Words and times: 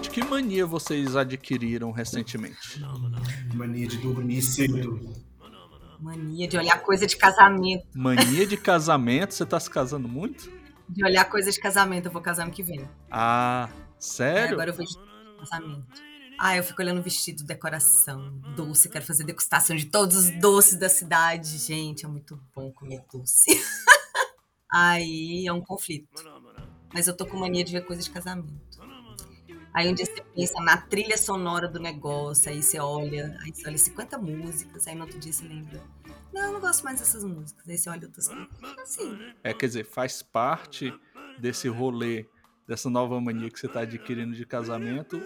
Gente, 0.00 0.08
que 0.12 0.24
mania 0.24 0.64
vocês 0.64 1.14
adquiriram 1.14 1.90
recentemente? 1.90 2.82
Mania 3.52 3.86
de 3.86 3.98
dormir 3.98 4.40
cedo. 4.40 4.98
Mania 6.00 6.48
de 6.48 6.56
olhar 6.56 6.80
coisa 6.80 7.06
de 7.06 7.18
casamento. 7.18 7.86
Mania 7.94 8.46
de 8.46 8.56
casamento? 8.56 9.34
Você 9.34 9.44
tá 9.44 9.60
se 9.60 9.68
casando 9.68 10.08
muito? 10.08 10.50
De 10.88 11.04
olhar 11.04 11.26
coisa 11.26 11.52
de 11.52 11.60
casamento. 11.60 12.06
Eu 12.06 12.12
vou 12.12 12.22
casar 12.22 12.44
ano 12.44 12.50
que 12.50 12.62
vem. 12.62 12.88
Ah, 13.10 13.68
É, 13.70 13.76
sério? 13.98 14.54
agora 14.54 14.70
eu 14.70 14.74
vou 14.74 14.86
de 14.86 14.96
casamento. 15.38 16.02
Ah, 16.38 16.56
eu 16.56 16.64
fico 16.64 16.80
olhando 16.80 17.02
vestido, 17.02 17.44
decoração, 17.44 18.32
doce. 18.56 18.88
Quero 18.88 19.04
fazer 19.04 19.24
degustação 19.24 19.76
de 19.76 19.84
todos 19.84 20.16
os 20.16 20.30
doces 20.40 20.78
da 20.78 20.88
cidade. 20.88 21.58
Gente, 21.58 22.06
é 22.06 22.08
muito 22.08 22.40
bom 22.56 22.72
comer 22.72 23.04
doce. 23.12 23.50
Aí 24.72 25.46
é 25.46 25.52
um 25.52 25.60
conflito. 25.60 26.08
Mas 26.94 27.06
eu 27.06 27.14
tô 27.14 27.26
com 27.26 27.36
mania 27.36 27.62
de 27.62 27.72
ver 27.72 27.84
coisa 27.84 28.02
de 28.02 28.08
casamento. 28.08 28.69
Aí 29.72 29.88
um 29.88 29.94
dia 29.94 30.04
você 30.06 30.22
pensa 30.34 30.60
na 30.62 30.76
trilha 30.76 31.16
sonora 31.16 31.68
do 31.68 31.78
negócio, 31.78 32.50
aí 32.50 32.62
você 32.62 32.78
olha, 32.78 33.36
aí 33.42 33.52
você 33.54 33.68
olha 33.68 33.78
50 33.78 34.18
músicas, 34.18 34.86
aí 34.86 34.94
no 34.94 35.02
outro 35.02 35.18
dia 35.18 35.32
você 35.32 35.44
lembra. 35.46 35.80
Não, 36.32 36.42
eu 36.42 36.52
não 36.52 36.60
gosto 36.60 36.84
mais 36.84 36.98
dessas 37.00 37.24
músicas. 37.24 37.68
Aí 37.68 37.78
você 37.78 37.90
olha 37.90 38.06
outras 38.06 38.28
coisas. 38.28 38.48
Assim, 38.82 39.18
É, 39.42 39.52
quer 39.52 39.66
dizer, 39.66 39.84
faz 39.84 40.22
parte 40.22 40.92
desse 41.38 41.68
rolê, 41.68 42.26
dessa 42.66 42.90
nova 42.90 43.20
mania 43.20 43.50
que 43.50 43.58
você 43.58 43.68
tá 43.68 43.80
adquirindo 43.80 44.34
de 44.34 44.44
casamento, 44.46 45.20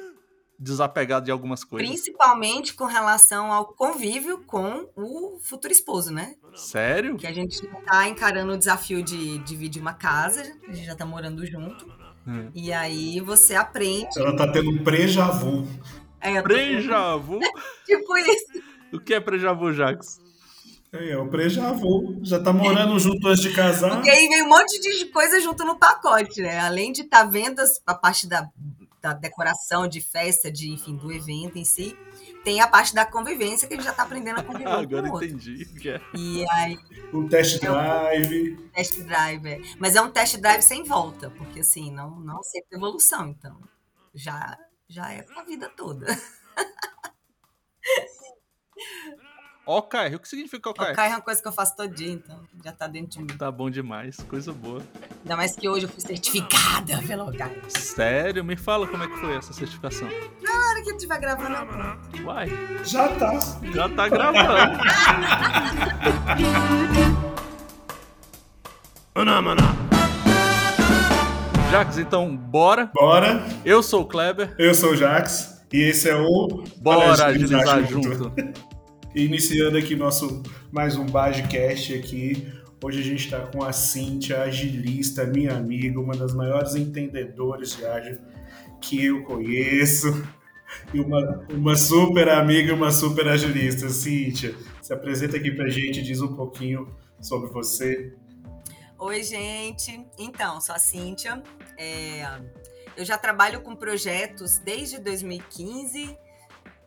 desapegado 0.58 1.24
de 1.24 1.30
algumas 1.30 1.64
coisas. 1.64 1.88
principalmente 1.88 2.74
com 2.74 2.84
relação 2.84 3.52
ao 3.52 3.66
convívio 3.66 4.44
com 4.44 4.88
o 4.96 5.38
futuro 5.40 5.72
esposo, 5.72 6.12
né? 6.12 6.36
Sério? 6.54 7.16
Que 7.16 7.26
a 7.26 7.32
gente 7.32 7.60
tá 7.84 8.08
encarando 8.08 8.52
o 8.52 8.56
desafio 8.58 9.02
de 9.02 9.38
dividir 9.38 9.82
uma 9.82 9.94
casa, 9.94 10.40
a 10.68 10.72
gente 10.72 10.86
já 10.86 10.94
tá 10.94 11.04
morando 11.04 11.44
junto. 11.46 11.86
Hum. 12.26 12.50
E 12.54 12.72
aí 12.72 13.20
você 13.20 13.54
aprende. 13.54 14.18
Ela 14.18 14.36
tá 14.36 14.50
tendo 14.50 14.70
um 14.70 14.82
pré-já 14.82 15.30
vu. 15.30 15.68
É, 16.20 16.30
eu 16.38 16.42
tô- 16.42 16.48
Preja 16.48 17.16
vu? 17.16 17.38
Tipo 17.84 18.16
isso. 18.16 18.46
O 18.92 18.98
que 19.00 19.12
é 19.14 19.20
preja 19.20 19.52
vu, 19.52 19.72
Jax? 19.72 20.20
É, 20.92 21.10
é 21.10 21.18
o 21.18 21.28
pré-já 21.28 21.72
vu. 21.72 22.18
Já 22.22 22.40
tá 22.40 22.52
morando 22.52 22.98
junto 22.98 23.26
antes 23.28 23.42
de 23.42 23.52
casar. 23.52 23.96
Porque 23.96 24.08
aí 24.10 24.28
vem 24.28 24.42
um 24.44 24.48
monte 24.48 24.80
de 24.80 25.06
coisa 25.06 25.38
junto 25.40 25.64
no 25.64 25.76
pacote, 25.78 26.40
né? 26.40 26.60
Além 26.60 26.92
de 26.92 27.02
estar 27.02 27.24
vendo 27.24 27.60
as- 27.60 27.80
a 27.86 27.94
parte 27.94 28.26
da, 28.28 28.48
da 29.02 29.12
decoração, 29.12 29.86
de 29.86 30.00
festa, 30.00 30.50
de, 30.50 30.70
enfim, 30.72 30.96
do 30.96 31.12
evento 31.12 31.58
em 31.58 31.64
si, 31.64 31.94
tem 32.44 32.60
a 32.60 32.68
parte 32.68 32.94
da 32.94 33.04
convivência 33.06 33.66
que 33.66 33.74
a 33.74 33.76
gente 33.76 33.86
já 33.86 33.92
tá 33.92 34.02
aprendendo 34.04 34.38
a 34.40 34.42
conviver 34.42 34.68
Ah, 34.68 34.78
um 34.78 34.86
com 34.86 34.96
agora 34.96 35.08
o 35.08 35.12
outro. 35.14 35.26
entendi. 35.28 35.62
o 35.64 35.80
que 35.80 35.88
é. 35.88 36.00
E 36.14 36.44
aí, 36.50 36.78
Um 37.12 37.26
test 37.28 37.60
drive. 37.60 38.56
test 38.74 39.00
drive. 39.02 39.46
é. 39.48 39.60
Mas 39.78 39.96
é 39.96 40.00
um 40.02 40.10
test 40.10 40.36
drive 40.36 40.62
sem 40.62 40.84
volta, 40.84 41.30
porque 41.30 41.60
assim, 41.60 41.90
não, 41.90 42.10
não 42.20 42.38
aceita 42.38 42.76
evolução, 42.76 43.28
então. 43.28 43.58
Já, 44.14 44.56
já 44.88 45.10
é 45.12 45.22
pra 45.22 45.42
vida 45.44 45.68
toda. 45.76 46.06
OKR, 49.66 50.16
o 50.16 50.18
que 50.18 50.28
significa 50.28 50.68
OKR? 50.70 50.88
Tocar 50.88 51.06
é 51.06 51.10
uma 51.10 51.20
coisa 51.22 51.40
que 51.40 51.48
eu 51.48 51.52
faço 51.52 51.74
todo 51.74 51.88
dia, 51.88 52.12
então 52.12 52.38
já 52.62 52.70
tá 52.72 52.86
dentro 52.86 53.12
de 53.12 53.20
mim. 53.20 53.26
Tá 53.38 53.50
bom 53.50 53.70
demais, 53.70 54.16
coisa 54.28 54.52
boa. 54.52 54.82
Ainda 55.22 55.36
mais 55.36 55.56
que 55.56 55.66
hoje 55.68 55.86
eu 55.86 55.88
fui 55.88 56.02
certificada 56.02 57.00
pela 57.06 57.24
OKR. 57.24 57.50
Sério? 57.68 58.44
Me 58.44 58.56
fala 58.56 58.86
como 58.86 59.02
é 59.02 59.06
que 59.06 59.16
foi 59.18 59.34
essa 59.34 59.52
certificação. 59.54 60.06
Na 60.42 60.52
hora 60.68 60.82
que 60.82 60.90
eu 60.90 60.96
estiver 60.96 61.18
gravando, 61.18 61.54
eu 61.56 61.66
pronto. 61.66 62.22
Uai, 62.24 62.48
Já 62.84 63.08
tá. 63.08 63.38
já 63.72 63.88
tá 63.88 64.08
gravando. 64.08 64.78
Jax, 71.70 71.98
então 71.98 72.36
bora. 72.36 72.90
Bora. 72.94 73.44
Eu 73.64 73.82
sou 73.82 74.02
o 74.02 74.06
Kleber. 74.06 74.54
Eu 74.58 74.74
sou 74.74 74.90
o 74.90 74.96
Jax. 74.96 75.62
E 75.72 75.90
esse 75.90 76.08
é 76.08 76.14
o. 76.14 76.62
Bora 76.76 77.26
agilizar 77.26 77.84
junto. 77.84 78.32
Iniciando 79.14 79.78
aqui 79.78 79.94
nosso 79.94 80.42
mais 80.72 80.96
um 80.96 81.06
Bagecast 81.06 81.94
aqui. 81.94 82.52
Hoje 82.82 82.98
a 82.98 83.02
gente 83.04 83.24
está 83.26 83.46
com 83.46 83.62
a 83.62 83.72
Cíntia, 83.72 84.42
agilista, 84.42 85.24
minha 85.24 85.54
amiga, 85.54 86.00
uma 86.00 86.16
das 86.16 86.34
maiores 86.34 86.74
entendedoras 86.74 87.76
de 87.76 87.86
ágil 87.86 88.18
que 88.80 89.04
eu 89.04 89.22
conheço. 89.22 90.08
E 90.92 90.98
uma, 90.98 91.46
uma 91.48 91.76
super 91.76 92.28
amiga 92.28 92.74
uma 92.74 92.90
super 92.90 93.28
agilista. 93.28 93.88
Cíntia, 93.88 94.52
se 94.82 94.92
apresenta 94.92 95.36
aqui 95.36 95.52
pra 95.52 95.68
gente, 95.68 96.02
diz 96.02 96.20
um 96.20 96.34
pouquinho 96.34 96.92
sobre 97.20 97.48
você. 97.50 98.12
Oi, 98.98 99.22
gente. 99.22 100.04
Então, 100.18 100.60
sou 100.60 100.74
a 100.74 100.78
Cíntia. 100.80 101.40
É, 101.78 102.26
eu 102.96 103.04
já 103.04 103.16
trabalho 103.16 103.60
com 103.60 103.76
projetos 103.76 104.58
desde 104.58 104.98
2015 104.98 106.18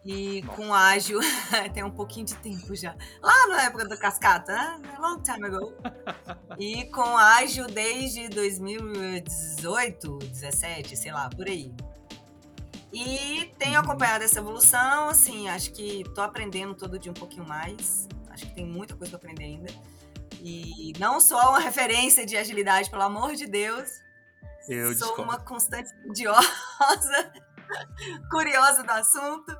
e 0.07 0.41
com 0.43 0.73
ágil 0.73 1.19
tem 1.73 1.83
um 1.83 1.91
pouquinho 1.91 2.25
de 2.25 2.35
tempo 2.35 2.73
já. 2.73 2.95
Lá 3.21 3.47
na 3.47 3.63
época 3.63 3.85
do 3.85 3.97
Cascata, 3.97 4.53
né? 4.77 4.95
long 4.99 5.21
time 5.21 5.45
ago. 5.45 5.73
E 6.57 6.85
com 6.85 7.15
ágil 7.15 7.67
desde 7.67 8.29
2018, 8.29 10.17
17, 10.17 10.97
sei 10.97 11.11
lá, 11.11 11.29
por 11.29 11.45
aí. 11.45 11.71
E 12.91 13.53
tenho 13.59 13.79
acompanhado 13.79 14.23
essa 14.23 14.39
evolução, 14.39 15.09
assim, 15.09 15.47
acho 15.49 15.71
que 15.71 16.03
tô 16.15 16.21
aprendendo 16.21 16.73
todo 16.73 16.97
dia 16.97 17.11
um 17.11 17.15
pouquinho 17.15 17.47
mais. 17.47 18.07
Acho 18.31 18.47
que 18.47 18.55
tem 18.55 18.65
muita 18.65 18.95
coisa 18.95 19.19
para 19.19 19.29
aprender 19.29 19.43
ainda. 19.43 19.71
E 20.41 20.93
não 20.97 21.19
sou 21.19 21.37
uma 21.37 21.59
referência 21.59 22.25
de 22.25 22.35
agilidade, 22.35 22.89
pelo 22.89 23.03
amor 23.03 23.35
de 23.35 23.45
Deus. 23.45 23.87
Eu 24.67 24.95
sou 24.95 25.15
uma 25.21 25.37
constante 25.39 25.91
estudiosa, 25.91 27.31
curiosa 28.31 28.81
do 28.83 28.91
assunto 28.91 29.55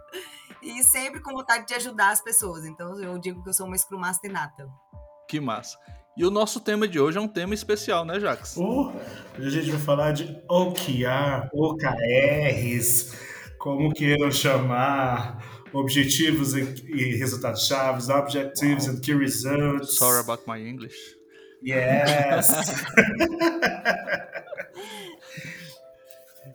e 0.67 0.83
sempre 0.83 1.21
com 1.21 1.33
vontade 1.33 1.65
de 1.65 1.73
ajudar 1.75 2.11
as 2.11 2.21
pessoas. 2.21 2.65
Então 2.65 2.99
eu 3.01 3.17
digo 3.17 3.41
que 3.43 3.49
eu 3.49 3.53
sou 3.53 3.65
uma 3.67 3.77
Scrum 3.77 3.99
Master 3.99 4.31
nata. 4.31 4.67
Que 5.27 5.39
massa. 5.39 5.77
E 6.17 6.25
o 6.25 6.31
nosso 6.31 6.59
tema 6.59 6.87
de 6.87 6.99
hoje 6.99 7.17
é 7.17 7.21
um 7.21 7.27
tema 7.27 7.53
especial, 7.53 8.03
né, 8.03 8.19
Jax? 8.19 8.57
Hoje 8.57 8.95
a 9.37 9.49
gente 9.49 9.69
vai 9.69 9.79
falar 9.79 10.11
de 10.13 10.23
OKR, 10.49 11.47
OKRs, 11.53 13.13
como 13.59 13.93
queiram 13.93 14.31
chamar, 14.31 15.61
objetivos 15.71 16.55
e, 16.55 16.61
e 16.87 17.15
resultados 17.17 17.67
chaves, 17.67 18.09
objectives 18.09 18.87
and 18.87 18.99
key 19.01 19.13
results. 19.13 19.95
Sorry 19.95 20.19
about 20.19 20.43
my 20.47 20.59
English. 20.59 20.97
Yes. 21.63 22.47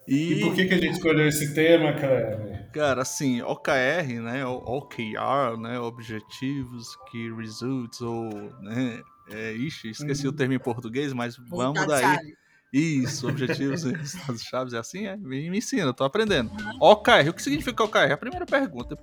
E, 0.06 0.32
E 0.34 0.40
por 0.40 0.54
que, 0.54 0.64
que 0.64 0.74
a 0.74 0.78
gente 0.78 0.94
escolheu 0.94 1.28
esse 1.28 1.54
tema, 1.54 1.92
Kleber? 1.92 2.51
Cara, 2.72 3.02
assim, 3.02 3.42
OKR, 3.42 4.20
né, 4.22 4.44
OKR, 4.46 5.56
né, 5.60 5.78
Objetivos, 5.78 6.96
Key 7.10 7.32
Results, 7.36 8.00
ou, 8.00 8.24
né, 8.60 9.00
é, 9.30 9.52
ixi, 9.52 9.90
esqueci 9.90 10.26
o 10.26 10.32
termo 10.32 10.54
em 10.54 10.58
português, 10.58 11.12
mas 11.12 11.36
vamos 11.48 11.86
daí. 11.86 12.02
Resultado-chave. 12.02 12.36
Isso, 12.72 13.28
objetivos 13.28 13.84
e 13.84 13.92
resultados 13.94 14.42
chaves, 14.42 14.72
é 14.72 14.78
assim, 14.78 15.06
é? 15.06 15.14
Me, 15.16 15.50
me 15.50 15.58
ensina, 15.58 15.82
eu 15.82 15.92
tô 15.94 16.04
aprendendo. 16.04 16.50
OKR, 16.80 17.28
o 17.28 17.34
que 17.34 17.42
significa 17.42 17.84
OKR? 17.84 18.12
A 18.12 18.16
primeira 18.16 18.46
pergunta. 18.46 18.96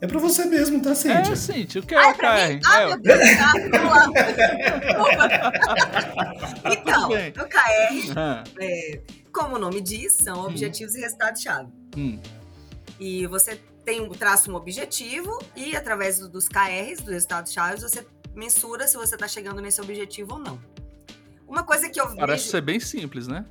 É 0.00 0.06
pra 0.08 0.18
você 0.18 0.44
mesmo, 0.46 0.82
tá, 0.82 0.90
É, 0.90 0.94
Cíntia? 0.96 1.36
Cintia, 1.36 1.80
o 1.80 1.86
que 1.86 1.94
é 1.94 1.98
Ah, 1.98 2.08
é 2.08 2.10
OKR? 2.10 2.60
Ah, 2.66 2.80
É, 2.80 2.86
meu 2.88 3.00
Deus, 3.00 3.20
tá, 3.38 3.52
vamos 3.78 5.16
lá. 5.16 5.52
Então, 6.72 7.08
bem. 7.08 7.30
o 7.30 7.48
KR, 7.48 8.12
ah, 8.16 8.44
é, 8.60 9.00
como 9.32 9.54
o 9.56 9.58
nome 9.58 9.80
diz, 9.80 10.14
são 10.14 10.44
objetivos 10.44 10.94
e 10.96 11.00
resultados-chave. 11.00 11.68
hum, 11.96 12.18
E 12.98 13.26
você 13.26 13.56
tem 13.84 14.08
traça 14.10 14.50
um 14.50 14.54
objetivo 14.54 15.38
e 15.56 15.74
através 15.76 16.18
do- 16.18 16.28
dos 16.28 16.48
KRs, 16.48 17.00
dos 17.02 17.12
resultados 17.12 17.52
chaves, 17.52 17.82
você 17.82 18.06
mensura 18.34 18.86
se 18.86 18.96
você 18.96 19.14
está 19.14 19.26
chegando 19.28 19.60
nesse 19.60 19.80
objetivo 19.80 20.34
ou 20.34 20.38
não. 20.38 20.60
Uma 21.46 21.62
coisa 21.64 21.88
que 21.90 22.00
eu 22.00 22.06
parece 22.16 22.44
vejo, 22.44 22.50
ser 22.50 22.60
bem 22.60 22.80
simples, 22.80 23.26
né? 23.26 23.44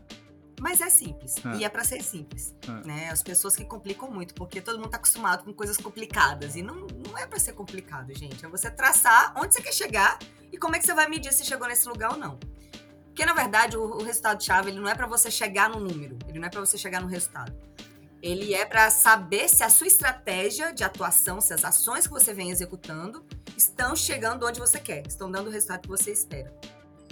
mas 0.59 0.79
é 0.79 0.91
simples 0.91 1.35
Ah. 1.43 1.55
e 1.55 1.63
é 1.63 1.69
para 1.69 1.83
ser 1.83 2.03
simples, 2.03 2.55
Ah. 2.67 2.81
né? 2.85 3.09
As 3.09 3.23
pessoas 3.23 3.55
que 3.55 3.65
complicam 3.65 4.09
muito, 4.11 4.33
porque 4.35 4.61
todo 4.61 4.75
mundo 4.75 4.85
está 4.85 4.97
acostumado 4.97 5.43
com 5.43 5.51
coisas 5.51 5.75
complicadas 5.75 6.55
e 6.55 6.61
não, 6.61 6.85
não 7.07 7.17
é 7.17 7.25
para 7.25 7.39
ser 7.39 7.53
complicado, 7.53 8.13
gente. 8.15 8.45
É 8.45 8.47
você 8.47 8.69
traçar 8.69 9.33
onde 9.37 9.55
você 9.55 9.61
quer 9.61 9.73
chegar 9.73 10.19
e 10.51 10.57
como 10.59 10.75
é 10.75 10.79
que 10.79 10.85
você 10.85 10.93
vai 10.93 11.09
medir 11.09 11.33
se 11.33 11.43
chegou 11.45 11.67
nesse 11.67 11.87
lugar 11.89 12.11
ou 12.11 12.17
não. 12.17 12.37
Porque 13.07 13.25
na 13.25 13.33
verdade 13.33 13.75
o, 13.75 13.81
o 13.83 14.03
resultado 14.03 14.41
chave 14.43 14.69
ele 14.69 14.79
não 14.79 14.87
é 14.87 14.93
para 14.95 15.07
você 15.07 15.29
chegar 15.31 15.67
no 15.67 15.79
número, 15.79 16.17
ele 16.27 16.37
não 16.39 16.47
é 16.47 16.49
para 16.49 16.59
você 16.61 16.77
chegar 16.77 17.01
no 17.01 17.07
resultado. 17.07 17.51
Ele 18.21 18.53
é 18.53 18.65
para 18.65 18.89
saber 18.89 19.49
se 19.49 19.63
a 19.63 19.69
sua 19.69 19.87
estratégia 19.87 20.71
de 20.71 20.83
atuação, 20.83 21.41
se 21.41 21.53
as 21.53 21.65
ações 21.65 22.05
que 22.05 22.13
você 22.13 22.33
vem 22.33 22.51
executando 22.51 23.25
estão 23.57 23.95
chegando 23.95 24.45
onde 24.45 24.59
você 24.59 24.79
quer, 24.79 25.05
estão 25.07 25.29
dando 25.31 25.47
o 25.47 25.51
resultado 25.51 25.81
que 25.81 25.87
você 25.87 26.11
espera. 26.11 26.53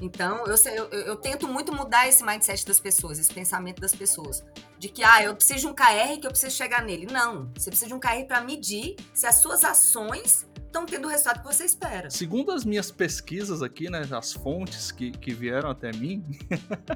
Então, 0.02 0.46
eu, 0.46 0.56
eu, 0.74 0.86
eu- 0.92 1.16
tento 1.18 1.46
muito 1.46 1.74
mudar 1.74 2.08
esse 2.08 2.24
mindset 2.24 2.66
das 2.66 2.80
pessoas, 2.80 3.20
esse 3.20 3.34
pensamento 3.34 3.82
das 3.82 3.94
pessoas. 3.94 4.46
De 4.78 4.88
que, 4.88 5.04
ah, 5.04 5.22
eu 5.22 5.36
preciso 5.36 5.60
de 5.60 5.68
um 5.68 5.74
KR 5.74 6.18
que 6.22 6.26
eu 6.26 6.32
preciso 6.32 6.56
chegar 6.56 6.82
nele. 6.84 7.06
Não. 7.12 7.52
Você 7.58 7.70
precisa 7.70 7.88
de 7.88 7.94
um 7.94 8.00
KR 8.00 8.24
para 8.26 8.40
medir 8.40 8.96
se 9.14 9.28
as 9.28 9.36
suas 9.42 9.66
ações 9.66 10.48
estão 10.66 10.86
tendo 10.86 11.06
o 11.06 11.12
resultado 11.12 11.42
que 11.42 11.54
você 11.54 11.66
espera. 11.66 12.10
Segundo 12.10 12.52
as 12.52 12.64
minhas 12.64 12.92
pesquisas 12.92 13.62
aqui, 13.62 13.90
né, 13.90 14.04
as 14.18 14.32
fontes 14.32 14.90
que, 14.90 15.12
que 15.12 15.34
vieram 15.34 15.70
até 15.70 15.92
mim, 15.92 16.24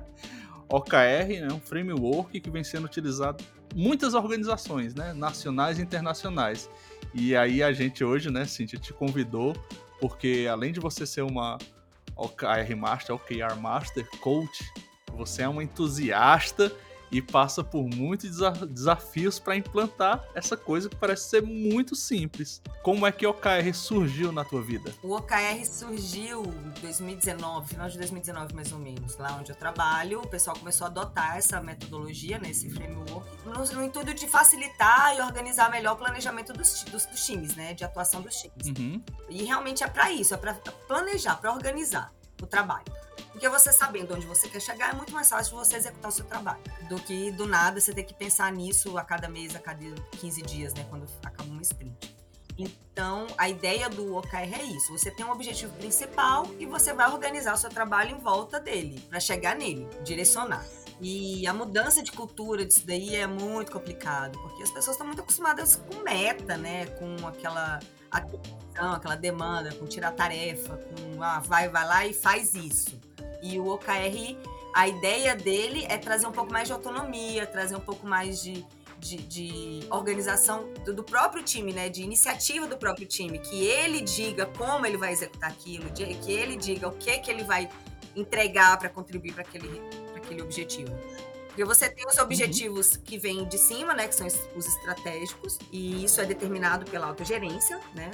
OKR 0.70 1.34
é 1.42 1.48
um 1.52 1.60
framework 1.60 2.40
que 2.40 2.50
vem 2.50 2.64
sendo 2.64 2.86
utilizado 2.86 3.44
muitas 3.74 4.14
organizações, 4.14 4.94
né? 4.94 5.14
Nacionais 5.14 5.80
e 5.80 5.82
internacionais. 5.82 6.70
E 7.14 7.36
aí 7.36 7.62
a 7.62 7.72
gente 7.72 8.04
hoje, 8.04 8.32
né, 8.32 8.46
Cintia, 8.46 8.80
te 8.80 8.94
convidou, 8.94 9.56
porque 10.00 10.48
além 10.52 10.72
de 10.72 10.80
você 10.80 11.06
ser 11.06 11.22
uma 11.22 11.58
OKR 12.16 12.76
Master, 12.76 13.16
OKR 13.16 13.56
Master 13.60 14.08
Coach, 14.20 14.64
você 15.16 15.44
é 15.44 15.48
uma 15.48 15.64
entusiasta 15.64 16.72
e 17.14 17.22
passa 17.22 17.64
por 17.64 17.84
muitos 17.84 18.40
desafios 18.70 19.38
para 19.38 19.56
implantar 19.56 20.28
essa 20.34 20.58
coisa 20.58 20.90
que 20.90 20.96
parece 20.96 21.30
ser 21.30 21.44
muito 21.44 21.96
simples. 21.96 22.62
Como 22.82 23.06
é 23.06 23.12
que 23.12 23.26
o 23.26 23.30
OKR 23.30 23.72
surgiu 23.74 24.32
na 24.32 24.44
tua 24.44 24.62
vida? 24.62 24.94
O 25.04 25.16
OKR 25.16 25.64
surgiu 25.64 26.44
em 26.44 26.82
2019, 26.82 27.70
final 27.70 27.88
de 27.88 27.98
2019 27.98 28.56
mais 28.56 28.72
ou 28.72 28.80
menos, 28.80 29.16
lá 29.18 29.38
onde 29.40 29.52
eu 29.52 29.56
trabalho, 29.56 30.22
o 30.22 30.28
pessoal 30.28 30.58
começou 30.58 30.86
a 30.86 30.90
adotar 30.90 31.38
essa 31.38 31.62
metodologia, 31.62 32.40
né, 32.40 32.50
esse 32.50 32.70
framework, 32.70 33.28
no, 33.46 33.54
no 33.54 33.84
intuito 33.84 34.14
de 34.14 34.28
facilitar 34.28 35.16
e 35.16 35.22
organizar 35.22 35.70
melhor 35.70 35.94
o 35.94 35.98
planejamento 35.98 36.52
dos, 36.52 36.84
dos, 36.86 37.06
dos 37.06 37.26
times, 37.26 37.56
né, 37.56 37.76
de 37.76 37.84
atuação 37.84 38.22
dos 38.22 38.36
times. 38.36 38.68
Uhum. 38.68 39.02
E 39.30 39.44
realmente 39.44 39.84
é 39.84 39.88
para 39.88 40.12
isso, 40.12 40.34
é 40.34 40.38
para 40.38 40.56
planejar, 40.88 41.36
para 41.36 41.54
organizar 41.54 42.12
o 42.42 42.48
trabalho. 42.48 42.86
Porque 43.34 43.50
você 43.50 43.74
sabendo 43.74 44.14
onde 44.14 44.26
você 44.26 44.48
quer 44.48 44.62
chegar 44.62 44.92
é 44.92 44.94
muito 44.94 45.12
mais 45.12 45.28
fácil 45.28 45.58
você 45.58 45.76
executar 45.76 46.10
o 46.10 46.14
seu 46.14 46.24
trabalho 46.24 46.62
do 46.88 46.96
que 47.00 47.32
do 47.32 47.46
nada 47.48 47.82
você 47.82 47.92
ter 47.92 48.04
que 48.04 48.14
pensar 48.14 48.52
nisso 48.52 48.96
a 48.98 49.04
cada 49.04 49.28
mês, 49.28 49.56
a 49.56 49.60
cada 49.60 49.84
15 50.20 50.42
dias, 50.44 50.74
né? 50.76 50.86
Quando 50.90 51.06
acaba 51.24 51.50
uma 51.50 51.62
sprint. 51.62 52.16
Então, 52.58 53.26
a 53.36 53.50
ideia 53.50 53.90
do 53.90 54.16
OKR 54.16 54.54
é 54.60 54.64
isso: 54.64 54.92
você 54.92 55.10
tem 55.10 55.26
um 55.26 55.32
objetivo 55.32 55.74
principal 55.74 56.48
e 56.60 56.66
você 56.68 56.94
vai 56.94 57.12
organizar 57.12 57.54
o 57.54 57.58
seu 57.58 57.72
trabalho 57.72 58.12
em 58.12 58.20
volta 58.20 58.60
dele, 58.60 59.00
para 59.10 59.20
chegar 59.20 59.56
nele, 59.56 59.88
direcionar. 60.04 60.64
E 61.02 61.46
a 61.48 61.54
mudança 61.54 62.04
de 62.04 62.12
cultura 62.12 62.64
disso 62.64 62.86
daí 62.86 63.16
é 63.16 63.26
muito 63.26 63.72
complicado, 63.72 64.40
porque 64.40 64.62
as 64.62 64.70
pessoas 64.70 64.96
estão 64.96 65.08
muito 65.08 65.22
acostumadas 65.22 65.76
com 65.76 66.04
meta, 66.04 66.56
né? 66.56 66.86
Com 66.86 67.28
aquela 67.28 67.80
atenção, 68.12 68.94
aquela 68.94 69.16
demanda, 69.16 69.74
com 69.74 69.88
tirar 69.88 70.12
tarefa, 70.12 70.78
com 70.78 71.24
ah, 71.24 71.40
vai, 71.40 71.68
vai 71.68 71.86
lá 71.86 72.06
e 72.06 72.14
faz 72.14 72.54
isso. 72.54 73.02
E 73.44 73.60
o 73.60 73.68
OKR, 73.68 74.38
a 74.74 74.88
ideia 74.88 75.36
dele 75.36 75.86
é 75.90 75.98
trazer 75.98 76.26
um 76.26 76.32
pouco 76.32 76.52
mais 76.52 76.68
de 76.68 76.74
autonomia, 76.74 77.46
trazer 77.46 77.76
um 77.76 77.82
pouco 77.82 78.08
mais 78.08 78.42
de, 78.42 78.66
de, 79.00 79.18
de 79.18 79.80
organização 79.92 80.72
do, 80.86 80.94
do, 80.94 81.04
próprio 81.04 81.44
time, 81.44 81.74
né? 81.74 81.90
De 81.90 82.02
iniciativa 82.02 82.66
do 82.66 82.78
próprio 82.78 83.06
time. 83.06 83.38
Que 83.38 83.66
ele 83.66 84.00
diga 84.02 84.46
como 84.46 84.86
ele 84.86 84.98
vai 84.98 85.12
executar 85.12 85.52
aquilo, 85.52 85.92
que 85.92 86.32
ele 86.32 86.56
diga 86.56 86.88
o 86.88 86.94
que, 86.94 87.20
que 87.20 87.30
ele 87.30 87.44
vai 87.44 87.70
entregar 88.16 88.78
para 88.78 88.88
contribuir 88.88 89.34
para 89.34 89.44
aquele, 89.44 89.82
aquele 90.16 90.42
objetivo. 90.42 90.92
Porque 91.54 91.66
você 91.66 91.88
tem 91.88 92.04
os 92.08 92.18
objetivos 92.18 92.94
uhum. 92.94 93.02
que 93.02 93.16
vêm 93.16 93.48
de 93.48 93.60
cima, 93.60 93.94
né? 93.94 94.08
Que 94.08 94.16
são 94.16 94.26
os 94.26 94.66
estratégicos. 94.66 95.60
E 95.72 96.04
isso 96.04 96.20
é 96.20 96.26
determinado 96.26 96.84
pela 96.90 97.06
autogerência, 97.06 97.80
né? 97.94 98.10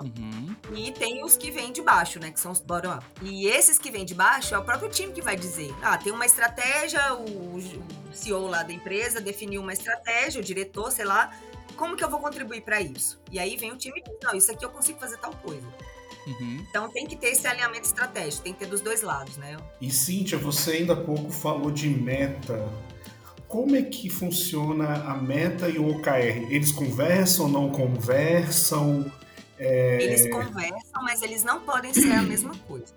Uhum. 0.00 0.54
E 0.72 0.92
tem 0.92 1.24
os 1.24 1.36
que 1.36 1.50
vêm 1.50 1.72
de 1.72 1.82
baixo, 1.82 2.20
né? 2.20 2.30
Que 2.30 2.38
são 2.38 2.52
os 2.52 2.60
bottom-up. 2.60 3.04
E 3.20 3.48
esses 3.48 3.80
que 3.80 3.90
vêm 3.90 4.04
de 4.04 4.14
baixo 4.14 4.54
é 4.54 4.58
o 4.58 4.64
próprio 4.64 4.88
time 4.88 5.12
que 5.12 5.20
vai 5.20 5.34
dizer. 5.34 5.74
Ah, 5.82 5.98
tem 5.98 6.12
uma 6.12 6.24
estratégia, 6.24 7.14
o, 7.14 7.56
o 7.56 8.12
CEO 8.12 8.46
lá 8.46 8.62
da 8.62 8.72
empresa 8.72 9.20
definiu 9.20 9.60
uma 9.60 9.72
estratégia, 9.72 10.40
o 10.40 10.44
diretor, 10.44 10.92
sei 10.92 11.04
lá. 11.04 11.36
Como 11.76 11.96
que 11.96 12.04
eu 12.04 12.08
vou 12.08 12.20
contribuir 12.20 12.60
para 12.60 12.80
isso? 12.80 13.20
E 13.28 13.40
aí 13.40 13.56
vem 13.56 13.72
o 13.72 13.76
time 13.76 13.98
e 13.98 14.04
diz, 14.04 14.18
não, 14.22 14.34
isso 14.36 14.52
aqui 14.52 14.64
eu 14.64 14.70
consigo 14.70 15.00
fazer 15.00 15.16
tal 15.16 15.32
coisa. 15.34 15.66
Uhum. 16.26 16.64
Então 16.68 16.88
tem 16.88 17.06
que 17.06 17.16
ter 17.16 17.28
esse 17.28 17.46
alinhamento 17.46 17.86
estratégico, 17.86 18.42
tem 18.42 18.52
que 18.52 18.58
ter 18.58 18.66
dos 18.66 18.80
dois 18.80 19.02
lados, 19.02 19.36
né? 19.36 19.56
E 19.80 19.90
Cíntia, 19.90 20.36
você 20.36 20.72
ainda 20.72 20.94
há 20.94 20.96
pouco 20.96 21.30
falou 21.30 21.70
de 21.70 21.88
meta. 21.88 22.68
Como 23.46 23.76
é 23.76 23.82
que 23.82 24.10
funciona 24.10 25.04
a 25.04 25.14
meta 25.16 25.68
e 25.68 25.78
o 25.78 25.88
OKR? 25.88 26.50
Eles 26.50 26.72
conversam, 26.72 27.48
não 27.48 27.70
conversam? 27.70 29.10
É... 29.56 30.02
Eles 30.02 30.28
conversam, 30.30 31.02
mas 31.02 31.22
eles 31.22 31.44
não 31.44 31.60
podem 31.60 31.94
ser 31.94 32.12
a 32.12 32.22
mesma 32.22 32.54
coisa. 32.66 32.92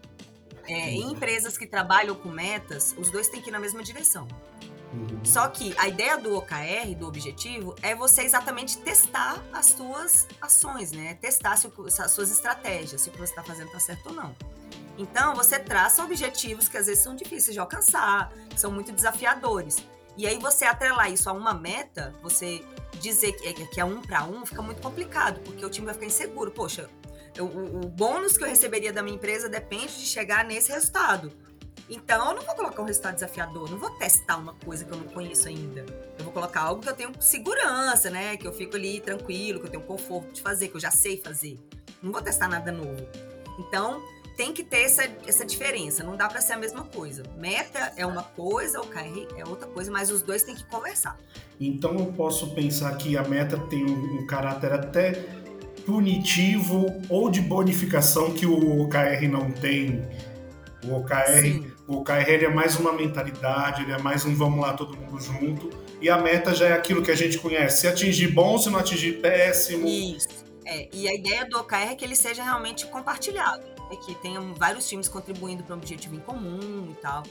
É, 0.68 0.92
em 0.92 1.12
empresas 1.12 1.58
que 1.58 1.66
trabalham 1.66 2.16
com 2.16 2.30
metas, 2.30 2.96
os 2.98 3.10
dois 3.10 3.28
têm 3.28 3.42
que 3.42 3.50
ir 3.50 3.52
na 3.52 3.60
mesma 3.60 3.82
direção. 3.82 4.28
Uhum. 4.94 5.24
Só 5.24 5.48
que 5.48 5.74
a 5.78 5.88
ideia 5.88 6.18
do 6.18 6.36
OKR, 6.36 6.96
do 6.98 7.08
objetivo, 7.08 7.76
é 7.82 7.94
você 7.94 8.24
exatamente 8.24 8.78
testar 8.80 9.44
as 9.54 9.68
suas 9.68 10.28
ações, 10.42 10.92
né? 10.92 11.16
Testar 11.16 11.58
se, 11.58 11.72
as 12.00 12.12
suas 12.12 12.32
estratégias, 12.32 13.02
se 13.02 13.10
o 13.10 13.12
que 13.12 13.18
você 13.18 13.32
está 13.32 13.44
fazendo 13.44 13.68
está 13.68 13.80
certo 13.80 14.08
ou 14.08 14.14
não. 14.14 14.36
Então, 14.98 15.34
você 15.36 15.60
traça 15.60 16.04
objetivos 16.04 16.68
que 16.68 16.78
às 16.78 16.88
vezes 16.88 17.04
são 17.04 17.16
difíceis 17.16 17.54
de 17.54 17.60
alcançar, 17.60 18.34
são 18.56 18.72
muito 18.72 18.92
desafiadores. 18.92 19.78
E 20.18 20.28
aí, 20.28 20.38
você 20.40 20.66
atrelar 20.66 21.12
isso 21.12 21.30
a 21.30 21.34
uma 21.34 21.54
meta, 21.54 22.14
você 22.22 22.66
dizer 23.00 23.34
que 23.34 23.48
é, 23.48 23.80
é 23.80 23.86
um 23.86 24.02
para 24.02 24.26
um, 24.26 24.46
fica 24.46 24.62
muito 24.62 24.82
complicado, 24.82 25.40
porque 25.42 25.66
o 25.66 25.70
time 25.70 25.86
vai 25.86 25.94
ficar 25.94 26.08
inseguro. 26.08 26.52
Poxa, 26.52 26.90
o, 27.38 27.86
o 27.86 27.88
bônus 27.88 28.38
que 28.38 28.44
eu 28.44 28.48
receberia 28.48 28.92
da 28.92 29.02
minha 29.02 29.16
empresa 29.16 29.48
depende 29.48 29.98
de 29.98 30.06
chegar 30.06 30.44
nesse 30.44 30.72
resultado. 30.72 31.32
Então, 31.90 32.30
eu 32.30 32.36
não 32.36 32.44
vou 32.44 32.56
colocar 32.56 32.84
um 32.84 32.86
resultado 32.86 33.16
desafiador, 33.16 33.70
não 33.70 33.80
vou 33.80 33.90
testar 33.92 34.38
uma 34.38 34.54
coisa 34.54 34.86
que 34.86 34.92
eu 34.92 34.98
não 34.98 35.06
conheço 35.06 35.48
ainda. 35.48 35.84
Eu 36.18 36.24
vou 36.24 36.32
colocar 36.32 36.62
algo 36.62 36.82
que 36.82 36.90
eu 36.90 36.94
tenho 36.94 37.12
segurança, 37.20 38.12
né? 38.12 38.38
Que 38.38 38.48
eu 38.48 38.54
fico 38.54 38.76
ali 38.76 39.00
tranquilo, 39.00 39.60
que 39.60 39.66
eu 39.66 39.72
tenho 39.72 39.84
conforto 39.84 40.32
de 40.34 40.42
fazer, 40.42 40.68
que 40.68 40.76
eu 40.76 40.80
já 40.80 40.92
sei 40.92 41.18
fazer. 41.18 41.60
Não 42.02 42.12
vou 42.12 42.22
testar 42.22 42.48
nada 42.48 42.72
novo. 42.72 43.08
Então, 43.58 44.04
tem 44.38 44.54
que 44.54 44.64
ter 44.64 44.84
essa, 44.84 45.04
essa 45.28 45.44
diferença, 45.44 46.04
não 46.04 46.16
dá 46.16 46.30
para 46.30 46.40
ser 46.40 46.54
a 46.54 46.58
mesma 46.58 46.86
coisa. 46.86 47.24
Meta 47.38 47.92
é 47.98 48.06
uma 48.06 48.24
coisa, 48.24 48.80
o 48.80 48.88
KR 48.88 49.28
é 49.36 49.44
outra 49.46 49.68
coisa, 49.68 49.92
mas 49.92 50.12
os 50.12 50.22
dois 50.22 50.44
têm 50.44 50.56
que 50.56 50.64
conversar. 50.66 51.18
Então, 51.60 51.98
eu 51.98 52.06
posso 52.14 52.54
pensar 52.54 52.96
que 52.96 53.18
a 53.18 53.24
meta 53.24 53.58
tem 53.58 53.84
um, 53.84 54.22
um 54.22 54.28
caráter 54.28 54.72
até 54.72 55.12
punitivo 55.86 56.86
ou 57.10 57.30
de 57.30 57.42
bonificação 57.42 58.32
que 58.32 58.46
o 58.46 58.82
OKR 58.82 59.28
não 59.30 59.52
tem. 59.52 60.08
O 60.86 60.94
OKR, 60.94 61.42
Sim. 61.42 61.79
O 61.90 62.02
OKR 62.02 62.44
é 62.44 62.48
mais 62.48 62.76
uma 62.76 62.94
mentalidade, 62.94 63.82
ele 63.82 63.92
é 63.92 63.98
mais 63.98 64.24
um 64.24 64.36
vamos 64.36 64.60
lá 64.60 64.74
todo 64.74 64.96
mundo 64.96 65.20
junto. 65.20 65.72
E 66.00 66.08
a 66.08 66.20
meta 66.20 66.54
já 66.54 66.68
é 66.68 66.74
aquilo 66.74 67.02
que 67.02 67.10
a 67.10 67.16
gente 67.16 67.40
conhece. 67.40 67.82
Se 67.82 67.88
atingir 67.88 68.28
bom, 68.28 68.60
se 68.60 68.70
não 68.70 68.78
atingir 68.78 69.14
péssimo. 69.20 69.88
Isso. 69.88 70.28
É, 70.66 70.88
e 70.94 71.10
a 71.10 71.16
ideia 71.16 71.46
do 71.46 71.58
OKR 71.58 71.90
é 71.90 71.96
que 71.96 72.06
ele 72.06 72.16
seja 72.16 72.44
realmente 72.44 72.86
compartilhado, 72.86 73.64
é 73.92 73.96
que 73.96 74.14
tenham 74.14 74.54
vários 74.54 74.88
times 74.88 75.08
contribuindo 75.08 75.64
para 75.64 75.74
um 75.74 75.80
objetivo 75.80 76.14
em 76.14 76.20
comum 76.20 76.92
e 76.92 77.02
tal. 77.02 77.24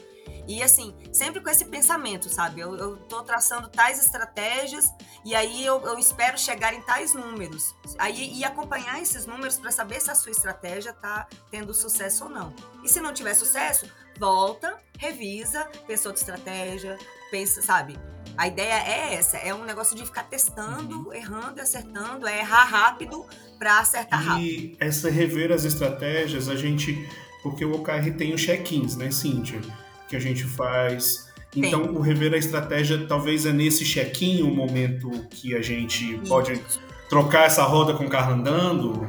E 0.45 0.61
assim, 0.61 0.93
sempre 1.13 1.39
com 1.39 1.49
esse 1.49 1.63
pensamento, 1.63 2.27
sabe? 2.27 2.59
Eu, 2.59 2.97
tô 3.07 3.23
traçando 3.23 3.69
tais 3.69 4.03
estratégias 4.03 4.85
e 5.23 5.33
aí 5.33 5.65
eu, 5.65 5.81
eu 5.85 5.97
espero 5.97 6.37
chegar 6.37 6.73
em 6.73 6.81
tais 6.81 7.13
números. 7.13 7.73
Aí 7.97 8.37
e 8.37 8.43
acompanhar 8.43 9.01
esses 9.01 9.25
números 9.25 9.57
para 9.57 9.71
saber 9.71 10.01
se 10.01 10.11
a 10.11 10.15
sua 10.15 10.31
estratégia 10.31 10.91
tá 10.91 11.27
tendo 11.49 11.73
sucesso 11.73 12.25
ou 12.25 12.29
não. 12.29 12.53
E 12.83 12.89
se 12.89 12.99
não 12.99 13.13
tiver 13.13 13.35
sucesso, 13.35 13.85
volta, 14.19 14.75
revisa, 14.97 15.65
pensa 15.87 16.09
outra 16.09 16.21
estratégia, 16.21 16.97
pensa, 17.31 17.61
sabe? 17.61 17.97
A 18.37 18.47
ideia 18.47 18.83
é 18.85 19.13
essa, 19.15 19.37
é 19.37 19.53
um 19.53 19.63
negócio 19.63 19.95
de 19.95 20.05
ficar 20.05 20.23
testando, 20.23 21.07
uhum. 21.07 21.13
errando 21.13 21.57
e 21.57 21.61
acertando, 21.61 22.27
é 22.27 22.39
errar 22.39 22.65
rápido 22.65 23.25
para 23.57 23.79
acertar 23.79 24.21
e 24.21 24.25
rápido. 24.25 24.45
E 24.45 24.77
essa 24.79 25.09
rever 25.09 25.51
as 25.51 25.63
estratégias, 25.63 26.47
a 26.49 26.55
gente. 26.55 27.07
Porque 27.41 27.63
o 27.63 27.73
OKR 27.75 28.11
tem 28.17 28.33
os 28.33 28.41
check-ins, 28.41 28.97
né, 28.97 29.11
Cíntia? 29.11 29.61
Que 30.09 30.15
a 30.15 30.19
gente 30.19 30.43
faz. 30.43 31.29
Então, 31.55 31.83
tem. 31.83 31.97
o 31.97 32.01
rever 32.01 32.33
a 32.33 32.37
estratégia 32.37 33.07
talvez 33.07 33.45
é 33.45 33.53
nesse 33.53 33.85
check-in 33.85 34.43
o 34.43 34.53
momento 34.53 35.09
que 35.29 35.55
a 35.55 35.61
gente 35.61 36.15
Isso. 36.15 36.27
pode 36.27 36.61
trocar 37.09 37.45
essa 37.45 37.63
roda 37.63 37.93
com 37.93 38.05
o 38.05 38.09
carro 38.09 38.33
andando. 38.33 39.07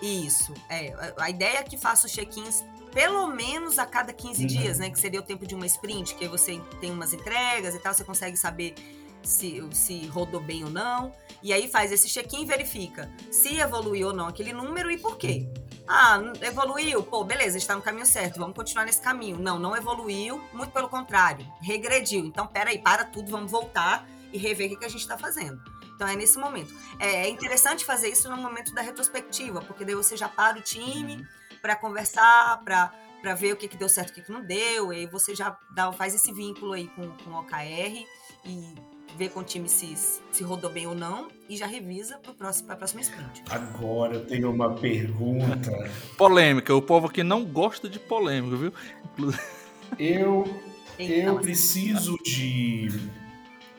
Isso, 0.00 0.54
é. 0.70 0.94
A 1.18 1.28
ideia 1.28 1.58
é 1.58 1.62
que 1.62 1.76
faça 1.76 2.06
os 2.06 2.12
check-ins 2.12 2.64
pelo 2.92 3.26
menos 3.28 3.78
a 3.78 3.86
cada 3.86 4.12
15 4.12 4.40
uhum. 4.40 4.46
dias, 4.46 4.78
né? 4.78 4.90
Que 4.90 4.98
seria 4.98 5.20
o 5.20 5.22
tempo 5.22 5.46
de 5.46 5.54
uma 5.54 5.66
sprint, 5.66 6.14
que 6.14 6.24
aí 6.24 6.30
você 6.30 6.60
tem 6.80 6.90
umas 6.90 7.12
entregas 7.12 7.74
e 7.74 7.78
tal, 7.78 7.94
você 7.94 8.04
consegue 8.04 8.36
saber 8.36 8.74
se, 9.22 9.62
se 9.72 10.06
rodou 10.06 10.40
bem 10.40 10.64
ou 10.64 10.70
não. 10.70 11.12
E 11.42 11.52
aí 11.52 11.68
faz 11.68 11.92
esse 11.92 12.08
check-in 12.08 12.42
e 12.42 12.46
verifica 12.46 13.10
se 13.30 13.58
evoluiu 13.58 14.08
ou 14.08 14.12
não 14.12 14.26
aquele 14.26 14.52
número 14.52 14.90
e 14.90 14.98
por 14.98 15.16
quê. 15.16 15.48
Ah, 15.86 16.20
evoluiu? 16.42 17.02
Pô, 17.02 17.24
beleza, 17.24 17.56
está 17.56 17.74
no 17.74 17.80
caminho 17.80 18.04
certo, 18.04 18.38
vamos 18.38 18.54
continuar 18.54 18.84
nesse 18.84 19.00
caminho. 19.00 19.38
Não, 19.38 19.58
não 19.58 19.76
evoluiu, 19.76 20.42
muito 20.52 20.70
pelo 20.70 20.88
contrário, 20.88 21.46
regrediu. 21.62 22.26
Então, 22.26 22.46
peraí, 22.46 22.78
para 22.78 23.04
tudo, 23.04 23.30
vamos 23.30 23.50
voltar 23.50 24.06
e 24.30 24.36
rever 24.36 24.72
o 24.72 24.78
que 24.78 24.84
a 24.84 24.88
gente 24.88 25.00
está 25.00 25.16
fazendo. 25.16 25.58
Então 25.94 26.06
é 26.06 26.14
nesse 26.14 26.38
momento. 26.38 26.72
É, 26.98 27.24
é 27.24 27.28
interessante 27.28 27.84
fazer 27.84 28.08
isso 28.08 28.28
no 28.28 28.36
momento 28.36 28.72
da 28.74 28.82
retrospectiva, 28.82 29.60
porque 29.62 29.84
daí 29.84 29.94
você 29.94 30.16
já 30.16 30.28
para 30.28 30.58
o 30.58 30.62
time, 30.62 31.16
uhum 31.16 31.37
para 31.60 31.76
conversar, 31.76 32.62
para 32.64 33.34
ver 33.34 33.52
o 33.52 33.56
que, 33.56 33.68
que 33.68 33.76
deu 33.76 33.88
certo, 33.88 34.10
o 34.10 34.14
que, 34.14 34.22
que 34.22 34.32
não 34.32 34.42
deu. 34.42 34.92
E 34.92 34.96
aí 34.96 35.06
você 35.06 35.34
já 35.34 35.56
dá, 35.74 35.92
faz 35.92 36.14
esse 36.14 36.32
vínculo 36.32 36.72
aí 36.72 36.88
com, 36.88 37.08
com 37.10 37.30
o 37.30 37.40
OKR 37.40 38.04
e 38.44 38.74
vê 39.16 39.28
com 39.28 39.40
o 39.40 39.44
time 39.44 39.68
se, 39.68 39.94
se 40.30 40.44
rodou 40.44 40.70
bem 40.70 40.86
ou 40.86 40.94
não 40.94 41.28
e 41.48 41.56
já 41.56 41.66
revisa 41.66 42.18
para 42.18 42.50
a 42.50 42.76
próxima 42.76 43.00
sprint. 43.00 43.42
Agora 43.50 44.14
eu 44.14 44.26
tenho 44.26 44.50
uma 44.50 44.74
pergunta. 44.74 45.70
polêmica. 46.16 46.74
O 46.74 46.82
povo 46.82 47.06
aqui 47.06 47.22
não 47.22 47.44
gosta 47.44 47.88
de 47.88 47.98
polêmica, 47.98 48.56
viu? 48.56 48.72
Eu, 49.98 50.44
então, 50.98 51.34
eu 51.34 51.40
preciso 51.40 52.16
de 52.22 52.88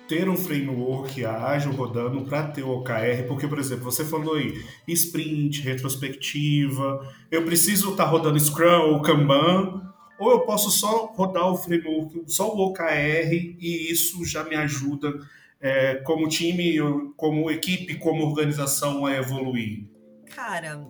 ter 0.10 0.28
um 0.28 0.36
framework 0.36 1.24
ágil 1.24 1.72
rodando 1.72 2.26
para 2.26 2.48
ter 2.48 2.64
o 2.64 2.80
OKR, 2.80 3.28
porque, 3.28 3.48
por 3.48 3.60
exemplo, 3.60 3.84
você 3.84 4.04
falou 4.04 4.34
aí, 4.34 4.60
sprint, 4.88 5.62
retrospectiva, 5.62 7.08
eu 7.30 7.46
preciso 7.46 7.92
estar 7.92 8.06
tá 8.06 8.10
rodando 8.10 8.40
Scrum 8.40 8.92
ou 8.92 9.02
Kanban, 9.04 9.94
ou 10.20 10.32
eu 10.32 10.40
posso 10.42 10.72
só 10.72 11.14
rodar 11.16 11.52
o 11.52 11.56
framework, 11.56 12.24
só 12.26 12.52
o 12.52 12.60
OKR, 12.60 13.32
e 13.32 13.92
isso 13.92 14.26
já 14.26 14.44
me 14.44 14.56
ajuda 14.56 15.14
é, 15.62 15.96
como 15.98 16.28
time, 16.28 16.78
como 17.16 17.52
equipe, 17.52 17.96
como 17.96 18.26
organização 18.26 19.06
a 19.06 19.16
evoluir? 19.16 19.86
Cara, 20.34 20.90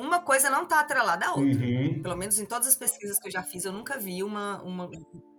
uma 0.00 0.20
coisa 0.20 0.50
não 0.50 0.64
está 0.64 0.80
atrelada 0.80 1.26
à 1.26 1.30
outra. 1.30 1.44
Uhum. 1.44 2.02
Pelo 2.02 2.16
menos 2.16 2.38
em 2.38 2.46
todas 2.46 2.68
as 2.68 2.76
pesquisas 2.76 3.18
que 3.18 3.28
eu 3.28 3.32
já 3.32 3.42
fiz, 3.42 3.64
eu 3.64 3.72
nunca 3.72 3.98
vi 3.98 4.22
uma, 4.22 4.62
uma 4.62 4.90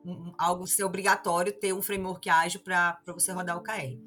um, 0.06 0.34
algo 0.38 0.68
ser 0.68 0.84
obrigatório 0.84 1.51
ter 1.51 1.74
um 1.74 1.82
framework 1.82 2.30
ágil 2.30 2.60
para 2.62 3.00
você 3.08 3.32
rodar 3.32 3.58
o 3.58 3.60
OKR. 3.60 3.98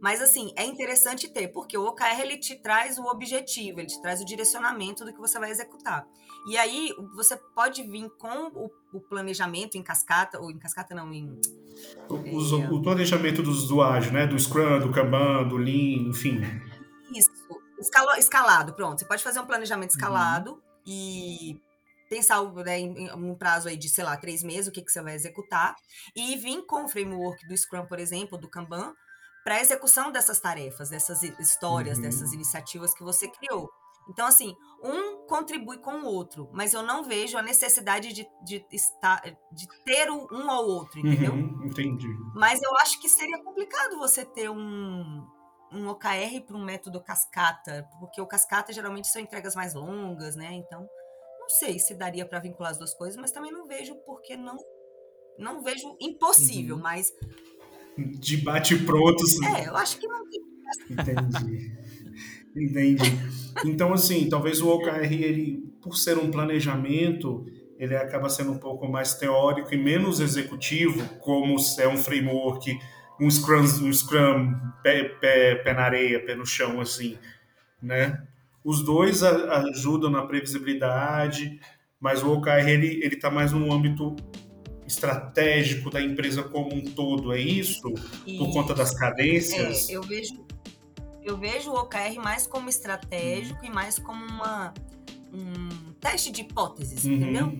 Mas 0.00 0.22
assim, 0.22 0.50
é 0.56 0.64
interessante 0.64 1.28
ter, 1.28 1.48
porque 1.48 1.76
o 1.76 1.84
OKR 1.84 2.20
ele 2.22 2.38
te 2.38 2.56
traz 2.56 2.98
o 2.98 3.04
objetivo, 3.04 3.80
ele 3.80 3.86
te 3.86 4.00
traz 4.00 4.20
o 4.20 4.24
direcionamento 4.24 5.04
do 5.04 5.12
que 5.12 5.18
você 5.18 5.38
vai 5.38 5.50
executar. 5.50 6.06
E 6.48 6.56
aí 6.56 6.94
você 7.14 7.36
pode 7.54 7.82
vir 7.82 8.08
com 8.18 8.50
o, 8.54 8.70
o 8.94 9.00
planejamento 9.00 9.76
em 9.76 9.82
cascata, 9.82 10.40
ou 10.40 10.50
em 10.50 10.58
cascata 10.58 10.94
não, 10.94 11.12
em. 11.12 11.38
O, 12.08 12.16
é, 12.16 12.70
o 12.70 12.80
planejamento 12.80 13.42
do, 13.42 13.52
do 13.52 13.82
ágil, 13.82 14.12
né? 14.12 14.26
Do 14.26 14.38
Scrum, 14.38 14.80
do 14.80 14.90
Kanban, 14.90 15.46
do 15.46 15.58
Lean, 15.58 16.08
enfim. 16.08 16.40
Isso. 17.14 17.39
Escalo, 17.80 18.10
escalado, 18.18 18.74
pronto. 18.74 18.98
Você 18.98 19.04
pode 19.06 19.22
fazer 19.22 19.40
um 19.40 19.46
planejamento 19.46 19.90
uhum. 19.90 19.96
escalado 19.96 20.52
uhum. 20.52 20.60
e 20.86 21.60
pensar 22.08 22.42
né, 22.42 22.78
em, 22.78 23.10
um 23.12 23.34
prazo 23.34 23.68
aí 23.68 23.76
de, 23.76 23.88
sei 23.88 24.04
lá, 24.04 24.16
três 24.16 24.42
meses, 24.42 24.66
o 24.66 24.72
que, 24.72 24.82
que 24.82 24.90
você 24.90 25.00
vai 25.00 25.14
executar, 25.14 25.76
e 26.14 26.36
vir 26.36 26.66
com 26.66 26.84
o 26.84 26.88
framework 26.88 27.46
do 27.46 27.56
Scrum, 27.56 27.86
por 27.86 27.98
exemplo, 27.98 28.36
do 28.36 28.50
Kanban, 28.50 28.92
para 29.44 29.54
a 29.54 29.60
execução 29.60 30.12
dessas 30.12 30.40
tarefas, 30.40 30.90
dessas 30.90 31.22
histórias, 31.22 31.96
uhum. 31.96 32.02
dessas 32.02 32.32
iniciativas 32.32 32.92
que 32.92 33.02
você 33.02 33.28
criou. 33.28 33.70
Então, 34.08 34.26
assim, 34.26 34.56
um 34.82 35.26
contribui 35.26 35.78
com 35.78 36.00
o 36.00 36.06
outro, 36.06 36.50
mas 36.52 36.74
eu 36.74 36.82
não 36.82 37.04
vejo 37.04 37.38
a 37.38 37.42
necessidade 37.42 38.12
de, 38.12 38.26
de, 38.44 38.64
estar, 38.72 39.22
de 39.52 39.68
ter 39.84 40.10
um 40.10 40.50
ou 40.50 40.66
outro, 40.66 40.98
entendeu? 40.98 41.32
Uhum, 41.32 41.64
entendi. 41.64 42.08
Mas 42.34 42.60
eu 42.60 42.76
acho 42.78 43.00
que 43.00 43.08
seria 43.08 43.40
complicado 43.44 43.98
você 43.98 44.24
ter 44.24 44.50
um, 44.50 45.24
um 45.72 45.88
OKR 45.88 46.40
para 46.46 46.56
um 46.56 46.64
método 46.64 47.00
cascata, 47.00 47.88
porque 47.98 48.20
o 48.20 48.26
cascata 48.26 48.72
geralmente 48.72 49.08
são 49.08 49.20
entregas 49.22 49.54
mais 49.54 49.74
longas, 49.74 50.36
né? 50.36 50.52
Então, 50.52 50.88
não 51.38 51.48
sei 51.48 51.78
se 51.78 51.94
daria 51.94 52.26
para 52.26 52.38
vincular 52.40 52.72
as 52.72 52.78
duas 52.78 52.94
coisas, 52.94 53.16
mas 53.16 53.30
também 53.30 53.52
não 53.52 53.66
vejo 53.66 53.94
porque 54.06 54.36
não 54.36 54.56
não 55.38 55.62
vejo 55.62 55.96
impossível, 56.00 56.76
uhum. 56.76 56.82
mas 56.82 57.10
de 57.96 58.36
bate 58.36 58.76
pronto. 58.84 59.24
É, 59.56 59.68
eu 59.68 59.76
acho 59.76 59.98
que 59.98 60.06
não 60.06 60.28
tem. 60.28 60.40
Entendi. 60.90 61.80
Entendi. 62.54 63.18
Então, 63.64 63.92
assim, 63.92 64.28
talvez 64.28 64.60
o 64.60 64.68
OKR, 64.68 65.12
ele, 65.12 65.72
por 65.80 65.96
ser 65.96 66.18
um 66.18 66.30
planejamento, 66.30 67.46
ele 67.78 67.96
acaba 67.96 68.28
sendo 68.28 68.52
um 68.52 68.58
pouco 68.58 68.88
mais 68.88 69.14
teórico 69.14 69.72
e 69.74 69.78
menos 69.78 70.20
executivo, 70.20 71.02
como 71.20 71.56
é 71.78 71.88
um 71.88 71.96
framework 71.96 72.78
um 73.20 73.30
Scrum, 73.30 73.62
um 73.62 73.92
scrum 73.92 74.54
pé, 74.82 75.04
pé, 75.04 75.56
pé 75.56 75.74
na 75.74 75.82
areia, 75.82 76.24
pé 76.24 76.34
no 76.34 76.46
chão, 76.46 76.80
assim, 76.80 77.18
né? 77.82 78.22
Os 78.64 78.82
dois 78.82 79.22
ajudam 79.22 80.10
na 80.10 80.22
previsibilidade, 80.26 81.60
mas 82.00 82.22
o 82.22 82.32
OKR 82.32 82.68
ele 82.68 83.04
ele 83.04 83.14
está 83.14 83.30
mais 83.30 83.52
no 83.52 83.72
âmbito 83.72 84.16
estratégico 84.86 85.90
da 85.90 86.02
empresa 86.02 86.42
como 86.42 86.74
um 86.74 86.82
todo, 86.82 87.32
é 87.32 87.40
isso? 87.40 87.92
isso. 88.26 88.38
Por 88.38 88.52
conta 88.52 88.74
das 88.74 88.94
cadências? 88.94 89.88
É, 89.88 89.92
eu 89.92 90.02
vejo 90.02 90.44
eu 91.22 91.36
vejo 91.36 91.70
o 91.70 91.74
OKR 91.74 92.18
mais 92.22 92.46
como 92.46 92.68
estratégico 92.68 93.64
e 93.64 93.70
mais 93.70 93.98
como 93.98 94.24
uma 94.24 94.72
um 95.32 95.92
teste 96.00 96.32
de 96.32 96.40
hipóteses, 96.40 97.04
uhum. 97.04 97.12
entendeu? 97.12 97.58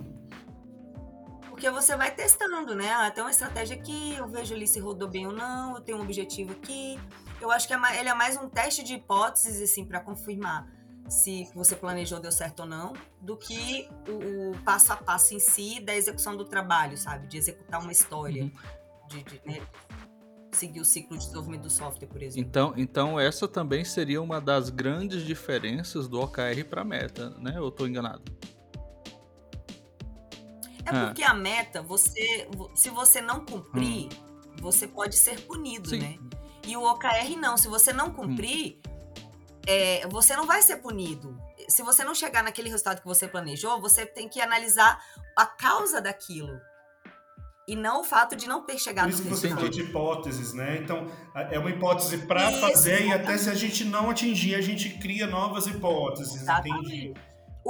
Porque 1.61 1.71
você 1.73 1.95
vai 1.95 2.11
testando, 2.11 2.75
né? 2.75 2.91
Ah, 2.91 3.11
tem 3.11 3.23
uma 3.23 3.31
estratégia 3.31 3.77
aqui, 3.77 4.15
eu 4.17 4.27
vejo 4.27 4.55
ali 4.55 4.67
se 4.67 4.81
rodou 4.81 5.07
bem 5.07 5.27
ou 5.27 5.33
não, 5.35 5.75
eu 5.75 5.83
tenho 5.83 5.99
um 5.99 6.01
objetivo 6.01 6.53
aqui. 6.53 6.99
Eu 7.39 7.51
acho 7.51 7.69
que 7.69 7.75
é, 7.75 8.01
ele 8.01 8.09
é 8.09 8.15
mais 8.15 8.35
um 8.39 8.49
teste 8.49 8.83
de 8.83 8.95
hipóteses, 8.95 9.61
assim, 9.61 9.85
para 9.85 10.01
confirmar 10.01 10.67
se 11.07 11.51
você 11.55 11.77
planejou 11.77 12.19
deu 12.19 12.33
certo 12.33 12.61
ou 12.61 12.67
não, 12.67 12.95
do 13.21 13.37
que 13.37 13.87
o, 14.09 14.53
o, 14.53 14.59
passo 14.65 14.91
a 14.95 14.97
passo 14.97 15.35
em 15.35 15.39
si 15.39 15.81
da 15.81 15.95
execução 15.95 16.35
do 16.35 16.47
trabalho, 16.47 16.97
sabe? 16.97 17.27
De 17.27 17.37
executar 17.37 17.79
uma 17.83 17.93
história, 17.93 18.45
uhum. 18.45 18.53
de, 19.09 19.23
de 19.23 19.43
né? 19.45 19.61
seguir 20.53 20.81
o 20.81 20.85
ciclo 20.85 21.19
de 21.19 21.25
desenvolvimento 21.25 21.65
do 21.65 21.71
software, 21.71 22.09
por 22.09 22.23
exemplo. 22.23 22.49
Então, 22.49 22.73
então 22.75 23.21
essa 23.21 23.47
também 23.47 23.85
seria 23.85 24.23
uma 24.23 24.41
das 24.41 24.71
grandes 24.71 25.27
diferenças 25.27 26.09
do 26.09 26.23
OKR 26.23 26.65
para 26.71 26.83
Meta, 26.85 27.29
né? 27.39 27.61
Ou 27.61 27.69
estou 27.69 27.87
enganado? 27.87 28.23
É 30.85 30.91
ah. 30.91 31.07
porque 31.07 31.23
a 31.23 31.35
meta, 31.35 31.83
você, 31.83 32.49
se 32.75 32.91
você 32.91 33.21
não 33.21 33.45
cumprir, 33.45 34.07
hum. 34.07 34.57
você 34.61 34.87
pode 34.87 35.17
ser 35.17 35.41
punido, 35.43 35.91
Sim. 35.91 35.99
né? 35.99 36.19
E 36.67 36.77
o 36.77 36.83
OKR 36.83 37.37
não, 37.39 37.57
se 37.57 37.69
você 37.69 37.93
não 37.93 38.11
cumprir, 38.11 38.79
hum. 38.87 38.91
é, 39.67 40.07
você 40.09 40.37
não 40.37 40.47
vai 40.47 40.63
ser 40.63 40.77
punido. 40.77 41.37
Se 41.69 41.83
você 41.83 42.05
não 42.05 42.15
chegar 42.15 42.43
naquele 42.43 42.69
resultado 42.69 43.01
que 43.01 43.07
você 43.07 43.29
planejou, 43.29 43.81
você 43.81 44.05
tem 44.05 44.29
que 44.29 44.41
analisar 44.41 45.03
a 45.37 45.47
causa 45.47 46.01
daquilo 46.01 46.61
e 47.71 47.77
não 47.77 48.01
o 48.01 48.05
fato 48.05 48.35
de 48.35 48.49
não 48.49 48.63
ter 48.63 48.77
chegado 48.79 49.05
Por 49.05 49.13
isso 49.13 49.23
que 49.23 49.29
você 49.29 49.49
falou 49.49 49.69
de 49.69 49.83
hipóteses, 49.83 50.53
né? 50.53 50.79
Então, 50.83 51.07
é 51.53 51.57
uma 51.57 51.71
hipótese 51.71 52.19
para 52.19 52.51
fazer 52.51 53.07
e 53.07 53.13
até 53.13 53.39
se 53.39 53.49
a 53.49 53.55
gente 53.55 53.85
não 53.85 54.11
atingir, 54.11 54.57
a 54.57 54.61
gente 54.61 54.91
cria 54.99 55.29
novas 55.29 55.69
hipóteses, 55.69 56.43
Exatamente. 56.43 56.97
entendi? 56.97 57.15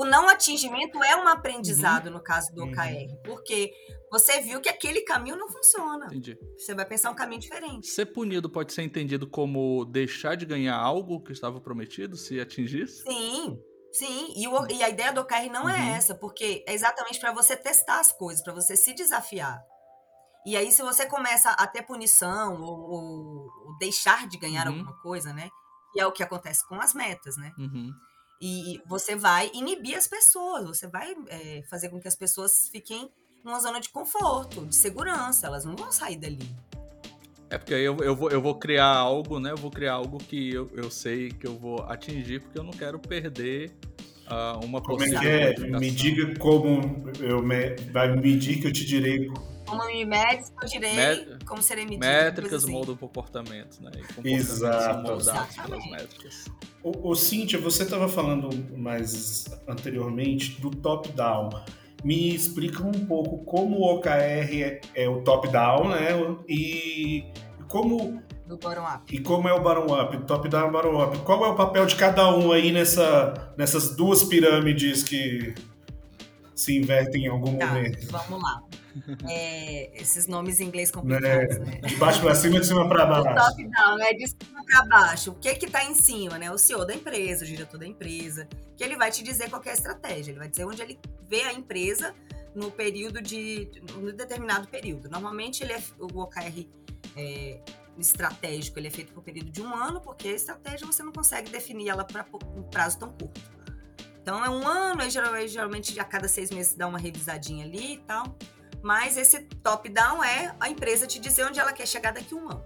O 0.01 0.05
não 0.07 0.31
atingimento 0.31 1.03
é 1.05 1.15
um 1.15 1.29
aprendizado 1.29 2.07
uhum. 2.07 2.15
no 2.15 2.23
caso 2.23 2.55
do 2.55 2.65
OKR, 2.65 3.11
uhum. 3.11 3.23
porque 3.23 3.71
você 4.11 4.41
viu 4.41 4.59
que 4.59 4.69
aquele 4.71 5.03
caminho 5.03 5.37
não 5.37 5.47
funciona. 5.47 6.07
Entendi. 6.07 6.39
Você 6.57 6.75
vai 6.75 6.87
pensar 6.87 7.11
um 7.11 7.15
caminho 7.15 7.43
diferente. 7.43 7.87
Ser 7.87 8.07
punido 8.07 8.49
pode 8.49 8.73
ser 8.73 8.81
entendido 8.81 9.29
como 9.29 9.85
deixar 9.85 10.37
de 10.37 10.47
ganhar 10.47 10.75
algo 10.75 11.23
que 11.23 11.33
estava 11.33 11.61
prometido 11.61 12.17
se 12.17 12.41
atingisse? 12.41 13.03
Sim. 13.03 13.59
Sim, 13.93 14.33
e, 14.37 14.47
o, 14.47 14.71
e 14.71 14.85
a 14.85 14.89
ideia 14.89 15.13
do 15.13 15.21
OKR 15.21 15.51
não 15.51 15.69
é 15.69 15.75
uhum. 15.75 15.83
é 15.83 15.97
essa, 15.97 16.15
porque 16.15 16.65
é 16.67 16.73
exatamente 16.73 17.19
para 17.19 17.33
você 17.33 17.57
testar 17.57 17.99
as 17.99 18.13
coisas, 18.13 18.43
para 18.43 18.55
você 18.55 18.77
se 18.77 18.95
desafiar. 18.95 19.61
E 20.47 20.57
aí, 20.57 20.73
se 20.73 20.81
você 20.81 21.05
começa 21.07 21.51
a 21.51 21.67
ter 21.67 21.83
punição 21.83 22.63
ou, 22.63 22.91
ou, 22.91 23.77
deixar 23.79 24.29
de 24.29 24.39
ganhar 24.39 24.67
uhum. 24.69 24.75
alguma 24.75 24.97
coisa, 25.03 25.33
né? 25.35 25.51
E 25.95 26.01
é 26.01 26.07
o 26.07 26.13
que 26.13 26.23
acontece 26.23 26.67
com 26.69 26.77
as 26.77 26.95
metas, 26.95 27.37
né? 27.37 27.53
Uhum. 27.59 27.91
E 28.41 28.81
você 28.87 29.15
vai 29.15 29.51
inibir 29.53 29.97
as 29.97 30.07
pessoas, 30.07 30.67
você 30.67 30.87
vai 30.87 31.15
é, 31.29 31.63
fazer 31.69 31.91
com 31.91 32.01
que 32.01 32.09
as 32.09 32.17
pessoas 32.17 32.69
fiquem 32.73 33.11
numa 33.45 33.61
zona 33.61 33.81
de 33.81 33.91
conforto, 33.91 34.65
de 34.67 34.75
segurança, 34.75 35.47
elas 35.47 35.65
não 35.65 35.77
vão 35.77 35.93
sair 35.93 36.17
dali. 36.17 36.49
É 37.51 37.59
porque 37.59 37.75
eu, 37.75 37.97
eu, 37.99 38.15
vou, 38.15 38.31
eu 38.31 38.41
vou 38.41 38.55
criar 38.55 38.87
algo, 38.87 39.41
né? 39.41 39.51
Eu 39.51 39.57
vou 39.57 39.71
criar 39.71 39.95
algo 39.95 40.19
que 40.19 40.55
eu, 40.55 40.71
eu 40.75 40.91
sei 40.91 41.31
que 41.31 41.47
eu 41.47 41.59
vou 41.59 41.83
atingir, 41.83 42.41
porque 42.41 42.59
eu 42.59 42.63
não 42.63 42.71
quero 42.71 42.99
perder 42.99 43.73
uh, 44.31 44.65
uma 44.65 44.81
Como 44.81 45.03
é 45.03 45.11
que 45.11 45.27
é? 45.27 45.59
Me 45.59 45.91
diga 45.91 46.39
como 46.39 47.11
eu 47.19 47.43
me, 47.43 47.77
vai 47.93 48.15
me 48.15 48.23
medir 48.23 48.61
que 48.61 48.69
eu 48.69 48.73
te 48.73 48.87
direi 48.87 49.29
como 49.71 49.87
me 49.87 50.05
mede, 50.05 50.45
eu 50.61 50.69
direi 50.69 50.95
Met... 50.95 51.45
como 51.45 51.63
serei 51.63 51.85
medido. 51.85 52.01
Métricas 52.01 52.65
assim. 52.65 52.73
moldam 52.73 52.97
comportamentos, 52.97 53.79
né? 53.79 53.93
Exato. 54.25 55.03
pelas 55.03 55.91
métricas. 55.91 56.47
O, 56.83 57.11
o 57.11 57.15
Cíntia, 57.15 57.59
você 57.59 57.85
estava 57.85 58.09
falando 58.09 58.51
mais 58.77 59.47
anteriormente 59.69 60.61
do 60.61 60.71
top-down. 60.71 61.51
Me 62.03 62.35
explica 62.35 62.83
um 62.83 63.07
pouco 63.07 63.45
como 63.45 63.79
o 63.79 63.95
OKR 63.95 64.11
é, 64.11 64.81
é 64.95 65.09
o 65.09 65.23
top-down, 65.23 65.91
né? 65.91 66.09
E 66.49 67.25
como 67.69 68.23
do 68.47 68.57
bottom-up. 68.57 69.15
E 69.15 69.21
como 69.21 69.49
é 69.49 69.53
o 69.53 69.61
bottom-up, 69.61 70.17
top-down 70.27 70.69
e 70.69 70.73
bottom-up? 70.73 71.19
Qual 71.19 71.45
é 71.45 71.49
o 71.49 71.55
papel 71.55 71.87
de 71.87 71.95
cada 71.95 72.35
um 72.35 72.51
aí 72.51 72.73
nessa, 72.73 73.55
nessas 73.57 73.95
duas 73.95 74.25
pirâmides 74.25 75.05
que 75.05 75.55
se 76.55 76.77
invertem 76.77 77.27
em 77.27 77.29
algum 77.29 77.57
tá, 77.57 77.67
momento? 77.67 78.07
Vamos 78.11 78.43
lá. 78.43 78.63
É, 79.29 79.91
esses 80.01 80.27
nomes 80.27 80.61
em 80.61 80.65
inglês 80.65 80.91
complicados, 80.91 81.57
é, 81.57 81.59
né? 81.59 81.81
De 81.85 81.97
baixo 81.97 82.21
para 82.21 82.35
cima, 82.35 82.61
de 82.61 82.67
cima 82.67 82.89
para 82.89 83.07
baixo. 83.07 83.47
top 83.49 83.69
down, 83.69 83.99
é 84.01 84.15
de 84.15 84.27
cima 84.29 84.65
para 84.65 84.85
baixo. 84.87 85.31
O 85.31 85.35
que 85.35 85.55
que 85.55 85.71
tá 85.71 85.85
em 85.85 85.95
cima, 85.95 86.39
né? 86.39 86.51
O 86.51 86.59
CEO 86.59 86.85
da 86.85 86.95
empresa, 86.95 87.45
o 87.45 87.47
diretor 87.47 87.79
da 87.79 87.87
empresa, 87.87 88.49
que 88.77 88.85
ele 88.85 88.97
vai 88.97 89.11
te 89.11 89.23
dizer 89.23 89.49
qual 89.49 89.63
é 89.65 89.71
a 89.71 89.75
estratégia, 89.75 90.33
ele 90.33 90.39
vai 90.39 90.49
dizer 90.49 90.65
onde 90.65 90.83
ele 90.83 90.99
vê 91.29 91.43
a 91.43 91.53
empresa 91.53 92.15
no 92.55 92.71
período 92.71 93.23
de 93.23 93.71
no 93.95 94.13
determinado 94.13 94.67
período. 94.69 95.09
Normalmente 95.09 95.63
ele 95.63 95.73
é 95.73 95.83
o 95.99 96.21
OKR 96.21 96.67
é, 97.17 97.61
estratégico, 97.99 98.79
ele 98.79 98.89
é 98.89 98.91
feito 98.91 99.13
por 99.13 99.23
período 99.23 99.51
de 99.51 99.63
um 99.63 99.75
ano, 99.75 100.01
porque 100.01 100.29
a 100.29 100.33
estratégia 100.33 100.87
você 100.87 101.03
não 101.03 101.13
consegue 101.13 101.51
definir 101.51 101.89
ela 101.89 102.05
para 102.05 102.27
um 102.57 102.63
prazo 102.63 102.99
tão 102.99 103.13
curto. 103.13 103.41
Então 104.23 104.45
é 104.45 104.51
um 104.51 104.67
ano, 104.67 105.03
aí 105.03 105.11
geralmente, 105.11 105.53
geralmente 105.53 106.01
a 106.01 106.05
cada 106.05 106.29
seis 106.29 106.51
meses 106.51 106.75
dá 106.75 106.87
uma 106.87 106.99
revisadinha 106.99 107.65
ali 107.65 107.95
e 107.95 107.99
tal. 107.99 108.37
Mas 108.83 109.17
esse 109.17 109.41
top-down 109.41 110.23
é 110.25 110.55
a 110.59 110.69
empresa 110.69 111.07
te 111.07 111.19
dizer 111.19 111.45
onde 111.45 111.61
ela 111.61 111.73
quer 111.73 111.87
chegar 111.87 112.13
daqui 112.13 112.35
a 112.35 112.37
um 112.37 112.49
ano. 112.49 112.65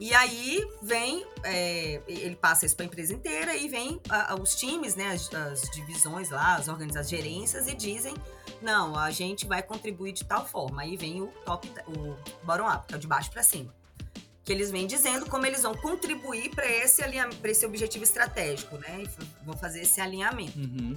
E 0.00 0.14
aí 0.14 0.66
vem, 0.80 1.26
é, 1.44 2.00
ele 2.08 2.34
passa 2.34 2.64
isso 2.64 2.74
para 2.74 2.86
a 2.86 2.88
empresa 2.88 3.12
inteira 3.12 3.54
e 3.54 3.68
vem 3.68 4.00
a, 4.08 4.32
a, 4.32 4.34
os 4.34 4.54
times, 4.54 4.96
né, 4.96 5.08
as, 5.08 5.32
as, 5.34 5.60
divisões 5.72 6.30
lá, 6.30 6.54
as 6.56 6.68
organizações, 6.68 7.04
as 7.04 7.10
gerências 7.10 7.68
e 7.68 7.74
dizem, 7.74 8.14
não, 8.62 8.96
a 8.98 9.10
gente 9.10 9.46
vai 9.46 9.62
contribuir 9.62 10.12
de 10.12 10.24
tal 10.24 10.46
forma. 10.46 10.80
Aí 10.80 10.96
vem 10.96 11.20
o 11.20 11.26
top, 11.44 11.68
o 11.86 12.16
bottom 12.46 12.66
up, 12.66 12.86
que 12.86 12.94
é 12.94 12.96
o 12.96 13.00
de 13.00 13.06
baixo 13.06 13.30
para 13.30 13.42
cima. 13.42 13.74
Que 14.42 14.50
eles 14.50 14.70
vêm 14.70 14.86
dizendo 14.86 15.26
como 15.26 15.44
eles 15.44 15.62
vão 15.62 15.74
contribuir 15.74 16.48
para 16.54 16.66
esse, 16.66 17.02
esse 17.44 17.66
objetivo 17.66 18.02
estratégico, 18.02 18.78
né? 18.78 19.02
E 19.02 19.44
vão 19.44 19.54
fazer 19.54 19.82
esse 19.82 20.00
alinhamento. 20.00 20.58
Uhum. 20.58 20.96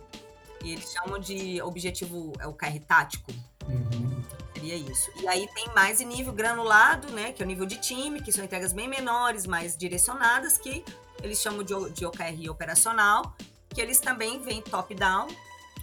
E 0.64 0.72
eles 0.72 0.94
chamam 0.94 1.20
de 1.20 1.62
objetivo, 1.62 2.32
é 2.40 2.48
o 2.48 2.54
KR 2.54 2.80
tático. 2.88 3.34
Uhum. 3.68 4.24
Seria 4.54 4.76
isso. 4.76 5.12
E 5.18 5.28
aí 5.28 5.48
tem 5.54 5.68
mais 5.74 6.00
em 6.00 6.06
nível 6.06 6.32
granulado, 6.32 7.12
né? 7.12 7.34
Que 7.34 7.44
é 7.44 7.46
o 7.46 7.48
nível 7.48 7.66
de 7.66 7.78
time, 7.78 8.22
que 8.22 8.32
são 8.32 8.44
entregas 8.44 8.72
bem 8.72 8.88
menores, 8.88 9.46
mais 9.46 9.76
direcionadas, 9.76 10.58
que 10.58 10.84
eles 11.22 11.40
chamam 11.40 11.64
de, 11.64 11.74
de 11.92 12.06
OKR 12.06 12.50
operacional, 12.50 13.36
que 13.70 13.82
eles 13.82 14.00
também 14.00 14.42
vêm 14.42 14.62
top-down, 14.62 15.28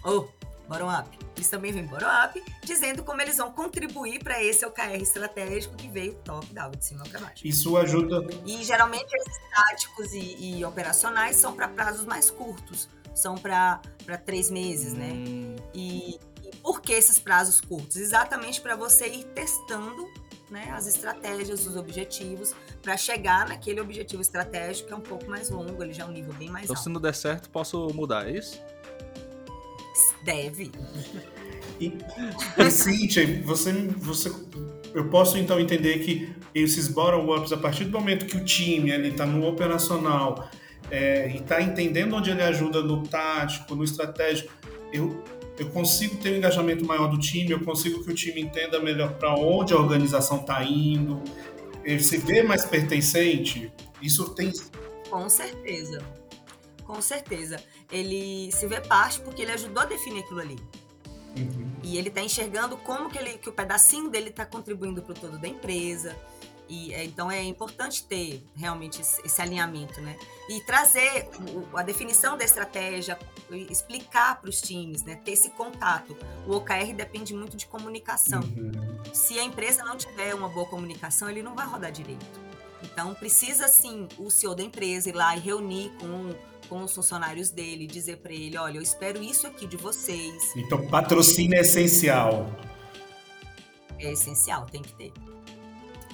ou 0.03 0.29
oh, 0.29 0.67
bottom-up. 0.67 1.17
Eles 1.35 1.49
também 1.49 1.71
vêm 1.71 1.85
bottom-up, 1.85 2.43
dizendo 2.63 3.03
como 3.03 3.21
eles 3.21 3.37
vão 3.37 3.51
contribuir 3.51 4.23
para 4.23 4.43
esse 4.43 4.65
OKR 4.65 5.01
estratégico 5.01 5.75
que 5.75 5.87
veio 5.87 6.15
top-down, 6.23 6.71
de 6.71 6.85
cima 6.85 7.03
para 7.03 7.19
baixo. 7.19 7.45
Isso 7.45 7.77
ajuda. 7.77 8.25
E 8.45 8.63
geralmente 8.63 9.11
esses 9.13 9.37
táticos 9.53 10.13
e, 10.13 10.57
e 10.57 10.65
operacionais 10.65 11.35
são 11.35 11.55
para 11.55 11.67
prazos 11.67 12.05
mais 12.05 12.31
curtos 12.31 12.89
são 13.13 13.35
para 13.35 13.81
três 14.25 14.49
meses, 14.49 14.93
né? 14.93 15.11
Hum. 15.11 15.55
E, 15.73 16.15
e 16.15 16.19
por 16.61 16.81
que 16.81 16.93
esses 16.93 17.19
prazos 17.19 17.59
curtos? 17.61 17.97
Exatamente 17.97 18.61
para 18.61 18.75
você 18.75 19.07
ir 19.07 19.25
testando 19.25 20.09
né, 20.49 20.69
as 20.73 20.85
estratégias, 20.85 21.65
os 21.65 21.77
objetivos, 21.77 22.53
para 22.81 22.97
chegar 22.97 23.47
naquele 23.47 23.79
objetivo 23.79 24.21
estratégico 24.21 24.89
que 24.89 24.93
é 24.93 24.97
um 24.97 25.01
pouco 25.01 25.29
mais 25.29 25.49
longo, 25.49 25.81
ele 25.81 25.93
já 25.93 26.03
é 26.03 26.05
um 26.07 26.11
nível 26.11 26.33
bem 26.33 26.49
mais 26.49 26.65
então, 26.65 26.75
alto. 26.75 26.83
se 26.83 26.89
não 26.89 26.99
der 26.99 27.15
certo, 27.15 27.49
posso 27.49 27.87
mudar, 27.93 28.27
é 28.27 28.37
isso? 28.37 28.61
Deve. 30.23 30.71
E, 31.79 31.97
e 32.57 32.71
Cíntia, 32.71 33.41
você, 33.43 33.71
você, 33.97 34.31
eu 34.93 35.09
posso 35.09 35.37
então 35.37 35.59
entender 35.59 35.99
que 35.99 36.33
esses 36.53 36.87
bottom-ups, 36.87 37.53
a 37.53 37.57
partir 37.57 37.85
do 37.85 37.91
momento 37.91 38.25
que 38.25 38.35
o 38.35 38.43
time 38.43 38.91
está 39.07 39.25
no 39.25 39.47
operacional, 39.47 40.49
é, 40.89 41.31
e 41.31 41.37
está 41.37 41.61
entendendo 41.61 42.15
onde 42.15 42.29
ele 42.29 42.43
ajuda 42.43 42.81
no 42.81 43.03
tático, 43.07 43.73
no 43.73 43.83
estratégico, 43.83 44.51
eu, 44.91 45.23
eu 45.57 45.69
consigo 45.69 46.17
ter 46.17 46.33
um 46.33 46.37
engajamento 46.37 46.85
maior 46.85 47.07
do 47.07 47.19
time, 47.19 47.51
eu 47.51 47.63
consigo 47.63 48.03
que 48.03 48.11
o 48.11 48.15
time 48.15 48.41
entenda 48.41 48.79
melhor 48.79 49.13
para 49.13 49.35
onde 49.35 49.73
a 49.73 49.77
organização 49.77 50.41
está 50.41 50.63
indo, 50.63 51.21
ele 51.83 52.01
se 52.01 52.17
vê 52.17 52.43
mais 52.43 52.65
pertencente. 52.65 53.71
Isso 54.01 54.29
tem. 54.33 54.51
Com 55.09 55.29
certeza. 55.29 56.03
Com 56.83 57.01
certeza. 57.01 57.57
Ele 57.91 58.51
se 58.51 58.67
vê 58.67 58.81
parte 58.81 59.19
porque 59.21 59.41
ele 59.41 59.51
ajudou 59.51 59.83
a 59.83 59.85
definir 59.85 60.23
aquilo 60.23 60.39
ali. 60.39 60.57
Uhum. 61.37 61.71
E 61.83 61.97
ele 61.97 62.09
está 62.09 62.21
enxergando 62.21 62.77
como 62.77 63.09
que, 63.09 63.17
ele, 63.17 63.37
que 63.37 63.49
o 63.49 63.53
pedacinho 63.53 64.09
dele 64.09 64.29
está 64.29 64.45
contribuindo 64.45 65.01
para 65.01 65.11
o 65.11 65.15
todo 65.15 65.39
da 65.39 65.47
empresa. 65.47 66.15
E, 66.71 66.93
é, 66.93 67.03
então 67.03 67.29
é 67.29 67.43
importante 67.43 68.05
ter 68.05 68.41
realmente 68.55 69.01
esse, 69.01 69.21
esse 69.25 69.41
alinhamento, 69.41 69.99
né? 69.99 70.15
E 70.47 70.61
trazer 70.61 71.27
o, 71.53 71.77
a 71.77 71.83
definição 71.83 72.37
da 72.37 72.45
estratégia, 72.45 73.19
explicar 73.69 74.39
para 74.39 74.49
os 74.49 74.61
times, 74.61 75.03
né? 75.03 75.15
Ter 75.17 75.31
esse 75.33 75.49
contato. 75.49 76.15
O 76.47 76.55
OKR 76.55 76.93
depende 76.95 77.33
muito 77.33 77.57
de 77.57 77.67
comunicação. 77.67 78.39
Uhum. 78.39 78.71
Se 79.13 79.37
a 79.37 79.43
empresa 79.43 79.83
não 79.83 79.97
tiver 79.97 80.33
uma 80.33 80.47
boa 80.47 80.65
comunicação, 80.65 81.29
ele 81.29 81.43
não 81.43 81.53
vai 81.53 81.67
rodar 81.67 81.91
direito. 81.91 82.39
Então 82.81 83.13
precisa 83.15 83.67
sim 83.67 84.07
o 84.17 84.31
CEO 84.31 84.55
da 84.55 84.63
empresa 84.63 85.09
ir 85.09 85.13
lá 85.13 85.35
e 85.35 85.41
reunir 85.41 85.91
com 85.99 86.33
com 86.69 86.83
os 86.83 86.95
funcionários 86.95 87.49
dele, 87.49 87.85
dizer 87.85 88.19
para 88.19 88.31
ele, 88.31 88.57
olha, 88.57 88.77
eu 88.77 88.81
espero 88.81 89.21
isso 89.21 89.45
aqui 89.45 89.67
de 89.67 89.75
vocês. 89.75 90.55
Então 90.55 90.87
patrocínio 90.87 91.57
é 91.57 91.61
essencial. 91.61 92.49
É 93.99 94.13
essencial, 94.13 94.65
tem 94.67 94.81
que 94.81 94.93
ter. 94.93 95.11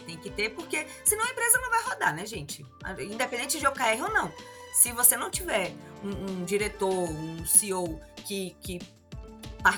Tem 0.08 0.18
que 0.18 0.30
ter, 0.32 0.52
porque 0.52 0.88
senão 1.04 1.26
a 1.26 1.30
empresa 1.30 1.60
não 1.60 1.70
vai 1.70 1.84
rodar, 1.84 2.16
né, 2.16 2.26
gente? 2.26 2.66
Independente 3.12 3.60
de 3.60 3.68
OKR 3.68 4.02
ou 4.04 4.10
não. 4.10 4.32
Se 4.74 4.92
você 4.94 5.18
não 5.18 5.30
tiver 5.30 5.74
um, 6.04 6.10
um 6.10 6.46
diretor, 6.46 6.90
um 6.92 7.46
CEO 7.46 8.00
que, 8.26 8.56
que 8.62 8.80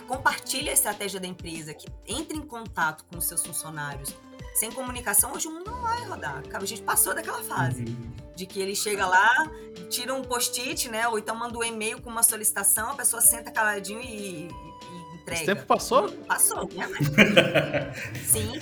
compartilha 0.08 0.72
a 0.72 0.74
estratégia 0.74 1.20
da 1.20 1.26
empresa, 1.26 1.74
que 1.74 1.88
entre 2.06 2.38
em 2.38 2.42
contato 2.42 3.04
com 3.06 3.18
os 3.18 3.26
seus 3.26 3.44
funcionários, 3.44 4.13
sem 4.54 4.72
comunicação, 4.72 5.34
hoje 5.34 5.48
o 5.48 5.52
mundo 5.52 5.72
não 5.72 5.82
vai 5.82 6.06
rodar. 6.06 6.44
A 6.54 6.65
gente 6.65 6.82
passou 6.84 7.15
daquela 7.15 7.42
fase 7.44 7.86
Uhum. 7.86 8.12
de 8.36 8.46
que 8.46 8.60
ele 8.60 8.76
chega 8.76 9.08
lá, 9.08 9.50
tira 9.89 10.13
um 10.13 10.22
post-it, 10.22 10.89
né? 10.89 11.08
Ou 11.08 11.18
então 11.18 11.36
manda 11.36 11.58
um 11.58 11.63
e-mail 11.63 12.02
com 12.02 12.10
uma 12.10 12.22
solicitação, 12.24 12.92
a 12.92 12.96
pessoa 12.96 13.22
senta 13.22 13.50
caladinho 13.52 14.02
e, 14.02 14.48
e 14.48 14.68
entrega. 15.34 15.36
Esse 15.36 15.46
tempo 15.46 15.65
passou? 15.68 16.10
Passou, 16.28 16.68
né? 16.76 16.88
Sim. 18.26 18.60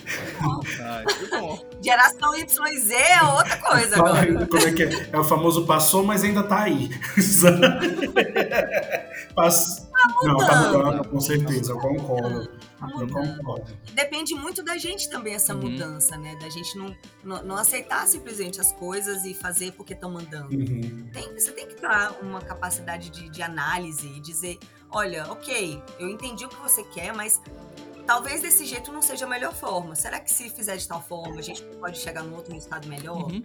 Ah, 0.82 1.04
que 1.06 1.28
bom. 1.30 1.60
Geração 1.82 2.36
YZ 2.36 2.92
é 2.92 3.24
outra 3.24 3.58
coisa 3.58 3.96
agora. 3.98 4.48
Como 4.48 4.68
é 4.68 4.72
que 4.72 4.84
é? 4.84 5.10
É 5.12 5.18
o 5.20 5.24
famoso 5.24 5.66
passou, 5.66 6.04
mas 6.04 6.24
ainda 6.24 6.44
tá 6.44 6.64
aí. 6.64 6.90
Pass... 9.36 9.88
Não, 10.24 10.38
tá 10.38 10.56
mudando. 10.62 10.78
mudando, 10.78 11.08
com 11.10 11.20
certeza, 11.20 11.72
eu 11.72 11.80
concordo. 11.80 12.48
Tá 12.80 12.88
Eu 12.92 13.00
mudando. 13.08 13.38
concordo. 13.38 13.66
Depende 13.94 14.36
muito 14.36 14.64
da 14.64 14.78
gente 14.78 15.10
também 15.10 15.34
essa 15.34 15.56
Uhum. 15.56 15.62
mudança, 15.72 16.16
né? 16.18 16.38
Da 16.40 16.50
gente 16.50 16.78
não, 16.78 16.96
não, 17.24 17.44
não 17.44 17.56
aceitar 17.56 18.06
simplesmente 18.08 18.62
as 18.62 18.72
coisas 18.74 19.26
e 19.26 19.34
fazer 19.34 19.72
porque 19.74 19.94
estão 19.94 20.12
mandando. 20.12 20.56
Uhum. 20.56 21.08
Tem- 21.12 21.34
você 21.34 21.52
tem 21.52 21.68
que 21.68 21.76
ter 21.76 21.88
uma 22.22 22.42
capacidade 22.42 23.10
de, 23.10 23.30
de 23.30 23.42
análise 23.42 24.08
e 24.08 24.20
dizer, 24.20 24.60
olha, 24.91 25.26
ok, 25.32 25.82
eu 26.00 26.10
entendi 26.10 26.45
o 26.45 26.50
que 26.50 26.62
você 26.62 26.84
quer, 26.84 27.13
mas 27.13 27.41
talvez 28.06 28.41
desse 28.41 28.65
jeito 28.65 28.91
não 28.91 29.02
seja 29.02 29.26
a 29.26 29.28
melhor 29.28 29.54
forma. 29.54 29.95
Será 29.95 30.19
que 30.19 30.32
se 30.32 30.50
fizer 30.50 30.78
de 30.78 30.88
tal 30.88 31.02
forma, 31.02 31.39
a 31.39 31.41
gente 31.41 31.62
pode 31.80 32.00
chegar 32.00 32.23
num 32.23 32.36
outro 32.36 32.54
resultado 32.54 32.88
melhor? 32.88 33.32
Uhum. 33.32 33.43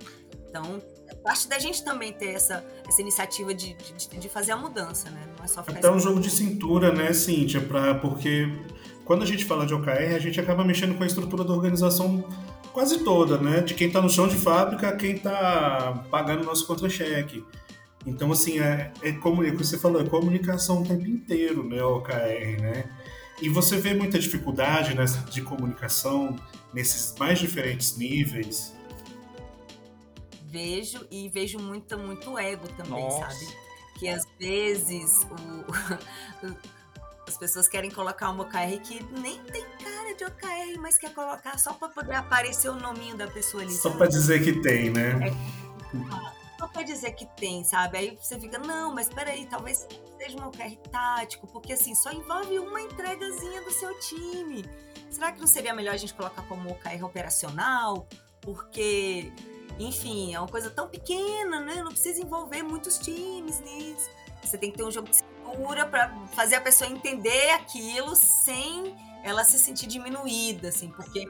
Então, 0.48 0.82
é 1.08 1.14
parte 1.14 1.48
da 1.48 1.58
gente 1.58 1.82
também 1.82 2.12
ter 2.12 2.34
essa, 2.34 2.64
essa 2.86 3.00
iniciativa 3.00 3.54
de, 3.54 3.74
de, 3.74 4.18
de 4.18 4.28
fazer 4.28 4.52
a 4.52 4.56
mudança, 4.56 5.10
né? 5.10 5.26
Não 5.36 5.44
é 5.44 5.48
só 5.48 5.62
ficar 5.62 5.78
Até 5.78 5.90
um 5.90 5.98
jogo 5.98 6.20
de 6.20 6.30
cintura, 6.30 6.92
né, 6.92 7.12
Cíntia? 7.12 7.60
Pra, 7.60 7.94
porque 7.94 8.46
quando 9.04 9.22
a 9.22 9.26
gente 9.26 9.44
fala 9.44 9.66
de 9.66 9.74
OKR, 9.74 10.14
a 10.14 10.18
gente 10.18 10.38
acaba 10.38 10.62
mexendo 10.62 10.94
com 10.96 11.02
a 11.02 11.06
estrutura 11.06 11.42
da 11.42 11.52
organização 11.52 12.24
quase 12.72 13.02
toda, 13.02 13.38
né? 13.38 13.60
De 13.60 13.74
quem 13.74 13.88
está 13.88 14.00
no 14.00 14.08
chão 14.08 14.28
de 14.28 14.36
fábrica 14.36 14.88
a 14.88 14.96
quem 14.96 15.14
está 15.14 16.04
pagando 16.10 16.44
nosso 16.44 16.66
contra-cheque. 16.66 17.44
Então, 18.06 18.32
assim, 18.32 18.58
é, 18.58 18.92
é 19.02 19.12
como 19.12 19.44
é 19.44 19.50
você 19.52 19.78
falou, 19.78 20.00
é 20.00 20.08
comunicação 20.08 20.82
o 20.82 20.86
tempo 20.86 21.06
inteiro, 21.06 21.62
né, 21.68 21.82
OKR, 21.82 22.60
né? 22.60 22.84
E 23.40 23.48
você 23.48 23.76
vê 23.76 23.94
muita 23.94 24.18
dificuldade 24.18 24.94
nessa, 24.94 25.18
de 25.30 25.42
comunicação 25.42 26.36
nesses 26.72 27.14
mais 27.18 27.38
diferentes 27.38 27.96
níveis. 27.96 28.72
vejo 30.46 31.06
e 31.10 31.28
vejo 31.28 31.58
muito, 31.58 31.98
muito 31.98 32.38
ego 32.38 32.68
também, 32.76 33.02
Nossa. 33.02 33.30
sabe? 33.30 33.56
Que 33.98 34.08
às 34.08 34.26
vezes 34.38 35.20
o- 35.30 35.64
as 37.26 37.36
pessoas 37.38 37.68
querem 37.68 37.90
colocar 37.90 38.30
uma 38.30 38.42
OKR 38.44 38.78
que 38.82 39.02
nem 39.18 39.38
tem 39.44 39.64
cara 39.82 40.14
de 40.14 40.24
OKR, 40.24 40.78
mas 40.80 40.98
quer 40.98 41.14
colocar 41.14 41.56
só 41.58 41.72
para 41.72 41.88
poder 41.88 42.14
aparecer 42.14 42.68
o 42.68 42.76
nominho 42.76 43.16
da 43.16 43.26
pessoa 43.28 43.62
ali. 43.62 43.72
Só 43.72 43.90
para 43.90 44.08
dizer 44.08 44.42
que 44.44 44.60
tem, 44.60 44.90
né? 44.90 45.14
Só 46.62 46.68
pra 46.68 46.84
dizer 46.84 47.10
que 47.16 47.26
tem, 47.26 47.64
sabe? 47.64 47.98
Aí 47.98 48.16
você 48.22 48.38
fica, 48.38 48.56
não, 48.56 48.94
mas 48.94 49.08
peraí, 49.08 49.46
talvez 49.46 49.84
seja 50.16 50.38
um 50.38 50.46
OKR 50.46 50.76
tático, 50.92 51.44
porque 51.48 51.72
assim, 51.72 51.92
só 51.92 52.12
envolve 52.12 52.56
uma 52.60 52.80
entregazinha 52.80 53.62
do 53.62 53.70
seu 53.72 53.98
time. 53.98 54.64
Será 55.10 55.32
que 55.32 55.40
não 55.40 55.48
seria 55.48 55.74
melhor 55.74 55.92
a 55.92 55.96
gente 55.96 56.14
colocar 56.14 56.42
como 56.42 56.70
OKR 56.70 57.04
operacional? 57.04 58.06
Porque, 58.40 59.32
enfim, 59.76 60.32
é 60.32 60.38
uma 60.38 60.46
coisa 60.46 60.70
tão 60.70 60.86
pequena, 60.86 61.58
né? 61.58 61.82
Não 61.82 61.90
precisa 61.90 62.22
envolver 62.22 62.62
muitos 62.62 62.96
times 62.96 63.58
nisso. 63.58 64.08
Você 64.40 64.56
tem 64.56 64.70
que 64.70 64.76
ter 64.76 64.84
um 64.84 64.90
jogo 64.92 65.08
de 65.08 65.16
cintura 65.16 65.84
pra 65.84 66.16
fazer 66.28 66.54
a 66.54 66.60
pessoa 66.60 66.88
entender 66.88 67.50
aquilo 67.50 68.14
sem 68.14 68.94
ela 69.24 69.42
se 69.42 69.58
sentir 69.58 69.88
diminuída, 69.88 70.68
assim, 70.68 70.90
porque 70.90 71.28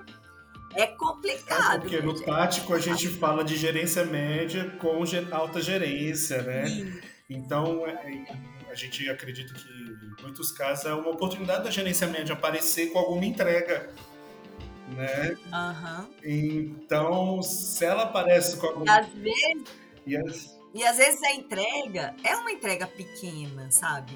é 0.74 0.86
complicado. 0.86 1.80
Porque 1.82 2.00
no 2.00 2.20
tático 2.20 2.74
a 2.74 2.78
gente 2.78 3.08
fala 3.08 3.44
de 3.44 3.56
gerência 3.56 4.04
média 4.04 4.70
com 4.80 5.02
alta 5.32 5.60
gerência, 5.60 6.42
né? 6.42 6.66
gente? 6.66 7.02
Então, 7.28 7.86
é- 7.86 8.24
a 8.70 8.74
gente 8.74 9.08
acredita 9.10 9.52
que, 9.54 9.68
em 9.68 10.22
muitos 10.22 10.50
casos, 10.52 10.86
é 10.86 10.94
uma 10.94 11.10
oportunidade 11.10 11.64
da 11.64 11.70
gerência 11.70 12.06
média 12.06 12.32
aparecer 12.34 12.90
com 12.92 12.98
alguma 12.98 13.24
entrega, 13.24 13.90
né? 14.88 15.36
Aham. 15.52 16.08
Então, 16.24 17.42
se 17.42 17.84
ela 17.84 18.04
aparece 18.04 18.56
com 18.56 18.66
alguma... 18.66 18.98
às 18.98 19.06
vezes 19.08 19.64
as- 20.26 20.58
E 20.74 20.84
às 20.84 20.96
vezes 20.96 21.22
a 21.22 21.32
entrega 21.32 22.14
é 22.24 22.34
uma 22.36 22.50
entrega 22.50 22.86
pequena, 22.86 23.70
sabe? 23.70 24.12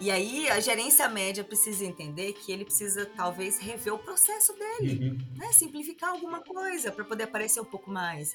E 0.00 0.10
aí 0.10 0.48
a 0.50 0.60
gerência 0.60 1.08
média 1.08 1.42
precisa 1.44 1.84
entender 1.84 2.32
que 2.34 2.52
ele 2.52 2.64
precisa 2.64 3.06
talvez 3.16 3.58
rever 3.58 3.94
o 3.94 3.98
processo 3.98 4.52
dele, 4.54 5.08
Uhum. 5.10 5.18
né? 5.38 5.52
Simplificar 5.52 6.10
alguma 6.10 6.40
coisa 6.40 6.90
para 6.92 7.04
poder 7.04 7.24
aparecer 7.24 7.60
um 7.60 7.64
pouco 7.64 7.90
mais. 7.90 8.34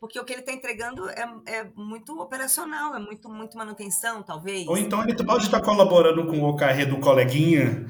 Porque 0.00 0.18
o 0.18 0.24
que 0.24 0.32
ele 0.32 0.40
está 0.40 0.52
entregando 0.52 1.08
é, 1.08 1.28
é, 1.46 1.66
muito 1.74 2.20
operacional, 2.20 2.94
é 2.94 2.98
muito, 2.98 3.28
muito 3.30 3.56
manutenção, 3.56 4.22
talvez. 4.22 4.66
Ou 4.68 4.76
então 4.76 5.02
ele 5.02 5.14
pode 5.24 5.44
estar 5.44 5.60
colaborando 5.60 6.26
com 6.26 6.40
o 6.40 6.48
OKR 6.50 6.84
do 6.88 6.98
coleguinha 6.98 7.86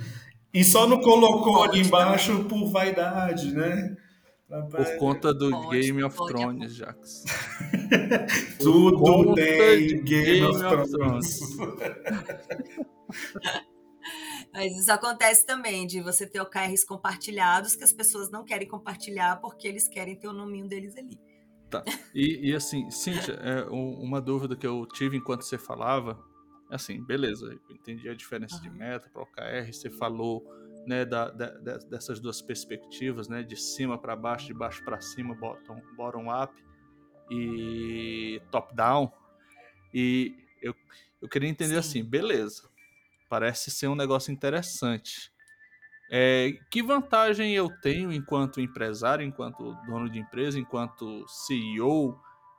e 0.55 0.62
só 0.64 0.87
não 0.87 1.01
colocou 1.01 1.55
pode 1.55 1.79
ali 1.79 1.87
embaixo 1.87 2.33
também. 2.33 2.49
por 2.49 2.71
vaidade, 2.71 3.53
né? 3.53 3.97
Por 4.49 4.99
conta 4.99 5.35
do 5.35 5.51
pode, 5.51 5.81
Game 5.81 6.05
of 6.05 6.17
Thrones, 6.17 6.77
Jax. 6.77 7.25
Tudo 8.63 9.35
tem 9.35 9.89
Game, 10.03 10.03
Game, 10.03 10.43
of, 10.43 10.65
of 10.65 10.91
Thrones. 10.91 11.41
Mas 14.53 14.79
isso 14.79 14.93
acontece 14.93 15.45
também, 15.45 15.85
de 15.87 16.01
você 16.01 16.25
ter 16.27 16.41
OKRs 16.41 16.85
compartilhados 16.85 17.75
que 17.75 17.83
as 17.83 17.93
pessoas 17.93 18.31
não 18.31 18.45
querem 18.45 18.69
compartilhar 18.69 19.41
porque 19.41 19.67
eles 19.67 19.89
querem 19.89 20.17
ter 20.17 20.29
o 20.29 20.33
nominho 20.33 20.69
deles 20.69 20.97
ali. 20.97 21.19
Tá. 21.69 21.85
E, 22.15 22.51
e 22.51 22.55
assim, 22.55 22.89
Cíntia, 22.91 23.35
é, 23.35 23.65
uma 23.65 24.21
dúvida 24.21 24.57
que 24.57 24.67
eu 24.67 24.87
tive 24.87 25.17
enquanto 25.17 25.43
você 25.43 25.59
falava, 25.59 26.19
assim, 26.71 27.05
beleza, 27.05 27.59
eu 27.69 27.75
entendi 27.75 28.09
a 28.09 28.15
diferença 28.15 28.57
uhum. 28.57 28.63
de 28.63 28.71
meta 28.71 29.11
para 29.13 29.23
OKR, 29.23 29.73
você 29.73 29.91
falou 29.91 30.45
né, 30.87 31.05
da, 31.05 31.31
da, 31.31 31.51
dessas 31.79 32.20
duas 32.20 32.40
perspectivas, 32.40 33.29
né, 33.29 33.42
de 33.42 33.57
cima 33.57 33.99
para 33.99 34.14
baixo, 34.14 34.46
de 34.46 34.55
baixo 34.55 34.85
para 34.85 35.01
cima, 35.01 35.35
bottom, 35.35 35.81
bottom 35.96 36.27
up 36.31 36.55
e 37.31 38.40
top 38.51 38.75
down. 38.75 39.11
E 39.92 40.35
eu, 40.62 40.75
eu 41.20 41.29
queria 41.29 41.49
entender 41.49 41.75
Sim. 41.75 41.79
assim, 41.79 42.05
beleza, 42.05 42.68
parece 43.29 43.70
ser 43.70 43.88
um 43.88 43.94
negócio 43.94 44.33
interessante. 44.33 45.33
É, 46.09 46.53
que 46.70 46.83
vantagem 46.83 47.53
eu 47.53 47.68
tenho 47.81 48.12
enquanto 48.12 48.61
empresário, 48.61 49.27
enquanto 49.27 49.75
dono 49.87 50.09
de 50.09 50.20
empresa, 50.20 50.59
enquanto 50.59 51.27
CEO, 51.27 52.16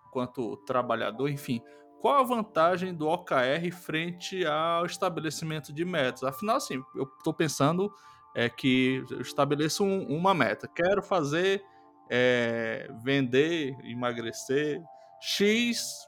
enquanto 0.10 0.58
trabalhador, 0.66 1.30
enfim, 1.30 1.62
qual 2.02 2.20
a 2.20 2.24
vantagem 2.24 2.94
do 2.94 3.08
OKR 3.08 3.72
frente 3.72 4.46
ao 4.46 4.86
estabelecimento 4.86 5.74
de 5.74 5.84
metas? 5.84 6.24
Afinal, 6.24 6.58
assim, 6.58 6.84
eu 6.96 7.04
estou 7.18 7.34
pensando 7.34 7.92
é 8.38 8.48
que 8.48 9.04
eu 9.10 9.22
estabeleço 9.22 9.84
um, 9.84 10.06
uma 10.16 10.32
meta. 10.32 10.68
Quero 10.68 11.02
fazer, 11.02 11.60
é, 12.08 12.88
vender, 13.04 13.76
emagrecer 13.84 14.80
X 15.20 16.06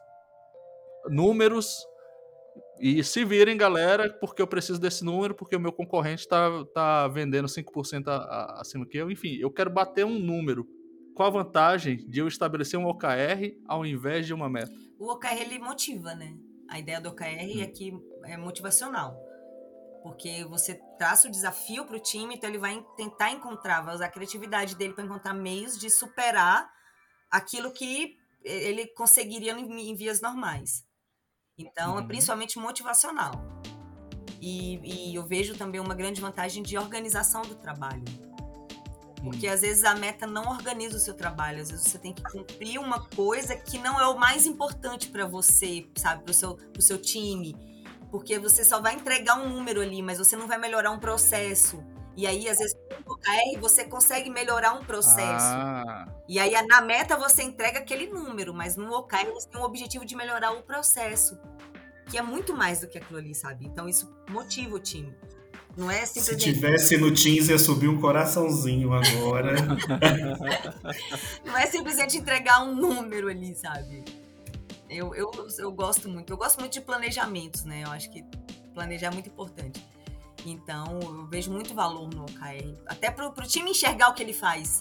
números 1.07 1.83
e 2.79 3.03
se 3.03 3.25
virem, 3.25 3.57
galera, 3.57 4.13
porque 4.21 4.43
eu 4.43 4.47
preciso 4.47 4.79
desse 4.79 5.03
número, 5.03 5.33
porque 5.33 5.55
o 5.55 5.59
meu 5.59 5.73
concorrente 5.73 6.21
está 6.21 6.63
tá 6.71 7.07
vendendo 7.07 7.47
5% 7.47 8.07
a, 8.07 8.15
a, 8.15 8.61
acima 8.61 8.85
que 8.85 8.97
eu. 8.97 9.09
Enfim, 9.09 9.35
eu 9.37 9.51
quero 9.51 9.71
bater 9.71 10.05
um 10.05 10.19
número. 10.19 10.67
Qual 11.15 11.27
a 11.27 11.31
vantagem 11.31 11.97
de 12.07 12.19
eu 12.19 12.27
estabelecer 12.27 12.79
um 12.79 12.85
OKR 12.85 13.57
ao 13.67 13.83
invés 13.83 14.27
de 14.27 14.35
uma 14.35 14.47
meta? 14.47 14.71
O 14.99 15.11
OKR 15.11 15.41
ele 15.41 15.57
motiva, 15.57 16.13
né? 16.13 16.37
A 16.69 16.77
ideia 16.77 17.01
do 17.01 17.09
OKR 17.09 17.25
hum. 17.25 17.61
é 17.61 17.65
que 17.65 17.91
é 18.25 18.37
motivacional. 18.37 19.28
Porque 20.09 20.43
você 20.45 20.73
traça 20.97 21.27
o 21.27 21.31
desafio 21.31 21.85
para 21.85 21.95
o 21.95 21.99
time, 21.99 22.33
então 22.33 22.49
ele 22.49 22.57
vai 22.57 22.83
tentar 22.97 23.29
encontrar, 23.29 23.81
vai 23.81 23.93
usar 23.93 24.05
a 24.05 24.09
criatividade 24.09 24.75
dele 24.75 24.93
para 24.93 25.03
encontrar 25.03 25.35
meios 25.35 25.77
de 25.77 25.87
superar 25.87 26.67
aquilo 27.29 27.71
que 27.71 28.17
ele 28.43 28.87
conseguiria 28.87 29.51
em 29.51 29.93
vias 29.93 30.19
normais. 30.19 30.83
Então, 31.55 31.91
é 31.91 31.99
uhum. 31.99 32.03
é 32.03 32.07
principalmente 32.07 32.57
motivacional. 32.57 33.33
E, 34.41 35.11
e, 35.11 35.15
eu 35.15 35.27
vejo 35.27 35.55
também 35.55 35.79
uma 35.79 35.93
grande 35.93 36.19
vantagem 36.19 36.63
de 36.63 36.75
organização 36.75 37.43
do 37.43 37.53
trabalho. 37.53 38.03
Porque 39.23 39.45
uhum. 39.45 39.53
às 39.53 39.61
vezes 39.61 39.83
a 39.83 39.93
meta 39.93 40.25
não 40.25 40.49
organiza 40.49 40.97
o 40.97 40.99
seu 40.99 41.13
trabalho, 41.13 41.61
às 41.61 41.69
vezes 41.69 41.85
você 41.85 41.99
tem 41.99 42.13
que 42.13 42.23
cumprir 42.23 42.79
uma 42.79 43.07
coisa 43.09 43.55
que 43.55 43.77
não 43.77 44.01
é 44.01 44.07
o 44.07 44.17
mais 44.17 44.47
importante 44.47 45.09
para 45.09 45.27
você, 45.27 45.87
sabe, 45.95 46.23
para 46.23 46.31
o 46.31 46.33
seu, 46.33 46.55
pro 46.55 46.81
seu 46.81 46.99
time. 46.99 47.55
Porque 48.11 48.39
você 48.39 48.63
só 48.63 48.81
vai 48.81 48.95
entregar 48.95 49.39
um 49.39 49.49
número 49.49 49.81
ali, 49.81 50.01
mas 50.01 50.17
você 50.17 50.35
não 50.35 50.47
vai 50.47 50.57
melhorar 50.57 50.91
um 50.91 50.99
processo. 50.99 51.83
E 52.15 52.27
aí, 52.27 52.49
às 52.49 52.57
vezes, 52.57 52.75
com 53.05 53.11
o 53.11 53.15
OKR, 53.15 53.59
você 53.61 53.85
consegue 53.85 54.29
melhorar 54.29 54.73
um 54.73 54.83
processo. 54.83 55.45
Ah. 55.45 56.07
E 56.27 56.37
aí, 56.39 56.51
na 56.67 56.81
meta, 56.81 57.15
você 57.15 57.43
entrega 57.43 57.79
aquele 57.79 58.07
número, 58.07 58.53
mas 58.53 58.75
no 58.75 58.91
OKR, 58.91 59.31
você 59.31 59.47
tem 59.47 59.61
o 59.61 59.63
objetivo 59.63 60.05
de 60.05 60.15
melhorar 60.15 60.51
o 60.51 60.61
processo. 60.63 61.39
Que 62.09 62.17
é 62.17 62.21
muito 62.21 62.55
mais 62.55 62.81
do 62.81 62.87
que 62.87 62.97
aquilo 62.97 63.19
ali, 63.19 63.35
sabe? 63.35 63.65
Então, 63.65 63.87
isso 63.87 64.13
motiva 64.29 64.75
o 64.75 64.79
time. 64.79 65.15
Não 65.77 65.89
é 65.89 66.05
simplesmente... 66.05 66.43
Se 66.43 66.53
tivesse 66.53 66.97
no 66.97 67.13
Teams, 67.13 67.47
ia 67.47 67.57
subir 67.57 67.87
um 67.87 68.01
coraçãozinho 68.01 68.91
agora. 68.91 69.55
não 71.45 71.57
é 71.57 71.67
simplesmente 71.67 72.17
entregar 72.17 72.63
um 72.63 72.75
número 72.75 73.29
ali, 73.29 73.55
sabe? 73.55 74.03
Eu, 74.89 75.13
eu, 75.13 75.31
eu 75.59 75.71
gosto 75.71 76.09
muito. 76.09 76.33
Eu 76.33 76.37
gosto 76.37 76.59
muito 76.59 76.73
de 76.73 76.81
planejamentos, 76.81 77.63
né? 77.63 77.83
Eu 77.85 77.91
acho 77.91 78.09
que 78.09 78.23
planejar 78.73 79.07
é 79.07 79.11
muito 79.11 79.29
importante. 79.29 79.85
Então, 80.45 80.99
eu 81.01 81.27
vejo 81.27 81.51
muito 81.51 81.73
valor 81.73 82.09
no 82.13 82.23
OKR. 82.23 82.75
Até 82.87 83.11
pro, 83.11 83.31
pro 83.31 83.47
time 83.47 83.71
enxergar 83.71 84.09
o 84.09 84.13
que 84.13 84.23
ele 84.23 84.33
faz. 84.33 84.79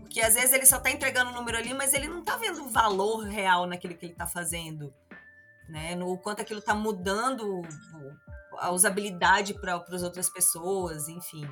Porque 0.00 0.20
às 0.20 0.34
vezes 0.34 0.52
ele 0.52 0.66
só 0.66 0.78
tá 0.78 0.90
entregando 0.90 1.30
o 1.30 1.34
número 1.34 1.58
ali, 1.58 1.74
mas 1.74 1.92
ele 1.92 2.08
não 2.08 2.22
tá 2.22 2.36
vendo 2.36 2.64
o 2.64 2.68
valor 2.68 3.24
real 3.24 3.66
naquilo 3.66 3.94
que 3.94 4.06
ele 4.06 4.14
tá 4.14 4.26
fazendo. 4.26 4.92
Né? 5.68 5.94
No 5.94 6.16
quanto 6.18 6.40
aquilo 6.40 6.60
tá 6.60 6.74
mudando 6.74 7.62
a 8.58 8.70
usabilidade 8.70 9.54
para 9.54 9.76
as 9.76 10.02
outras 10.02 10.28
pessoas, 10.28 11.08
enfim. 11.08 11.48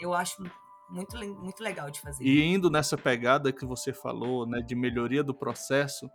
Eu 0.00 0.14
acho 0.14 0.42
muito, 0.90 1.16
muito 1.16 1.62
legal 1.62 1.90
de 1.90 2.00
fazer. 2.00 2.24
E 2.24 2.42
indo 2.42 2.70
nessa 2.70 2.96
pegada 2.96 3.52
que 3.52 3.64
você 3.64 3.92
falou, 3.92 4.46
né, 4.46 4.60
de 4.60 4.74
melhoria 4.74 5.22
do 5.22 5.34
processo, 5.34 6.10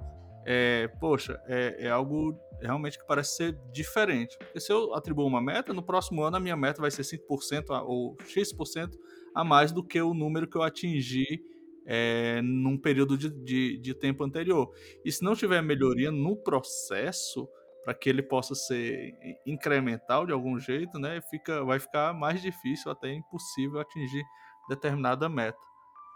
é, 0.45 0.87
poxa, 0.99 1.39
é, 1.47 1.85
é, 1.85 1.89
algo 1.89 2.37
realmente 2.59 2.97
que 2.97 3.05
parece 3.05 3.35
ser 3.35 3.59
diferente. 3.71 4.37
Porque 4.37 4.59
se 4.59 4.71
eu 4.71 4.93
atribuo 4.93 5.25
uma 5.25 5.41
meta, 5.41 5.73
no 5.73 5.83
próximo 5.83 6.23
ano 6.23 6.37
a 6.37 6.39
minha 6.39 6.55
meta 6.55 6.81
vai 6.81 6.91
ser 6.91 7.03
5% 7.03 7.65
ou 7.85 8.17
X% 8.25 8.97
a 9.33 9.43
mais 9.43 9.71
do 9.71 9.83
que 9.83 10.01
o 10.01 10.13
número 10.13 10.47
que 10.47 10.57
eu 10.57 10.63
atingi 10.63 11.43
é, 11.85 12.41
num 12.43 12.77
período 12.77 13.17
de, 13.17 13.29
de, 13.29 13.77
de, 13.77 13.93
tempo 13.93 14.23
anterior. 14.23 14.71
E 15.03 15.11
se 15.11 15.23
não 15.23 15.35
tiver 15.35 15.61
melhoria 15.61 16.11
no 16.11 16.35
processo, 16.35 17.47
para 17.83 17.93
que 17.93 18.09
ele 18.09 18.21
possa 18.21 18.53
ser 18.53 19.13
incremental 19.45 20.25
de 20.25 20.33
algum 20.33 20.59
jeito, 20.59 20.99
né, 20.99 21.21
fica, 21.29 21.63
vai 21.63 21.79
ficar 21.79 22.13
mais 22.13 22.41
difícil, 22.41 22.91
até 22.91 23.11
impossível 23.11 23.79
atingir 23.79 24.23
determinada 24.69 25.27
meta. 25.27 25.57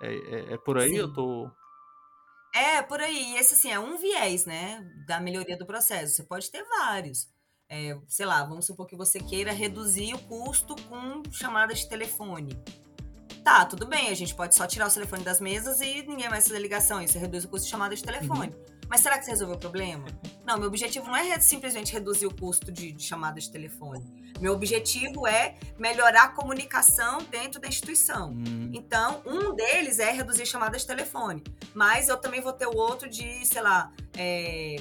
É, 0.01 0.13
é, 0.13 0.53
é 0.53 0.57
por 0.57 0.77
aí 0.77 0.91
Sim. 0.91 0.97
eu 0.97 1.13
tô 1.13 1.49
é, 2.55 2.81
por 2.81 3.01
aí. 3.01 3.33
E 3.33 3.37
esse, 3.37 3.53
assim, 3.53 3.71
é 3.71 3.79
um 3.79 3.97
viés, 3.97 4.45
né? 4.45 4.83
Da 5.05 5.19
melhoria 5.19 5.57
do 5.57 5.65
processo. 5.65 6.15
Você 6.15 6.23
pode 6.23 6.49
ter 6.49 6.63
vários. 6.63 7.27
É, 7.67 7.97
sei 8.07 8.25
lá, 8.25 8.43
vamos 8.43 8.65
supor 8.65 8.87
que 8.87 8.95
você 8.95 9.19
queira 9.19 9.51
reduzir 9.51 10.13
o 10.13 10.19
custo 10.19 10.75
com 10.83 11.23
chamada 11.31 11.73
de 11.73 11.87
telefone. 11.89 12.57
Tá, 13.43 13.65
tudo 13.65 13.85
bem, 13.85 14.09
a 14.09 14.13
gente 14.13 14.33
pode 14.33 14.55
só 14.55 14.65
tirar 14.65 14.87
o 14.87 14.91
telefone 14.91 15.23
das 15.23 15.39
mesas 15.39 15.79
e 15.81 16.01
ninguém 16.03 16.29
mais 16.29 16.47
fazer 16.47 16.59
ligação. 16.59 17.01
Isso 17.01 17.19
reduz 17.19 17.43
o 17.43 17.49
custo 17.49 17.65
de 17.65 17.71
chamada 17.71 17.95
de 17.95 18.03
telefone. 18.03 18.47
Uhum. 18.47 18.74
Mas 18.87 19.01
será 19.01 19.17
que 19.17 19.25
você 19.25 19.31
resolveu 19.31 19.55
o 19.55 19.59
problema? 19.59 20.05
Não, 20.45 20.57
meu 20.57 20.67
objetivo 20.67 21.07
não 21.07 21.15
é 21.15 21.39
simplesmente 21.39 21.91
reduzir 21.91 22.27
o 22.27 22.33
custo 22.33 22.71
de, 22.71 22.91
de 22.91 23.03
chamada 23.03 23.39
de 23.39 23.49
telefone. 23.49 24.03
Meu 24.39 24.53
objetivo 24.53 25.25
é 25.25 25.55
melhorar 25.77 26.25
a 26.25 26.29
comunicação 26.29 27.19
dentro 27.31 27.59
da 27.59 27.67
instituição. 27.67 28.31
Hum. 28.31 28.71
Então, 28.73 29.21
um 29.25 29.55
deles 29.55 29.99
é 29.99 30.11
reduzir 30.11 30.45
chamadas 30.45 30.81
de 30.81 30.87
telefone. 30.87 31.43
Mas 31.73 32.09
eu 32.09 32.17
também 32.17 32.41
vou 32.41 32.53
ter 32.53 32.67
o 32.67 32.75
outro 32.75 33.09
de, 33.09 33.45
sei 33.45 33.61
lá, 33.61 33.91
é, 34.17 34.75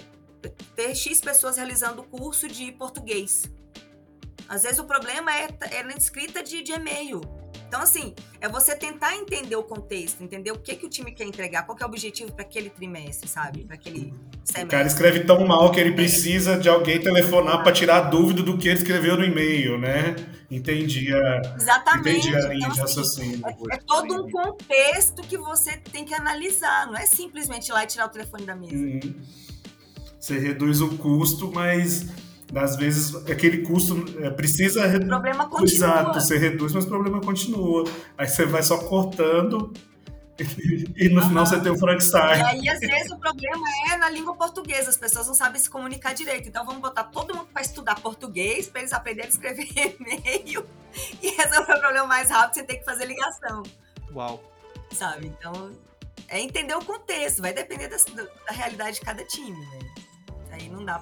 ter 0.75 0.95
X 0.95 1.21
pessoas 1.21 1.57
realizando 1.57 2.03
o 2.03 2.05
curso 2.05 2.49
de 2.49 2.73
português. 2.73 3.45
Às 4.49 4.65
vezes 4.65 4.79
o 4.79 4.85
problema 4.85 5.35
é, 5.35 5.49
é 5.71 5.83
na 5.83 5.95
escrita 5.95 6.43
de, 6.43 6.63
de 6.63 6.73
e-mail. 6.73 7.21
Então, 7.75 7.83
assim, 7.83 8.15
é 8.41 8.49
você 8.49 8.77
tentar 8.77 9.17
entender 9.17 9.57
o 9.57 9.63
contexto, 9.65 10.23
entender 10.23 10.53
o 10.53 10.59
que, 10.61 10.77
que 10.77 10.87
o 10.87 10.89
time 10.89 11.11
quer 11.11 11.25
entregar, 11.25 11.65
qual 11.67 11.77
que 11.77 11.83
é 11.83 11.87
o 11.87 11.89
objetivo 11.89 12.31
para 12.31 12.45
aquele 12.45 12.71
trimestre, 12.71 13.29
sabe? 13.29 13.65
Para 13.65 13.75
aquele 13.75 14.15
semestre. 14.45 14.65
O 14.65 14.69
cara 14.69 14.87
escreve 14.87 15.25
tão 15.25 15.45
mal 15.45 15.73
que 15.73 15.81
ele 15.81 15.91
precisa 15.91 16.57
de 16.57 16.69
alguém 16.69 17.01
telefonar 17.01 17.65
para 17.65 17.73
tirar 17.73 17.97
a 17.97 18.01
dúvida 18.03 18.45
do 18.45 18.57
que 18.57 18.69
ele 18.69 18.79
escreveu 18.79 19.17
no 19.17 19.25
e-mail, 19.25 19.77
né? 19.77 20.15
Entendi 20.49 21.13
a, 21.13 21.57
Exatamente. 21.57 22.29
Entendi 22.29 22.37
a 22.37 22.41
linha 22.43 22.59
então, 22.59 22.75
de 22.75 22.81
assim, 22.81 22.81
raciocínio. 22.81 23.45
Assim, 23.45 23.65
é, 23.69 23.75
é, 23.75 23.79
todo 23.85 24.25
um 24.25 24.31
contexto 24.31 25.23
que 25.23 25.37
você 25.37 25.77
tem 25.77 26.05
que 26.05 26.15
analisar, 26.15 26.87
não 26.87 26.97
é 26.97 27.07
simplesmente 27.07 27.71
ir 27.71 27.73
lá 27.73 27.83
e 27.83 27.89
tirar 27.89 28.07
o 28.07 28.11
telefone 28.11 28.47
da 28.47 28.55
mesa. 28.55 28.77
Uhum. 28.77 29.17
Você 30.21 30.39
reduz 30.39 30.81
o 30.81 30.97
custo, 30.97 31.51
mas 31.53 32.07
às 32.57 32.77
vezes 32.77 33.15
aquele 33.29 33.59
custo 33.59 34.05
é, 34.21 34.31
precisa. 34.31 34.87
O 34.87 35.07
problema 35.07 35.49
continua. 35.49 35.73
Exato, 35.73 36.21
você 36.21 36.39
reduz, 36.39 36.73
mas 36.73 36.85
o 36.85 36.89
problema 36.89 37.21
continua. 37.21 37.85
Aí 38.17 38.29
você 38.29 38.45
vai 38.45 38.63
só 38.63 38.79
cortando 38.79 39.73
e, 40.97 41.09
no 41.09 41.21
uhum. 41.21 41.29
final 41.29 41.47
você 41.47 41.61
tem 41.61 41.71
o 41.71 41.79
Frankenstein. 41.79 42.39
E 42.39 42.43
aí, 42.43 42.69
às 42.69 42.81
vezes, 42.81 43.13
o 43.13 43.19
problema 43.19 43.65
é 43.93 43.97
na 43.97 44.11
língua 44.11 44.35
portuguesa, 44.35 44.91
as 44.91 44.97
pessoas 44.97 45.29
não 45.29 45.35
sabem 45.35 45.61
se 45.61 45.71
comunicar 45.71 46.13
direito. 46.13 46.49
Então, 46.49 46.65
vamos 46.65 46.81
botar 46.81 47.05
todo 47.05 47.35
mundo 47.35 47.49
para 47.53 47.63
estudar 47.63 48.01
português, 48.01 48.69
para 48.69 48.81
eles 48.81 48.93
aprenderem 48.93 49.27
a 49.27 49.33
escrever 49.33 49.69
e-mail 50.01 50.67
e 51.23 51.31
resolver 51.31 51.75
o 51.75 51.81
problema 51.81 52.07
mais 52.07 52.31
rápido, 52.31 52.55
você 52.55 52.63
tem 52.65 52.79
que 52.79 52.85
fazer 52.85 53.07
ligação. 53.07 53.63
Uau. 54.13 54.43
Sabe? 54.93 55.27
Então, 55.27 55.73
é 56.29 56.41
entender 56.41 56.75
o 56.75 56.85
contexto, 56.85 57.41
vai 57.41 57.53
depender 57.53 57.89
da, 57.89 57.97
da 57.97 58.53
realidade 58.53 58.97
de 58.99 59.03
cada 59.03 59.25
time, 59.25 59.59
né? 59.59 60.04
Aí 60.55 60.69
não 60.69 60.85
dá 60.85 61.01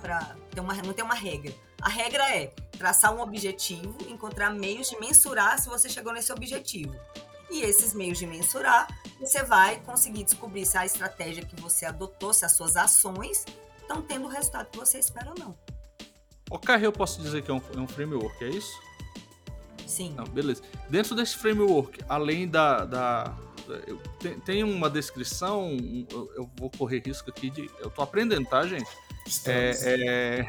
ter 0.51 0.61
uma, 0.61 0.75
não 0.75 0.95
tem 0.95 1.05
uma 1.05 1.15
regra. 1.15 1.53
A 1.81 1.89
regra 1.89 2.23
é 2.35 2.47
traçar 2.79 3.15
um 3.15 3.21
objetivo, 3.21 3.97
encontrar 4.09 4.51
meios 4.51 4.89
de 4.89 4.99
mensurar 4.99 5.59
se 5.59 5.69
você 5.69 5.89
chegou 5.89 6.13
nesse 6.13 6.33
objetivo. 6.33 6.95
E 7.51 7.61
esses 7.61 7.93
meios 7.93 8.19
de 8.19 8.27
mensurar, 8.27 8.89
você 9.21 9.43
vai 9.43 9.79
conseguir 9.81 10.25
descobrir 10.25 10.65
se 10.65 10.79
a 10.79 10.87
estratégia 10.87 11.45
que 11.45 11.61
você 11.61 11.85
adotou, 11.85 12.33
se 12.33 12.47
as 12.47 12.53
suas 12.53 12.77
ações 12.77 13.45
estão 13.79 14.01
tendo 14.01 14.25
o 14.25 14.29
resultado 14.29 14.71
que 14.71 14.79
você 14.79 14.99
espera 14.99 15.31
ou 15.31 15.39
não. 15.39 15.55
O 16.51 16.59
carro 16.59 16.85
eu 16.85 16.93
posso 16.93 17.21
dizer 17.21 17.43
que 17.43 17.51
é 17.51 17.55
um, 17.55 17.63
é 17.77 17.79
um 17.79 17.87
framework, 17.87 18.43
é 18.43 18.49
isso? 18.49 18.73
Sim. 19.87 20.15
Não, 20.17 20.25
beleza. 20.25 20.63
Dentro 20.89 21.15
desse 21.15 21.37
framework, 21.37 22.01
além 22.09 22.49
da. 22.49 22.87
da 22.87 23.37
eu, 23.87 23.99
tem, 24.45 24.65
uma 24.65 24.89
descrição, 24.89 25.77
eu, 26.11 26.33
eu, 26.37 26.51
vou 26.57 26.71
correr 26.71 27.03
risco 27.05 27.29
aqui 27.29 27.51
de. 27.51 27.71
Eu 27.79 27.91
tô 27.91 28.01
aprendendo, 28.01 28.49
tá, 28.49 28.67
gente? 28.67 28.89
É, 29.47 29.73
é... 29.85 30.47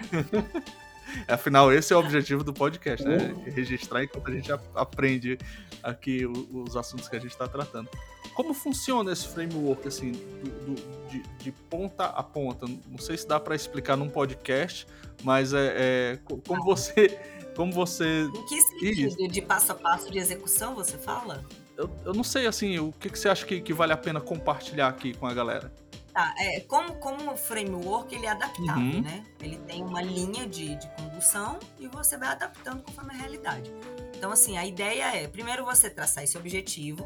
Afinal, 1.27 1.71
esse 1.71 1.93
é 1.93 1.95
o 1.95 1.99
objetivo 1.99 2.43
do 2.43 2.53
podcast, 2.53 3.05
né? 3.05 3.17
Uhum. 3.17 3.43
Registrar 3.43 4.03
enquanto 4.03 4.29
a 4.29 4.31
gente 4.31 4.51
aprende 4.73 5.37
aqui 5.81 6.25
os 6.25 6.75
assuntos 6.75 7.07
que 7.07 7.15
a 7.15 7.19
gente 7.19 7.31
está 7.31 7.47
tratando. 7.47 7.89
Como 8.33 8.53
funciona 8.53 9.11
esse 9.11 9.27
framework, 9.27 9.87
assim, 9.87 10.11
do, 10.11 10.75
do, 10.75 11.09
de, 11.09 11.21
de, 11.39 11.51
ponta 11.51 12.05
a 12.05 12.23
ponta? 12.23 12.65
Não 12.87 12.97
sei 12.97 13.17
se 13.17 13.27
dá 13.27 13.39
para 13.39 13.55
explicar 13.55 13.95
num 13.95 14.09
podcast, 14.09 14.87
mas 15.23 15.53
é, 15.53 15.73
é 15.77 16.19
como 16.43 16.63
você, 16.63 17.19
como 17.55 17.71
você. 17.71 18.23
Em 18.23 18.45
que 18.47 18.61
sentido? 18.61 19.07
Isso. 19.07 19.27
De 19.27 19.41
passo 19.41 19.71
a 19.71 19.75
passo 19.75 20.11
de 20.11 20.17
execução, 20.17 20.73
você 20.73 20.97
fala? 20.97 21.43
Eu, 21.77 21.89
eu 22.05 22.13
não 22.13 22.23
sei, 22.23 22.47
assim, 22.47 22.79
o 22.79 22.91
que, 22.91 23.09
que 23.09 23.19
você 23.19 23.29
acha 23.29 23.45
que, 23.45 23.61
que 23.61 23.73
vale 23.73 23.93
a 23.93 23.97
pena 23.97 24.19
compartilhar 24.19 24.87
aqui 24.87 25.13
com 25.13 25.27
a 25.27 25.33
galera? 25.33 25.71
Tá, 26.13 26.31
é, 26.37 26.59
como, 26.59 26.93
como 26.97 27.35
framework, 27.35 28.13
ele 28.13 28.27
é 28.27 28.29
adaptável, 28.29 28.83
uhum. 28.83 29.01
né? 29.01 29.25
Ele 29.41 29.57
tem 29.57 29.83
uma 29.83 29.99
linha 29.99 30.47
de, 30.47 30.75
de 30.75 30.87
condução 30.95 31.57
e 31.79 31.87
você 31.87 32.15
vai 32.17 32.29
adaptando 32.29 32.83
conforme 32.83 33.15
a 33.15 33.17
realidade. 33.17 33.73
Então, 34.15 34.31
assim, 34.31 34.55
a 34.55 34.63
ideia 34.63 35.15
é, 35.15 35.27
primeiro 35.27 35.65
você 35.65 35.89
traçar 35.89 36.23
esse 36.23 36.37
objetivo 36.37 37.03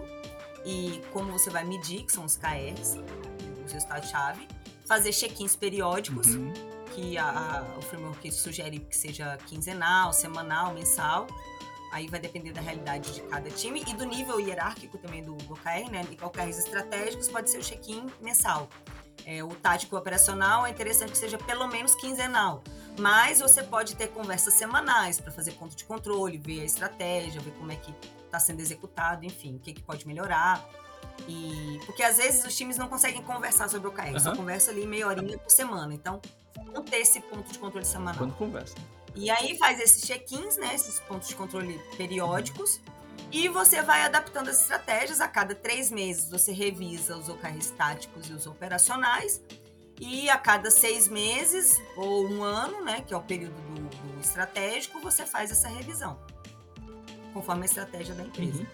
e 0.65 1.01
como 1.13 1.31
você 1.31 1.49
vai 1.49 1.63
medir, 1.63 2.03
que 2.03 2.11
são 2.11 2.25
os 2.25 2.35
KRs, 2.35 2.97
os 3.65 3.71
resultados-chave, 3.71 4.45
fazer 4.85 5.13
check-ins 5.13 5.55
periódicos, 5.55 6.27
uhum. 6.27 6.51
que 6.93 7.17
a, 7.17 7.29
a, 7.29 7.77
o 7.77 7.81
framework 7.81 8.29
sugere 8.29 8.79
que 8.79 8.95
seja 8.95 9.37
quinzenal, 9.45 10.11
semanal, 10.11 10.73
mensal, 10.73 11.27
aí 11.93 12.07
vai 12.07 12.19
depender 12.19 12.51
da 12.51 12.61
realidade 12.61 13.13
de 13.13 13.21
cada 13.21 13.49
time 13.49 13.83
e 13.87 13.93
do 13.93 14.05
nível 14.05 14.39
hierárquico 14.39 14.97
também 14.97 15.23
do, 15.23 15.35
do 15.35 15.53
OKR, 15.53 15.89
né? 15.89 16.05
E 16.11 16.23
OKRs 16.23 16.59
estratégicos 16.59 17.29
pode 17.29 17.49
ser 17.49 17.59
o 17.59 17.63
check-in 17.63 18.05
mensal. 18.21 18.69
É, 19.29 19.43
o 19.43 19.49
tático 19.49 19.97
operacional 19.97 20.65
é 20.65 20.69
interessante 20.69 21.11
que 21.11 21.17
seja 21.17 21.37
pelo 21.37 21.67
menos 21.67 21.93
quinzenal, 21.95 22.63
mas 22.97 23.41
você 23.41 23.61
pode 23.61 23.93
ter 23.97 24.07
conversas 24.07 24.53
semanais 24.53 25.19
para 25.19 25.33
fazer 25.33 25.51
ponto 25.51 25.75
de 25.75 25.83
controle, 25.83 26.37
ver 26.37 26.61
a 26.61 26.63
estratégia, 26.63 27.41
ver 27.41 27.51
como 27.51 27.69
é 27.69 27.75
que 27.75 27.93
está 28.23 28.39
sendo 28.39 28.61
executado, 28.61 29.25
enfim, 29.25 29.57
o 29.57 29.59
que, 29.59 29.73
que 29.73 29.83
pode 29.83 30.07
melhorar. 30.07 30.65
E 31.27 31.77
porque 31.85 32.03
às 32.03 32.15
vezes 32.15 32.45
os 32.45 32.55
times 32.55 32.77
não 32.77 32.87
conseguem 32.87 33.21
conversar 33.21 33.67
sobre 33.67 33.89
o 33.89 33.91
OKR, 33.91 34.13
uhum. 34.13 34.19
só 34.19 34.33
conversa 34.33 34.71
ali 34.71 34.87
meia 34.87 35.05
horinha 35.05 35.37
por 35.37 35.51
semana. 35.51 35.93
Então, 35.93 36.21
não 36.73 36.81
ter 36.81 36.99
esse 36.99 37.19
ponto 37.19 37.51
de 37.51 37.59
controle 37.59 37.85
semanal. 37.85 38.15
Quando 38.15 38.33
conversa. 38.35 38.75
E 39.13 39.29
aí 39.29 39.57
faz 39.57 39.77
esses 39.81 40.03
check-ins, 40.03 40.55
né, 40.55 40.73
esses 40.73 41.01
pontos 41.01 41.27
de 41.27 41.35
controle 41.35 41.77
periódicos, 41.97 42.79
e 43.31 43.47
você 43.49 43.81
vai 43.81 44.03
adaptando 44.03 44.49
as 44.49 44.61
estratégias. 44.61 45.19
A 45.19 45.27
cada 45.27 45.53
três 45.53 45.91
meses 45.91 46.29
você 46.29 46.51
revisa 46.51 47.17
os 47.17 47.29
OKRs 47.29 47.71
táticos 47.71 48.29
e 48.29 48.33
os 48.33 48.47
operacionais. 48.47 49.41
E 49.99 50.29
a 50.29 50.37
cada 50.37 50.69
seis 50.69 51.07
meses 51.07 51.81
ou 51.95 52.27
um 52.27 52.43
ano, 52.43 52.83
né, 52.83 53.01
que 53.01 53.13
é 53.13 53.17
o 53.17 53.21
período 53.21 53.59
do, 53.73 53.81
do 53.81 54.19
estratégico, 54.19 54.99
você 54.99 55.25
faz 55.25 55.49
essa 55.51 55.67
revisão, 55.67 56.19
conforme 57.33 57.63
a 57.63 57.65
estratégia 57.65 58.13
da 58.13 58.23
empresa. 58.23 58.59
Uhum. 58.59 58.67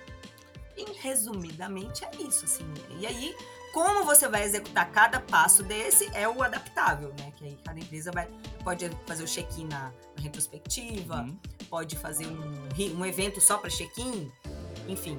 E 0.75 0.91
resumidamente 0.99 2.03
é 2.03 2.11
isso, 2.21 2.43
assim. 2.43 2.65
E 2.99 3.07
aí, 3.07 3.33
como 3.73 4.03
você 4.03 4.27
vai 4.27 4.43
executar 4.43 4.91
cada 4.91 5.19
passo 5.19 5.63
desse 5.63 6.09
é 6.13 6.27
o 6.27 6.43
adaptável, 6.43 7.13
né? 7.17 7.31
Que 7.35 7.45
aí 7.45 7.57
cada 7.63 7.79
empresa 7.79 8.11
vai, 8.11 8.27
pode 8.63 8.89
fazer 9.05 9.23
o 9.23 9.27
check-in 9.27 9.67
na, 9.67 9.91
na, 10.15 10.21
retrospectiva, 10.21 11.21
uhum. 11.21 11.37
Pode 11.73 11.95
fazer 11.95 12.27
um, 12.27 12.99
um 12.99 13.03
evento 13.03 13.41
só 13.41 13.57
para 13.57 13.67
check-in, 13.67 14.31
enfim. 14.87 15.17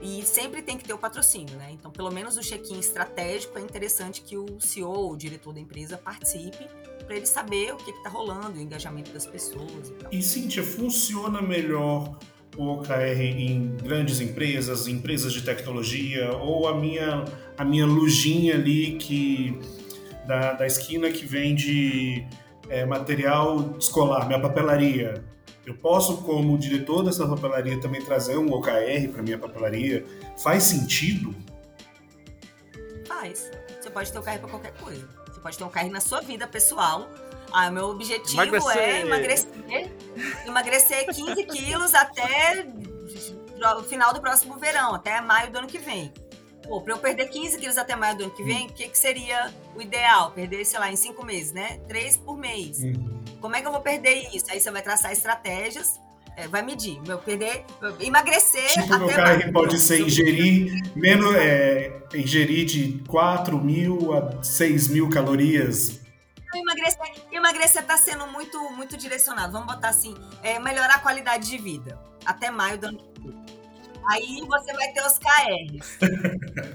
E 0.00 0.22
sempre 0.22 0.62
tem 0.62 0.78
que 0.78 0.84
ter 0.84 0.94
o 0.94 0.98
patrocínio, 0.98 1.54
né? 1.58 1.68
Então, 1.70 1.90
pelo 1.90 2.10
menos 2.10 2.38
o 2.38 2.40
check-in 2.40 2.78
estratégico 2.80 3.58
é 3.58 3.60
interessante 3.60 4.22
que 4.22 4.34
o 4.38 4.58
CEO, 4.58 5.12
o 5.12 5.16
diretor 5.18 5.52
da 5.52 5.60
empresa, 5.60 5.98
participe 5.98 6.66
para 7.04 7.14
ele 7.14 7.26
saber 7.26 7.74
o 7.74 7.76
que 7.76 7.90
está 7.90 8.08
rolando, 8.08 8.58
o 8.58 8.62
engajamento 8.62 9.12
das 9.12 9.26
pessoas 9.26 9.90
e 9.90 9.92
tal. 9.92 10.10
E, 10.10 10.22
Cíntia, 10.22 10.62
funciona 10.62 11.42
melhor 11.42 12.18
o 12.56 12.68
OKR 12.68 13.20
em 13.20 13.76
grandes 13.76 14.18
empresas, 14.22 14.88
empresas 14.88 15.30
de 15.30 15.42
tecnologia, 15.42 16.34
ou 16.38 16.68
a 16.68 16.74
minha, 16.74 17.22
a 17.58 17.66
minha 17.66 17.84
lujinha 17.84 18.54
ali 18.54 18.96
que 18.96 19.60
da, 20.26 20.54
da 20.54 20.66
esquina 20.66 21.10
que 21.10 21.26
vende 21.26 22.26
é, 22.70 22.86
material 22.86 23.76
escolar, 23.78 24.26
minha 24.26 24.40
papelaria. 24.40 25.22
Eu 25.64 25.74
posso, 25.74 26.18
como 26.18 26.58
diretor 26.58 27.04
dessa 27.04 27.26
papelaria, 27.26 27.80
também 27.80 28.02
trazer 28.02 28.36
um 28.36 28.52
OKR 28.52 29.08
para 29.12 29.22
minha 29.22 29.38
papelaria? 29.38 30.04
Faz 30.42 30.64
sentido? 30.64 31.34
Faz. 33.06 33.50
Você 33.80 33.90
pode 33.90 34.10
ter 34.10 34.18
OKR 34.18 34.38
para 34.38 34.48
qualquer 34.48 34.72
coisa. 34.74 35.08
Você 35.28 35.40
pode 35.40 35.56
ter 35.56 35.64
um 35.64 35.68
OKR 35.68 35.88
na 35.90 36.00
sua 36.00 36.20
vida 36.20 36.46
pessoal. 36.48 37.08
Ah, 37.52 37.70
meu 37.70 37.90
objetivo 37.90 38.42
emagrecer. 38.42 38.78
é 38.78 39.00
emagrecer, 39.02 39.92
emagrecer 40.46 41.06
15 41.14 41.44
quilos 41.44 41.94
até 41.94 42.66
o 43.78 43.82
final 43.82 44.12
do 44.12 44.20
próximo 44.20 44.56
verão, 44.56 44.94
até 44.94 45.20
maio 45.20 45.52
do 45.52 45.58
ano 45.58 45.68
que 45.68 45.78
vem. 45.78 46.12
Pô, 46.64 46.80
pra 46.80 46.94
eu 46.94 46.98
perder 46.98 47.28
15 47.28 47.58
quilos 47.58 47.76
até 47.76 47.94
maio 47.94 48.16
do 48.16 48.24
ano 48.24 48.32
que 48.32 48.42
vem, 48.42 48.66
o 48.66 48.72
que, 48.72 48.88
que 48.88 48.98
seria 48.98 49.52
o 49.76 49.82
ideal? 49.82 50.30
Perder, 50.30 50.64
sei 50.64 50.78
lá, 50.78 50.90
em 50.90 50.96
cinco 50.96 51.24
meses, 51.24 51.52
né? 51.52 51.78
Três 51.86 52.16
por 52.16 52.36
mês. 52.36 52.78
Uhum. 52.78 53.11
Como 53.42 53.56
é 53.56 53.60
que 53.60 53.66
eu 53.66 53.72
vou 53.72 53.80
perder 53.80 54.28
isso? 54.32 54.46
Aí 54.50 54.60
você 54.60 54.70
vai 54.70 54.80
traçar 54.80 55.10
estratégias, 55.10 56.00
é, 56.36 56.46
vai 56.46 56.62
medir. 56.62 57.00
Meu, 57.02 57.18
perder, 57.18 57.64
emagrecer. 57.98 58.68
Tipo, 58.68 58.94
até 58.94 59.14
carro 59.14 59.52
pode 59.52 59.78
ser 59.80 60.00
ingerir 60.00 60.80
menos, 60.94 61.34
é, 61.34 61.92
ingerir 62.14 62.64
de 62.64 63.02
4 63.08 63.58
mil 63.58 64.14
a 64.14 64.42
6 64.44 64.88
mil 64.88 65.10
calorias. 65.10 66.00
Emagrecer, 66.54 67.14
emagrecer 67.32 67.84
tá 67.84 67.96
sendo 67.96 68.28
muito, 68.28 68.58
muito 68.70 68.96
direcionado. 68.96 69.52
Vamos 69.52 69.74
botar 69.74 69.88
assim, 69.88 70.14
é, 70.42 70.60
melhorar 70.60 70.94
a 70.94 70.98
qualidade 71.00 71.50
de 71.50 71.58
vida. 71.58 71.98
Até 72.24 72.48
maio 72.48 72.78
do 72.78 72.86
ano 72.86 72.98
que 72.98 73.28
vem. 73.28 73.42
Aí 74.08 74.40
você 74.46 74.72
vai 74.72 74.92
ter 74.92 75.02
os 75.04 75.18
KRs. 75.18 75.98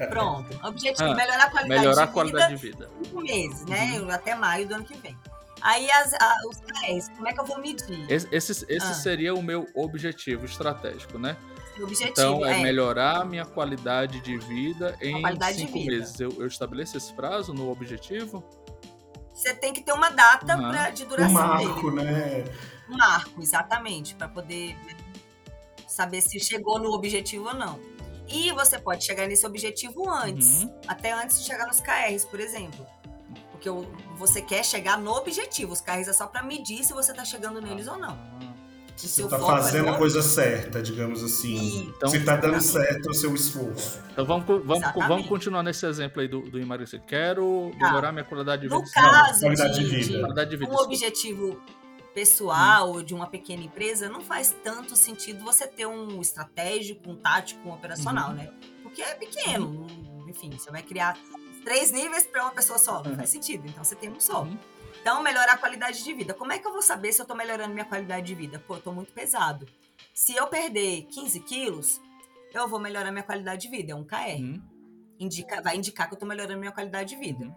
Pronto. 0.09 0.67
Objetivo: 0.67 1.11
ah, 1.11 1.15
melhorar 1.15 1.43
a 1.43 1.49
qualidade, 1.49 1.81
melhorar 1.81 2.03
de, 2.03 2.09
a 2.09 2.13
qualidade 2.13 2.55
vida, 2.55 2.87
de 2.87 2.91
vida. 2.91 3.03
Cinco 3.03 3.21
meses, 3.21 3.65
né? 3.65 3.99
Uhum. 3.99 4.09
Até 4.09 4.35
maio 4.35 4.67
do 4.67 4.75
ano 4.75 4.85
que 4.85 4.97
vem. 4.97 5.17
Aí 5.61 5.89
as, 5.91 6.13
a, 6.13 6.37
os 6.49 6.57
KRs, 6.59 7.09
como 7.09 7.27
é 7.27 7.33
que 7.33 7.39
eu 7.39 7.45
vou 7.45 7.59
medir? 7.59 8.05
Esse, 8.09 8.27
esse, 8.31 8.51
esse 8.51 8.87
ah. 8.87 8.93
seria 8.93 9.33
o 9.33 9.41
meu 9.41 9.67
objetivo 9.73 10.45
estratégico, 10.45 11.17
né? 11.17 11.37
Objetivo, 11.79 12.09
então, 12.09 12.45
é, 12.45 12.59
é, 12.59 12.63
melhorar 12.63 13.21
a 13.21 13.25
minha 13.25 13.45
qualidade 13.45 14.19
de 14.21 14.37
vida 14.37 14.97
em 14.99 15.21
cinco 15.53 15.77
meses. 15.77 16.19
Eu, 16.19 16.31
eu 16.39 16.47
estabeleço 16.47 16.97
esse 16.97 17.13
prazo 17.13 17.53
no 17.53 17.69
objetivo? 17.69 18.43
Você 19.33 19.53
tem 19.53 19.71
que 19.71 19.81
ter 19.81 19.91
uma 19.91 20.09
data 20.09 20.57
uhum. 20.57 20.71
pra, 20.71 20.89
de 20.89 21.05
duração. 21.05 21.29
Um 21.29 21.33
marco, 21.33 21.91
dele. 21.91 22.11
né? 22.11 22.43
Um 22.89 22.97
marco, 22.97 23.41
exatamente, 23.41 24.15
para 24.15 24.27
poder 24.27 24.75
saber 25.87 26.21
se 26.21 26.39
chegou 26.39 26.79
no 26.79 26.91
objetivo 26.91 27.47
ou 27.49 27.53
não. 27.53 27.79
E 28.27 28.51
você 28.51 28.79
pode 28.79 29.05
chegar 29.05 29.27
nesse 29.27 29.45
objetivo 29.45 30.09
antes, 30.09 30.63
uhum. 30.63 30.79
até 30.87 31.13
antes 31.13 31.39
de 31.39 31.45
chegar 31.45 31.67
nos 31.67 31.79
KRs, 31.79 32.25
por 32.25 32.39
exemplo. 32.39 32.85
Porque 33.59 33.69
você 34.15 34.41
quer 34.41 34.63
chegar 34.63 34.99
no 34.99 35.11
objetivo. 35.11 35.73
Os 35.73 35.81
KRs 35.81 36.07
é 36.07 36.13
só 36.13 36.27
para 36.27 36.43
medir 36.43 36.83
se 36.83 36.93
você 36.93 37.11
está 37.11 37.25
chegando 37.25 37.59
neles 37.59 37.87
ou 37.87 37.97
não. 37.97 38.11
Ah. 38.11 38.53
Se 38.95 39.07
você 39.07 39.23
está 39.23 39.37
é 39.37 39.39
fazendo 39.39 39.89
é 39.89 39.91
a 39.91 39.97
coisa 39.97 40.23
certa, 40.23 40.81
digamos 40.81 41.23
assim. 41.23 41.91
Então, 41.95 42.09
se 42.09 42.17
está 42.17 42.35
dando 42.35 42.59
certo 42.61 43.09
o 43.11 43.13
seu 43.13 43.33
esforço. 43.35 43.99
Então 44.11 44.25
vamos, 44.25 44.45
vamos, 44.65 45.07
vamos 45.07 45.27
continuar 45.27 45.61
nesse 45.61 45.85
exemplo 45.85 46.19
aí 46.19 46.27
do, 46.27 46.41
do 46.41 46.59
emagrecer. 46.59 46.99
Quero 47.05 47.71
tá. 47.79 47.87
melhorar 47.87 48.11
minha 48.11 48.23
qualidade 48.23 48.63
de 48.63 48.67
vida. 48.67 48.79
No 48.79 48.91
caso 48.91 49.39
qualidade 49.41 49.73
de, 49.75 49.89
de, 49.89 49.95
vida. 49.95 50.19
qualidade 50.19 50.49
de 50.49 50.57
vida. 50.57 50.71
Um 50.71 50.77
objetivo 50.77 51.61
pessoal 52.15 52.89
ou 52.89 53.03
de 53.03 53.13
uma 53.13 53.27
pequena 53.27 53.61
empresa, 53.61 54.09
não 54.09 54.21
faz 54.21 54.55
tanto 54.63 54.95
sentido 54.95 55.43
você 55.43 55.67
ter 55.67 55.85
um 55.85 56.19
estratégico, 56.19 57.11
um 57.11 57.15
tático, 57.15 57.69
um 57.69 57.73
operacional, 57.73 58.29
uhum. 58.29 58.35
né? 58.35 58.51
Porque 58.81 59.03
é 59.03 59.13
pequeno, 59.13 59.67
uhum. 59.67 60.25
enfim, 60.27 60.49
você 60.49 60.71
vai 60.71 60.81
criar 60.81 61.15
três 61.67 61.91
níveis 61.91 62.25
para 62.25 62.43
uma 62.43 62.51
pessoa 62.51 62.79
só, 62.79 63.03
não 63.03 63.11
uhum. 63.11 63.17
faz 63.17 63.29
sentido. 63.29 63.67
Então 63.67 63.83
você 63.83 63.93
tem 63.93 64.09
um 64.09 64.21
só. 64.21 64.43
Uhum. 64.43 64.57
Então, 65.01 65.21
melhorar 65.21 65.53
a 65.53 65.57
qualidade 65.57 66.01
de 66.01 66.13
vida. 66.13 66.33
Como 66.33 66.53
é 66.53 66.57
que 66.57 66.65
eu 66.65 66.71
vou 66.71 66.81
saber 66.81 67.11
se 67.11 67.19
eu 67.19 67.23
estou 67.23 67.35
melhorando 67.35 67.73
minha 67.73 67.83
qualidade 67.83 68.25
de 68.25 68.33
vida? 68.33 68.57
Pô, 68.65 68.75
eu 68.75 68.81
tô 68.81 68.93
muito 68.93 69.11
pesado. 69.11 69.67
Se 70.13 70.33
eu 70.33 70.47
perder 70.47 71.03
15 71.11 71.41
quilos, 71.41 71.99
eu 72.53 72.69
vou 72.69 72.79
melhorar 72.79 73.11
minha 73.11 73.23
qualidade 73.23 73.63
de 73.63 73.67
vida, 73.67 73.91
é 73.91 73.95
um 73.95 74.05
KR. 74.05 74.39
Uhum. 74.39 74.61
indica, 75.19 75.61
vai 75.61 75.75
indicar 75.75 76.07
que 76.07 76.15
eu 76.15 76.19
tô 76.19 76.25
melhorando 76.25 76.57
minha 76.57 76.71
qualidade 76.71 77.09
de 77.09 77.17
vida. 77.17 77.43
Uhum. 77.43 77.55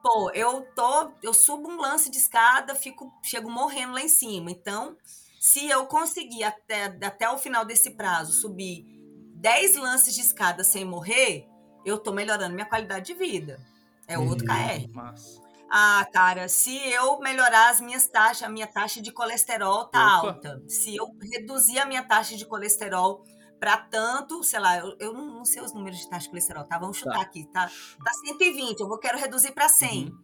Pô, 0.00 0.30
eu 0.30 0.62
tô, 0.76 1.10
eu 1.20 1.34
subo 1.34 1.68
um 1.68 1.80
lance 1.80 2.10
de 2.10 2.18
escada, 2.18 2.76
fico, 2.76 3.12
chego 3.24 3.50
morrendo 3.50 3.94
lá 3.94 4.02
em 4.02 4.08
cima. 4.08 4.52
Então, 4.52 4.96
se 5.40 5.68
eu 5.68 5.84
conseguir 5.86 6.44
até, 6.44 6.84
até 6.84 7.28
o 7.28 7.38
final 7.38 7.64
desse 7.64 7.90
prazo 7.90 8.32
subir 8.32 8.86
10 9.34 9.76
lances 9.76 10.14
de 10.14 10.20
escada 10.20 10.62
sem 10.62 10.84
morrer, 10.84 11.51
eu 11.84 11.98
tô 11.98 12.12
melhorando 12.12 12.54
minha 12.54 12.66
qualidade 12.66 13.06
de 13.06 13.14
vida. 13.14 13.60
É 14.06 14.18
outro 14.18 14.46
Uhum. 14.46 14.54
KR. 14.54 14.88
Massa. 14.92 15.40
Ah, 15.74 16.06
cara, 16.12 16.48
se 16.48 16.76
eu 16.90 17.18
melhorar 17.20 17.70
as 17.70 17.80
minhas 17.80 18.06
taxas, 18.06 18.42
a 18.42 18.48
minha 18.50 18.66
taxa 18.66 19.00
de 19.00 19.10
colesterol 19.10 19.86
tá 19.86 20.18
Opa. 20.18 20.26
alta. 20.28 20.62
Se 20.68 20.94
eu 20.94 21.06
reduzir 21.32 21.78
a 21.78 21.86
minha 21.86 22.02
taxa 22.02 22.36
de 22.36 22.44
colesterol 22.44 23.24
para 23.58 23.78
tanto, 23.78 24.42
sei 24.44 24.60
lá, 24.60 24.76
eu, 24.78 24.94
eu 24.98 25.12
não, 25.14 25.26
não 25.36 25.44
sei 25.46 25.62
os 25.62 25.72
números 25.72 25.98
de 26.00 26.10
taxa 26.10 26.24
de 26.24 26.28
colesterol, 26.30 26.64
tá? 26.64 26.78
Vamos 26.78 26.98
chutar 26.98 27.14
Tá. 27.14 27.20
aqui, 27.22 27.46
tá? 27.52 27.70
Tá 28.04 28.12
120, 28.26 28.80
eu 28.80 28.88
vou 28.88 28.98
quero 28.98 29.16
reduzir 29.16 29.52
para 29.52 29.68
100. 29.68 30.06
Uhum. 30.08 30.18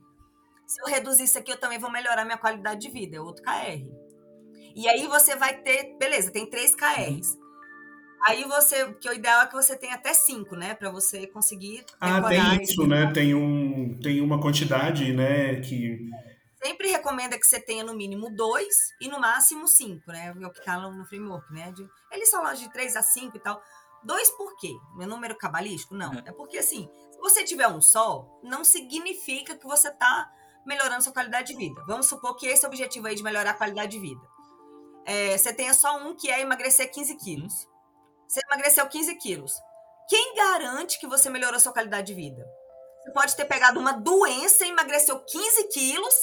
Se 0.67 0.83
eu 0.83 0.87
reduzir 0.87 1.25
isso 1.25 1.39
aqui, 1.39 1.51
eu 1.53 1.57
também 1.59 1.79
vou 1.79 1.91
melhorar 1.91 2.27
minha 2.27 2.37
qualidade 2.37 2.81
de 2.83 2.91
vida, 2.91 3.17
é 3.17 3.21
outro 3.21 3.43
KR. 3.43 3.87
E 4.75 4.87
aí 4.87 5.07
você 5.07 5.35
vai 5.35 5.57
ter, 5.63 5.97
beleza, 5.99 6.31
tem 6.31 6.45
três 6.51 6.75
KRs. 6.75 7.38
Aí 8.23 8.45
você, 8.45 8.93
que 8.95 9.09
o 9.09 9.13
ideal 9.13 9.43
é 9.43 9.47
que 9.47 9.55
você 9.55 9.77
tenha 9.77 9.95
até 9.95 10.13
cinco, 10.13 10.57
né, 10.57 10.75
Pra 10.75 10.91
você 10.91 11.27
conseguir 11.27 11.85
Ah, 12.01 12.21
tem 12.23 12.63
isso, 12.63 12.87
né? 12.87 13.13
Tem, 13.13 13.35
um, 13.35 13.99
tem 14.03 14.21
uma 14.21 14.41
quantidade, 14.41 15.13
né? 15.13 15.61
Que. 15.61 15.99
sempre 16.63 16.89
recomenda 16.91 17.39
que 17.39 17.47
você 17.47 17.61
tenha 17.61 17.85
no 17.85 17.95
mínimo 17.95 18.31
dois 18.35 18.91
e 19.01 19.09
no 19.09 19.21
máximo 19.21 19.69
cinco, 19.69 20.11
né? 20.11 20.35
É 20.41 20.47
o 20.47 20.51
que 20.51 20.65
tá 20.65 20.79
no, 20.79 21.05
framework, 21.07 21.53
né? 21.53 21.71
De- 21.73 21.89
eles 22.11 22.29
são 22.31 22.43
lá 22.43 22.55
de 22.55 22.71
três 22.73 22.97
a 22.97 23.03
cinco 23.03 23.37
e 23.37 23.41
tal. 23.41 23.63
Dois 24.05 24.31
por 24.31 24.57
quê? 24.57 24.73
Meu 24.97 25.09
número 25.09 25.37
cabalístico? 25.37 25.95
Não. 25.95 26.13
É. 26.15 26.25
É 26.27 26.33
porque, 26.33 26.59
assim, 26.59 26.89
se 27.11 27.19
você 27.19 27.45
tiver 27.45 27.69
um 27.69 27.81
só, 27.81 28.27
não 28.43 28.65
significa 28.65 29.57
que 29.57 29.67
você 29.67 29.91
tá 29.91 30.31
melhorando 30.67 31.03
sua 31.03 31.13
qualidade 31.13 31.53
de 31.53 31.59
vida. 31.59 31.83
Vamos 31.87 32.07
supor 32.07 32.37
que 32.37 32.47
esse 32.47 32.65
é 32.65 32.69
o 32.69 32.71
objetivo 32.71 33.07
aí 33.07 33.15
de 33.15 33.23
melhorar 33.23 33.51
a 33.51 33.55
qualidade 33.55 33.93
de 33.93 33.99
vida. 33.99 34.21
É, 35.05 35.37
você 35.37 35.53
tenha 35.53 35.73
só 35.73 35.97
um 35.99 36.15
que 36.15 36.31
é 36.31 36.41
emagrecer 36.41 36.91
15 36.91 37.17
quilos. 37.17 37.68
Você 38.29 38.41
emagreceu 38.47 38.87
15 38.87 39.15
quilos. 39.17 39.53
Quem 40.09 40.35
garante 40.37 40.99
que 41.01 41.07
você 41.07 41.29
melhorou 41.31 41.59
sua 41.59 41.73
qualidade 41.73 42.09
de 42.09 42.15
vida? 42.15 42.45
Você 43.05 43.13
pode 43.13 43.37
ter 43.37 43.45
pegado 43.47 43.81
uma 43.81 43.93
doença 43.93 44.65
e 44.67 44.71
emagreceu 44.71 45.19
15 45.25 45.69
quilos 45.69 46.15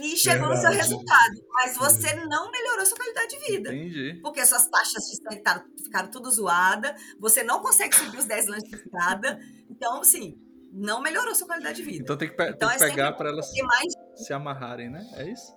e 0.00 0.16
chegou 0.16 0.48
no 0.48 0.54
seu 0.56 0.70
Verdade. 0.70 0.76
resultado. 0.88 1.34
Mas 1.52 1.76
você 1.76 2.14
não 2.26 2.50
melhorou 2.50 2.86
sua 2.86 2.96
qualidade 2.96 3.28
de 3.28 3.38
vida. 3.46 3.74
Entendi. 3.74 4.20
Porque 4.22 4.44
suas 4.46 4.66
taxas 4.68 5.04
de 5.04 5.16
sanidade 5.22 5.64
ficaram 5.84 6.10
tudo 6.10 6.30
zoada, 6.30 6.94
você 7.20 7.42
não 7.42 7.60
consegue 7.60 7.94
subir 7.94 8.18
os 8.18 8.24
10 8.24 8.46
lanches 8.46 8.68
de 8.70 8.76
escada. 8.76 9.38
Então, 9.70 10.00
assim, 10.00 10.34
não 10.72 11.00
melhorou 11.00 11.34
sua 11.34 11.46
qualidade 11.46 11.76
de 11.76 11.82
vida. 11.82 12.02
Então 12.02 12.16
tem 12.16 12.28
que, 12.28 12.36
pe- 12.36 12.50
Então 12.50 12.68
tem 12.68 12.78
que 12.78 12.84
é 12.84 12.88
pegar 12.90 13.12
para 13.12 13.28
elas 13.30 13.48
mais, 13.64 13.92
se 14.16 14.32
amarrarem, 14.32 14.90
né? 14.90 15.04
É 15.14 15.24
isso? 15.30 15.54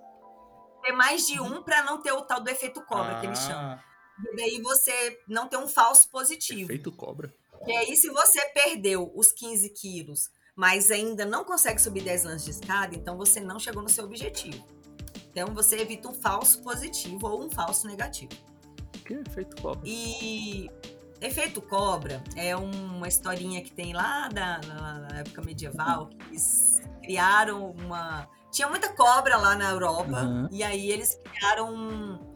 ter 0.81 0.93
mais 0.93 1.27
de 1.27 1.39
um 1.41 1.61
para 1.61 1.83
não 1.83 2.01
ter 2.01 2.13
o 2.13 2.21
tal 2.21 2.39
do 2.39 2.49
efeito 2.49 2.81
cobra, 2.85 3.19
que 3.19 3.25
eles 3.25 3.39
chamam. 3.39 3.77
E 4.27 4.35
daí 4.35 4.61
você 4.61 5.19
não 5.27 5.47
ter 5.47 5.57
um 5.57 5.67
falso 5.67 6.09
positivo. 6.09 6.71
Efeito 6.71 6.91
cobra. 6.91 7.33
E 7.67 7.71
aí, 7.75 7.95
se 7.95 8.09
você 8.09 8.39
perdeu 8.49 9.11
os 9.15 9.31
15 9.31 9.69
quilos, 9.69 10.29
mas 10.55 10.89
ainda 10.91 11.25
não 11.25 11.43
consegue 11.43 11.81
subir 11.81 12.03
10 12.03 12.23
lances 12.23 12.45
de 12.45 12.51
escada, 12.51 12.95
então 12.95 13.17
você 13.17 13.39
não 13.39 13.59
chegou 13.59 13.81
no 13.83 13.89
seu 13.89 14.05
objetivo. 14.05 14.65
Então 15.31 15.53
você 15.53 15.77
evita 15.77 16.09
um 16.09 16.13
falso 16.13 16.61
positivo 16.61 17.27
ou 17.27 17.43
um 17.45 17.49
falso 17.49 17.87
negativo. 17.87 18.31
Que 19.05 19.13
efeito 19.13 19.61
cobra? 19.61 19.81
E 19.87 20.69
efeito 21.21 21.61
cobra 21.61 22.23
é 22.35 22.55
uma 22.55 23.07
historinha 23.07 23.61
que 23.61 23.71
tem 23.71 23.93
lá 23.93 24.27
da, 24.29 24.59
na, 24.59 25.19
época 25.19 25.41
medieval, 25.41 26.07
que 26.07 26.17
eles 26.29 26.81
criaram 27.03 27.71
uma. 27.71 28.27
Tinha 28.51 28.67
muita 28.67 28.91
cobra 28.93 29.37
lá 29.37 29.55
na 29.55 29.69
Europa, 29.69 30.21
Uhum. 30.23 30.47
e 30.51 30.63
aí 30.63 30.91
eles 30.91 31.19
criaram 31.23 31.73
um- 31.73 32.28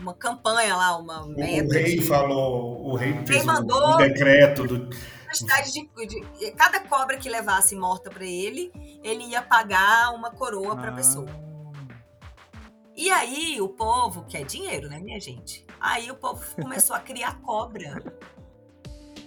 uma 0.00 0.14
campanha 0.14 0.76
lá, 0.76 0.96
uma 0.96 1.22
O, 1.24 1.28
meta. 1.28 1.66
o 1.68 1.72
rei 1.72 1.98
de- 1.98 2.06
falou, 2.06 2.86
o 2.86 2.94
rei 2.96 3.24
fez 3.26 3.42
um, 3.42 3.46
mandou- 3.46 3.94
um 3.94 3.96
decreto 3.96 4.66
do. 4.66 4.88
de, 4.88 6.06
de- 6.06 6.50
cada 6.52 6.80
cobra 6.80 7.16
que 7.16 7.28
levasse 7.28 7.74
morta 7.74 8.10
pra 8.10 8.24
ele, 8.24 8.70
ele 9.02 9.24
ia 9.24 9.42
pagar 9.42 10.14
uma 10.14 10.30
coroa 10.30 10.76
pra 10.76 10.90
Ah, 10.90 10.94
pessoa. 10.94 11.26
E 12.96 13.10
aí 13.10 13.60
o 13.60 13.68
povo 13.68 14.24
quer 14.28 14.44
dinheiro, 14.44 14.88
né, 14.88 15.00
minha 15.00 15.18
gente? 15.20 15.66
Aí 15.80 16.10
o 16.10 16.14
povo 16.14 16.44
começou 16.54 16.94
a 16.94 17.00
criar 17.00 17.40
cobra 17.42 18.00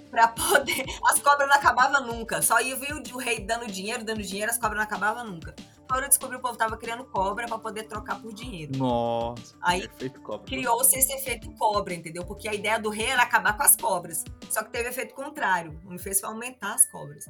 Pra 0.10 0.30
poder. 0.30 0.86
As 1.06 1.20
cobras 1.20 1.50
não 1.50 1.56
acabavam 1.58 2.08
nunca. 2.08 2.42
Só 2.42 2.62
ia 2.62 2.78
vir 2.78 2.94
o 3.14 3.18
rei 3.18 3.42
dando 3.42 3.68
dinheiro, 3.68 4.06
dando 4.06 4.22
dinheiro, 4.24 4.50
as 4.50 4.58
cobras 4.58 4.78
não 4.78 4.84
acabavam 4.86 5.26
nunca. 5.26 5.54
Quando 5.88 6.04
eu 6.04 6.10
descobri 6.10 6.36
o 6.38 6.40
povo 6.42 6.58
tava 6.58 6.76
criando 6.78 7.06
cobra 7.06 7.48
pra 7.48 7.58
poder 7.58 7.84
trocar 7.84 8.22
por 8.22 8.34
dinheiro. 8.34 8.78
Nossa. 8.78 9.56
Aí 9.62 9.84
efeito 9.84 10.22
cobra. 10.22 10.46
criou-se 10.46 10.98
esse 10.98 11.14
efeito 11.14 11.52
cobra, 11.56 11.94
entendeu? 11.94 12.26
Porque 12.26 12.48
a 12.48 12.54
ideia 12.54 12.80
do 12.80 12.90
rei 12.90 13.08
era 13.08 13.22
acabar 13.24 13.56
com 13.56 13.64
as 13.64 13.76
cobras. 13.76 14.24
Só 14.50 14.64
que 14.64 14.70
teve 14.72 14.90
efeito 14.90 15.16
contrário. 15.16 15.80
O 15.86 15.90
que 15.90 15.98
fez 15.98 16.20
foi 16.20 16.30
aumentar 16.30 16.74
as 16.74 16.86
cobras. 16.92 17.26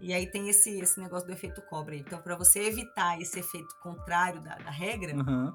E 0.00 0.12
aí 0.12 0.26
tem 0.26 0.48
esse, 0.48 0.80
esse 0.80 0.98
negócio 1.00 1.26
do 1.26 1.32
efeito 1.32 1.62
cobra. 1.62 1.94
Então, 1.94 2.20
para 2.20 2.34
você 2.36 2.60
evitar 2.64 3.20
esse 3.20 3.38
efeito 3.38 3.76
contrário 3.82 4.40
da, 4.40 4.56
da 4.56 4.70
regra, 4.70 5.14
Uhum. 5.14 5.52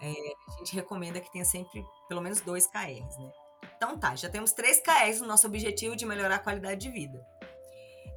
a 0.00 0.58
gente 0.58 0.74
recomenda 0.74 1.20
que 1.20 1.30
tenha 1.30 1.44
sempre 1.44 1.84
pelo 2.08 2.22
menos 2.22 2.40
dois 2.40 2.66
KRs, 2.66 3.18
né? 3.18 3.30
Então 3.76 3.98
tá, 3.98 4.14
já 4.14 4.28
temos 4.30 4.52
três 4.52 4.80
KRs 4.80 5.20
no 5.20 5.26
nosso 5.26 5.46
objetivo 5.46 5.94
de 5.96 6.06
melhorar 6.06 6.36
a 6.36 6.38
qualidade 6.38 6.80
de 6.80 6.90
vida. 6.90 7.18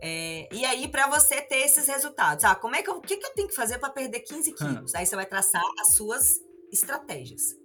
É, 0.01 0.49
e 0.51 0.65
aí, 0.65 0.88
para 0.88 1.08
você 1.08 1.41
ter 1.41 1.60
esses 1.60 1.88
resultados, 1.88 2.43
ah, 2.43 2.56
como 2.56 2.75
é 2.75 2.84
que 2.84 2.89
eu, 2.89 2.97
o 2.97 3.01
que, 3.01 3.17
que 3.17 3.25
eu 3.25 3.34
tenho 3.34 3.47
que 3.47 3.56
fazer 3.56 3.77
para 3.77 3.89
perder 3.89 4.19
15 4.19 4.53
quilos? 4.53 4.95
Aí 4.95 5.06
você 5.06 5.15
vai 5.15 5.25
traçar 5.25 5.63
as 5.79 5.95
suas 5.95 6.41
estratégias, 6.71 7.56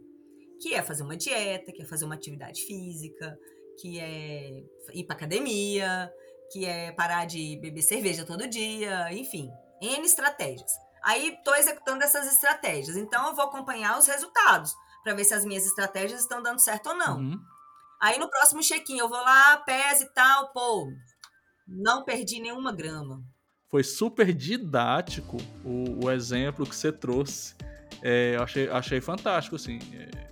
que 0.60 0.74
é 0.74 0.82
fazer 0.82 1.02
uma 1.02 1.16
dieta, 1.16 1.72
que 1.72 1.82
é 1.82 1.84
fazer 1.84 2.04
uma 2.04 2.14
atividade 2.14 2.62
física, 2.62 3.36
que 3.80 3.98
é 3.98 4.62
ir 4.92 5.04
para 5.04 5.16
academia, 5.16 6.12
que 6.50 6.64
é 6.64 6.92
parar 6.92 7.24
de 7.24 7.58
beber 7.60 7.82
cerveja 7.82 8.24
todo 8.24 8.48
dia, 8.48 9.12
enfim, 9.12 9.50
N 9.80 10.04
estratégias. 10.04 10.70
Aí 11.02 11.28
estou 11.30 11.54
executando 11.54 12.02
essas 12.02 12.26
estratégias, 12.32 12.96
então 12.96 13.28
eu 13.28 13.34
vou 13.34 13.44
acompanhar 13.44 13.98
os 13.98 14.06
resultados 14.06 14.74
para 15.02 15.14
ver 15.14 15.24
se 15.24 15.34
as 15.34 15.44
minhas 15.44 15.64
estratégias 15.64 16.20
estão 16.20 16.42
dando 16.42 16.60
certo 16.60 16.90
ou 16.90 16.96
não. 16.96 17.18
Uhum. 17.18 17.40
Aí 18.00 18.18
no 18.18 18.28
próximo 18.28 18.62
check-in 18.62 18.98
eu 18.98 19.08
vou 19.08 19.18
lá, 19.18 19.56
peso 19.58 20.04
e 20.04 20.12
tal, 20.12 20.52
pô, 20.52 20.88
não 21.68 22.02
perdi 22.02 22.40
nenhuma 22.40 22.72
grama. 22.72 23.22
Foi 23.68 23.84
super 23.84 24.32
didático 24.32 25.36
o, 25.62 26.06
o 26.06 26.10
exemplo 26.10 26.66
que 26.66 26.74
você 26.74 26.90
trouxe. 26.90 27.54
É, 28.02 28.36
eu 28.36 28.42
achei, 28.42 28.68
achei 28.70 29.00
fantástico, 29.00 29.56
assim. 29.56 29.78
É, 29.92 30.28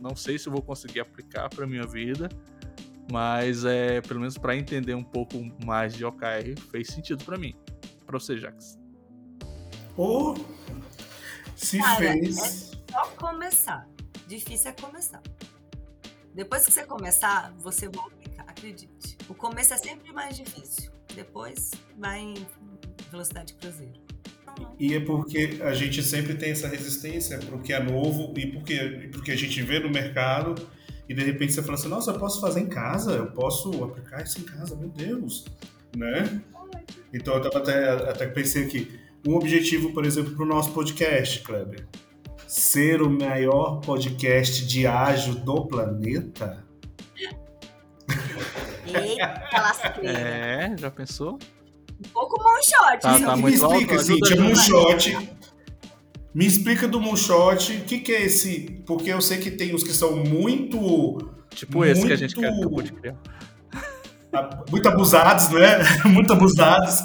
não 0.00 0.14
sei 0.14 0.38
se 0.38 0.46
eu 0.46 0.52
vou 0.52 0.62
conseguir 0.62 1.00
aplicar 1.00 1.48
para 1.48 1.66
minha 1.66 1.86
vida, 1.86 2.28
mas 3.10 3.64
é, 3.64 4.00
pelo 4.00 4.20
menos 4.20 4.38
para 4.38 4.56
entender 4.56 4.94
um 4.94 5.02
pouco 5.02 5.36
mais 5.64 5.94
de 5.94 6.04
OKR 6.04 6.58
fez 6.70 6.88
sentido 6.88 7.24
para 7.24 7.36
mim. 7.36 7.54
Para 8.04 8.18
você, 8.18 8.38
Jax. 8.38 8.78
Ou 9.96 10.36
se 11.56 11.78
Cara, 11.78 11.96
fez. 11.96 12.72
Só 12.90 13.06
começar. 13.16 13.88
Difícil 14.28 14.70
é 14.70 14.72
começar. 14.74 15.22
Depois 16.34 16.66
que 16.66 16.72
você 16.72 16.84
começar, 16.84 17.52
você 17.58 17.88
aplicar, 17.88 18.25
acredite. 18.56 19.16
O 19.28 19.34
começo 19.34 19.74
é 19.74 19.76
sempre 19.76 20.12
mais 20.12 20.36
difícil. 20.36 20.90
Depois 21.14 21.70
vai 21.98 22.20
em 22.20 22.34
velocidade 23.10 23.54
cruzeiro. 23.54 24.00
E 24.80 24.94
é 24.94 25.00
porque 25.00 25.58
a 25.62 25.74
gente 25.74 26.02
sempre 26.02 26.34
tem 26.34 26.50
essa 26.50 26.66
resistência 26.66 27.38
pro 27.38 27.58
que 27.58 27.74
é 27.74 27.82
novo 27.82 28.32
e 28.38 28.46
porque, 28.46 29.08
porque 29.12 29.30
a 29.30 29.36
gente 29.36 29.60
vê 29.62 29.78
no 29.78 29.90
mercado 29.90 30.54
e 31.06 31.14
de 31.14 31.22
repente 31.22 31.52
você 31.52 31.62
fala 31.62 31.74
assim, 31.74 31.88
nossa, 31.88 32.10
eu 32.10 32.18
posso 32.18 32.40
fazer 32.40 32.60
em 32.60 32.66
casa, 32.66 33.12
eu 33.12 33.26
posso 33.26 33.84
aplicar 33.84 34.22
isso 34.22 34.40
em 34.40 34.44
casa, 34.44 34.74
meu 34.74 34.88
Deus, 34.88 35.44
né? 35.94 36.40
Então 37.12 37.34
eu 37.34 37.42
tava 37.42 37.58
até, 37.58 37.90
até 38.10 38.26
pensei 38.26 38.64
aqui, 38.64 38.98
um 39.26 39.34
objetivo, 39.34 39.92
por 39.92 40.06
exemplo, 40.06 40.34
para 40.34 40.44
o 40.44 40.48
nosso 40.48 40.72
podcast, 40.72 41.40
Kleber, 41.40 41.86
ser 42.48 43.02
o 43.02 43.10
maior 43.10 43.80
podcast 43.80 44.66
de 44.66 44.86
ágil 44.86 45.34
do 45.34 45.66
planeta. 45.66 46.65
Eita, 48.94 49.44
lasqueira. 49.60 50.18
É, 50.18 50.74
já 50.78 50.90
pensou? 50.90 51.38
Um 52.04 52.08
pouco 52.12 52.42
moonshot. 52.42 53.00
Tá, 53.00 53.12
viu? 53.16 53.26
tá 53.26 53.36
me 53.36 53.42
muito 53.42 53.54
explica, 53.56 53.92
alto, 53.94 54.04
Cíntia, 54.04 54.34
ajuda, 54.34 54.42
moonshot. 54.42 55.28
Me 56.34 56.46
explica 56.46 56.86
do 56.86 57.00
moonshot, 57.00 57.72
o 57.76 57.80
que, 57.84 57.98
que 58.00 58.12
é 58.12 58.22
esse? 58.24 58.82
Porque 58.86 59.08
eu 59.10 59.20
sei 59.22 59.38
que 59.38 59.50
tem 59.50 59.74
os 59.74 59.82
que 59.82 59.92
são 59.92 60.16
muito, 60.16 61.32
Tipo 61.50 61.84
esse 61.84 62.06
que 62.06 62.12
a 62.12 62.16
gente 62.16 62.36
Muito- 62.36 62.58
acabou 62.60 62.82
de 62.82 62.92
criar. 62.92 63.16
muito 64.70 64.86
abusados, 64.88 65.48
né? 65.48 65.78
muito 66.04 66.32
abusados. 66.32 67.04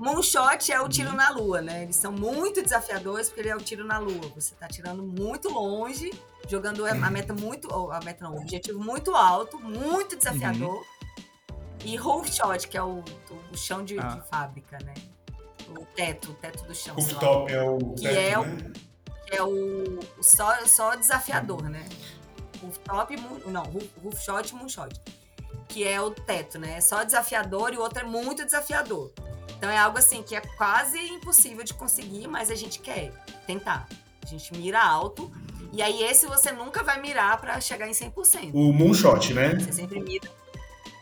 Moonshot 0.00 0.72
é 0.72 0.80
o 0.80 0.88
tiro 0.88 1.12
na 1.12 1.28
lua, 1.28 1.60
né? 1.60 1.82
Eles 1.82 1.96
são 1.96 2.10
muito 2.10 2.62
desafiadores 2.62 3.28
porque 3.28 3.42
ele 3.42 3.50
é 3.50 3.56
o 3.56 3.60
tiro 3.60 3.84
na 3.84 3.98
lua. 3.98 4.32
Você 4.34 4.54
tá 4.54 4.66
tirando 4.66 5.02
muito 5.02 5.50
longe, 5.50 6.10
jogando 6.48 6.86
a 6.86 7.10
meta 7.10 7.34
muito. 7.34 7.70
A 7.92 8.00
meta 8.00 8.24
não, 8.24 8.34
o 8.34 8.40
objetivo 8.40 8.82
muito 8.82 9.14
alto, 9.14 9.60
muito 9.60 10.16
desafiador. 10.16 10.82
E 11.84 11.96
roof 11.96 12.32
shot, 12.32 12.66
que 12.66 12.78
é 12.78 12.82
o, 12.82 13.04
o 13.52 13.56
chão 13.56 13.84
de, 13.84 13.98
ah. 13.98 14.06
de, 14.08 14.28
fábrica, 14.28 14.78
né? 14.82 14.94
O 15.68 15.84
teto, 15.84 16.30
o 16.30 16.34
teto 16.34 16.64
do 16.64 16.74
chão. 16.74 16.94
Rooftop 16.94 17.52
é 17.52 17.62
o 17.62 17.78
que 17.94 18.02
teto, 18.02 18.16
é, 18.16 18.30
né? 18.30 18.38
o, 18.38 19.26
que 19.26 19.36
é 19.36 19.42
o, 19.42 19.98
o 20.18 20.22
só, 20.22 20.64
só 20.64 20.94
desafiador, 20.94 21.68
né? 21.68 21.86
Rooftop, 22.62 23.16
não, 23.46 23.64
roof 24.02 24.18
shot 24.18 24.50
e 24.50 24.54
moonshot. 24.54 24.98
Que 25.70 25.86
é 25.86 26.00
o 26.00 26.10
teto, 26.10 26.58
né? 26.58 26.76
É 26.76 26.80
só 26.80 27.02
desafiador 27.02 27.72
e 27.72 27.76
o 27.76 27.80
outro 27.80 28.00
é 28.00 28.04
muito 28.04 28.44
desafiador. 28.44 29.10
Então 29.56 29.70
é 29.70 29.78
algo 29.78 29.98
assim 29.98 30.22
que 30.22 30.34
é 30.34 30.40
quase 30.40 30.98
impossível 30.98 31.64
de 31.64 31.74
conseguir, 31.74 32.26
mas 32.26 32.50
a 32.50 32.54
gente 32.54 32.78
quer 32.78 33.12
tentar. 33.46 33.88
A 34.22 34.26
gente 34.26 34.52
mira 34.54 34.82
alto. 34.82 35.30
E 35.72 35.82
aí 35.82 36.02
esse 36.02 36.26
você 36.26 36.50
nunca 36.50 36.82
vai 36.82 37.00
mirar 37.00 37.40
para 37.40 37.60
chegar 37.60 37.88
em 37.88 37.92
100%. 37.92 38.50
O 38.52 38.72
moonshot, 38.72 39.32
né? 39.32 39.58
Você 39.58 39.72
sempre 39.72 40.00
mira 40.00 40.28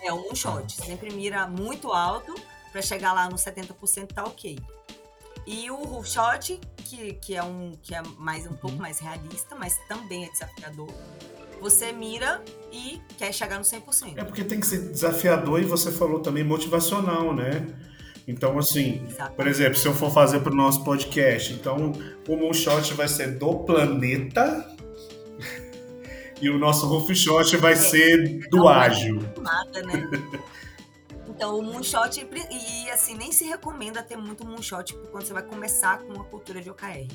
é 0.02 0.12
um 0.12 0.34
shot. 0.34 0.72
Sempre 0.72 1.10
mira 1.10 1.46
muito 1.46 1.92
alto 1.92 2.34
para 2.72 2.82
chegar 2.82 3.12
lá 3.12 3.28
no 3.28 3.36
70% 3.36 4.12
tá 4.12 4.24
ok. 4.24 4.58
E 5.46 5.70
o 5.70 5.82
roof 5.82 6.08
shot, 6.08 6.60
que, 6.76 7.14
que 7.14 7.34
é 7.34 7.42
um 7.42 7.72
que 7.82 7.94
é 7.94 8.02
mais 8.18 8.46
um 8.46 8.52
pouco 8.54 8.76
uhum. 8.76 8.82
mais 8.82 8.98
realista, 8.98 9.54
mas 9.54 9.78
também 9.88 10.24
é 10.24 10.28
desafiador. 10.28 10.92
Você 11.60 11.92
mira 11.92 12.42
e 12.72 13.00
quer 13.16 13.32
chegar 13.32 13.58
no 13.58 13.64
100%. 13.64 14.14
É 14.16 14.24
porque 14.24 14.44
tem 14.44 14.60
que 14.60 14.66
ser 14.66 14.90
desafiador 14.90 15.60
e 15.60 15.64
você 15.64 15.90
falou 15.90 16.20
também 16.20 16.44
motivacional, 16.44 17.34
né? 17.34 17.66
Então, 18.26 18.58
assim, 18.58 19.02
Exatamente. 19.06 19.36
por 19.36 19.46
exemplo, 19.46 19.74
se 19.76 19.88
eu 19.88 19.94
for 19.94 20.12
fazer 20.12 20.40
para 20.40 20.52
o 20.52 20.56
nosso 20.56 20.84
podcast, 20.84 21.52
então 21.54 21.92
o 22.28 22.36
moonshot 22.36 22.92
vai 22.92 23.08
ser 23.08 23.38
do 23.38 23.60
planeta 23.60 24.76
e 26.40 26.50
o 26.50 26.58
nosso 26.58 26.86
roof 26.86 27.14
shot 27.14 27.56
vai 27.56 27.72
é, 27.72 27.76
ser 27.76 28.48
do 28.50 28.68
ágil. 28.68 29.22
Nada, 29.40 29.82
né? 29.82 30.08
Então, 31.38 31.56
o 31.56 31.62
moonshot, 31.62 32.26
e 32.50 32.90
assim, 32.90 33.14
nem 33.14 33.30
se 33.30 33.44
recomenda 33.44 34.02
ter 34.02 34.16
muito 34.16 34.44
moonshot 34.44 34.92
quando 35.12 35.24
você 35.24 35.32
vai 35.32 35.44
começar 35.44 35.98
com 35.98 36.12
uma 36.12 36.24
cultura 36.24 36.60
de 36.60 36.68
OKR. 36.68 37.06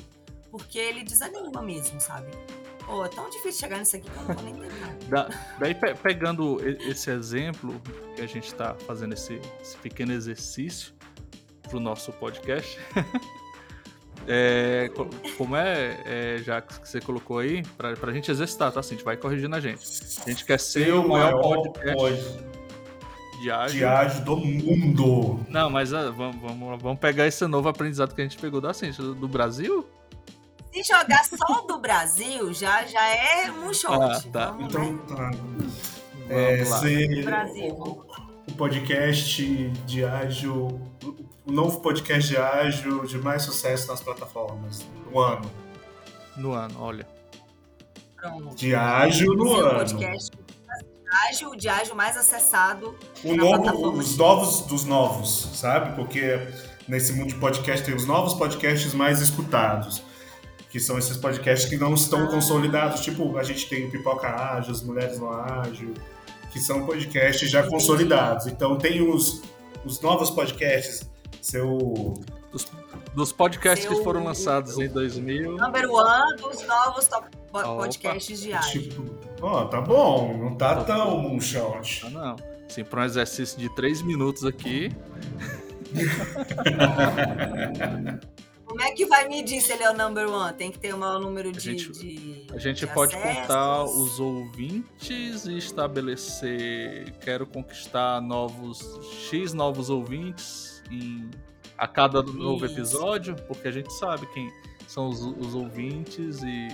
Porque 0.50 0.78
ele 0.78 1.04
desanima 1.04 1.60
mesmo, 1.60 2.00
sabe? 2.00 2.30
Pô, 2.86 3.04
é 3.04 3.08
tão 3.08 3.28
difícil 3.30 3.60
chegar 3.60 3.78
nisso 3.78 3.96
aqui 3.96 4.10
que 4.10 4.16
eu 4.16 4.22
não 4.24 4.34
vou 4.34 4.44
nem 4.44 4.54
tentar. 4.54 4.94
Da, 5.08 5.28
daí, 5.58 5.74
pe 5.74 5.94
pegando 5.94 6.58
esse 6.66 7.10
exemplo 7.10 7.80
que 8.16 8.22
a 8.22 8.26
gente 8.26 8.46
está 8.46 8.74
fazendo 8.74 9.12
esse, 9.12 9.40
esse 9.60 9.76
pequeno 9.78 10.12
exercício 10.12 10.94
para 11.62 11.76
o 11.76 11.80
nosso 11.80 12.12
podcast, 12.12 12.78
É, 14.26 14.90
como 15.36 15.56
é, 15.56 16.00
é, 16.06 16.38
já 16.38 16.60
que 16.60 16.88
você 16.88 17.00
colocou 17.00 17.38
aí, 17.38 17.62
pra, 17.76 17.94
pra 17.94 18.12
gente 18.12 18.30
exercitar, 18.30 18.72
tá? 18.72 18.80
Assim, 18.80 18.94
a 18.94 18.96
gente 18.96 19.04
vai 19.04 19.16
corrigindo 19.16 19.54
a 19.54 19.60
gente. 19.60 19.86
A 20.24 20.30
gente 20.30 20.44
quer 20.44 20.58
ser 20.58 20.92
o 20.94 21.06
maior, 21.06 21.40
podcast 21.40 22.54
de 23.40 23.50
ágil. 23.50 23.78
de 23.78 23.84
ágil 23.84 24.24
do 24.24 24.36
mundo. 24.36 25.40
Não, 25.48 25.68
mas 25.68 25.92
uh, 25.92 26.12
vamos, 26.12 26.40
vamos, 26.40 26.82
vamos 26.82 26.98
pegar 26.98 27.26
esse 27.26 27.46
novo 27.46 27.68
aprendizado 27.68 28.14
que 28.14 28.20
a 28.22 28.24
gente 28.24 28.38
pegou 28.38 28.60
da 28.60 28.72
ciência 28.72 29.04
do 29.04 29.28
Brasil. 29.28 29.86
Se 30.74 30.82
jogar 30.82 31.24
só 31.24 31.60
do 31.60 31.78
Brasil, 31.78 32.52
já, 32.52 32.84
já 32.84 33.06
é 33.06 33.48
um 33.48 33.72
shot. 33.72 33.94
Ah, 33.94 34.20
tá. 34.32 34.46
Vamos, 34.50 34.74
então, 34.74 34.92
né? 34.92 34.98
tá. 35.06 35.30
É, 36.28 36.64
ser 36.64 37.24
Brasil. 37.24 37.74
o 37.74 38.52
podcast 38.56 39.68
de 39.86 40.04
ágil 40.04 40.80
o 41.46 41.52
novo 41.52 41.80
podcast 41.80 42.28
de 42.28 42.36
ágil 42.36 43.04
de 43.04 43.18
mais 43.18 43.42
sucesso 43.42 43.86
nas 43.86 44.00
plataformas 44.00 44.84
no 45.08 45.20
ano. 45.20 45.48
No 46.36 46.52
ano, 46.52 46.74
olha. 46.80 47.06
De 48.56 48.74
ágil 48.74 49.32
no 49.34 49.54
ano. 49.54 49.78
Podcast 49.78 50.32
ágil, 51.28 51.54
de 51.54 51.68
ágil 51.68 51.94
mais 51.94 52.16
acessado. 52.16 52.96
O 53.22 53.36
novo, 53.36 53.90
os 53.92 54.16
novos 54.16 54.62
dos 54.62 54.84
novos, 54.84 55.50
sabe? 55.54 55.94
Porque 55.94 56.40
nesse 56.88 57.12
mundo 57.12 57.28
de 57.28 57.36
podcast 57.36 57.86
tem 57.86 57.94
os 57.94 58.06
novos 58.06 58.34
podcasts 58.34 58.92
mais 58.92 59.20
escutados. 59.20 60.02
Que 60.74 60.80
são 60.80 60.98
esses 60.98 61.16
podcasts 61.16 61.70
que 61.70 61.76
não 61.76 61.94
estão 61.94 62.24
ah. 62.24 62.26
consolidados. 62.26 63.00
Tipo, 63.00 63.38
a 63.38 63.44
gente 63.44 63.68
tem 63.68 63.86
o 63.86 63.90
Pipoca 63.92 64.26
Ágil, 64.26 64.72
as 64.72 64.82
Mulheres 64.82 65.20
no 65.20 65.30
Ágil, 65.30 65.94
que 66.52 66.58
são 66.58 66.84
podcasts 66.84 67.48
já 67.48 67.62
consolidados. 67.62 68.48
Então 68.48 68.76
tem 68.76 69.00
os, 69.00 69.40
os 69.84 70.00
novos 70.00 70.30
podcasts 70.30 71.08
seu. 71.40 72.14
Dos, 72.50 72.66
dos 73.14 73.30
podcasts 73.30 73.86
seu... 73.86 73.96
que 73.96 74.02
foram 74.02 74.24
lançados 74.24 74.76
em 74.76 74.88
2000. 74.88 75.52
Number 75.52 75.88
one 75.88 76.36
dos 76.38 76.66
novos 76.66 77.06
top 77.06 77.28
podcasts 77.52 78.40
de 78.40 78.52
área. 78.52 78.68
Tipo, 78.68 79.04
ó, 79.42 79.66
tá 79.66 79.80
bom, 79.80 80.36
não 80.36 80.56
tá, 80.56 80.74
tá 80.74 80.82
tão 80.82 81.18
moonshot. 81.18 82.02
Ah, 82.06 82.10
não. 82.10 82.36
Sim, 82.68 82.82
para 82.82 83.02
um 83.02 83.04
exercício 83.04 83.56
de 83.60 83.72
3 83.76 84.02
minutos 84.02 84.44
aqui. 84.44 84.90
Como 88.74 88.82
é 88.82 88.90
que 88.90 89.06
vai 89.06 89.28
medir 89.28 89.60
se 89.60 89.72
ele 89.72 89.84
é 89.84 89.90
o 89.92 89.96
number 89.96 90.28
one? 90.28 90.52
Tem 90.52 90.68
que 90.68 90.80
ter 90.80 90.92
o 90.92 90.98
maior 90.98 91.20
número 91.20 91.52
de. 91.52 91.58
A 91.58 91.60
gente, 91.60 91.92
de, 91.92 92.46
a 92.52 92.58
gente 92.58 92.80
de 92.84 92.92
pode 92.92 93.14
acessos. 93.14 93.40
contar 93.42 93.84
os 93.84 94.18
ouvintes 94.18 95.46
e 95.46 95.56
estabelecer. 95.56 97.12
Quero 97.20 97.46
conquistar 97.46 98.20
novos. 98.20 98.98
X 99.30 99.52
novos 99.52 99.90
ouvintes 99.90 100.82
em, 100.90 101.30
a 101.78 101.86
cada 101.86 102.20
novo 102.20 102.66
Isso. 102.66 102.74
episódio, 102.74 103.36
porque 103.46 103.68
a 103.68 103.70
gente 103.70 103.92
sabe 103.92 104.26
quem 104.34 104.52
são 104.88 105.08
os, 105.08 105.20
os 105.20 105.54
ouvintes 105.54 106.42
e. 106.42 106.66